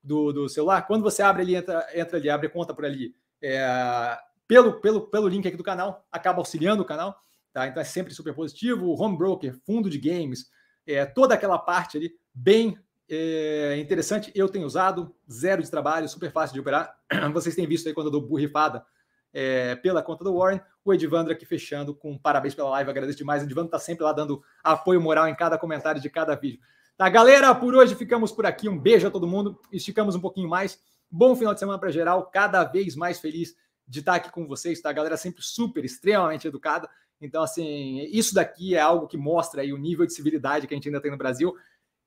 [0.01, 0.87] do, do celular.
[0.87, 3.13] Quando você abre ali, entra, entra ali, abre conta por ali.
[3.41, 4.17] É,
[4.47, 7.19] pelo, pelo, pelo link aqui do canal, acaba auxiliando o canal,
[7.51, 7.67] tá?
[7.67, 8.93] Então é sempre super positivo.
[9.01, 10.49] Home broker, fundo de games,
[10.85, 12.77] é, toda aquela parte ali bem
[13.09, 16.93] É interessante, eu tenho usado, zero de trabalho, super fácil de operar.
[17.33, 18.85] Vocês têm visto aí quando eu dou burrifada
[19.33, 20.61] é, pela conta do Warren.
[20.83, 23.41] O Edvandro aqui fechando com parabéns pela live, agradeço demais.
[23.41, 26.59] O Edvandro está sempre lá dando apoio moral em cada comentário de cada vídeo.
[26.97, 28.67] Tá, galera, por hoje ficamos por aqui.
[28.67, 29.59] Um beijo a todo mundo.
[29.71, 30.81] Esticamos um pouquinho mais.
[31.09, 33.55] Bom final de semana para geral, cada vez mais feliz
[33.87, 34.89] de estar aqui com vocês, tá?
[34.89, 36.89] A galera sempre super, extremamente educada.
[37.19, 40.77] Então, assim, isso daqui é algo que mostra aí o nível de civilidade que a
[40.77, 41.55] gente ainda tem no Brasil.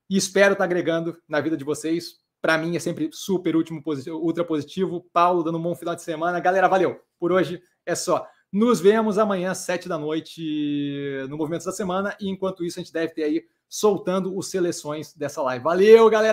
[0.09, 2.19] E espero estar agregando na vida de vocês.
[2.41, 3.83] Para mim é sempre super último
[4.21, 5.05] ultra positivo.
[5.13, 6.39] Paulo dando um bom final de semana.
[6.39, 6.99] Galera, valeu.
[7.19, 8.27] Por hoje é só.
[8.51, 12.15] Nos vemos amanhã, sete da noite, no Movimentos da Semana.
[12.19, 15.63] E enquanto isso, a gente deve ter aí soltando os seleções dessa live.
[15.63, 16.29] Valeu, galera!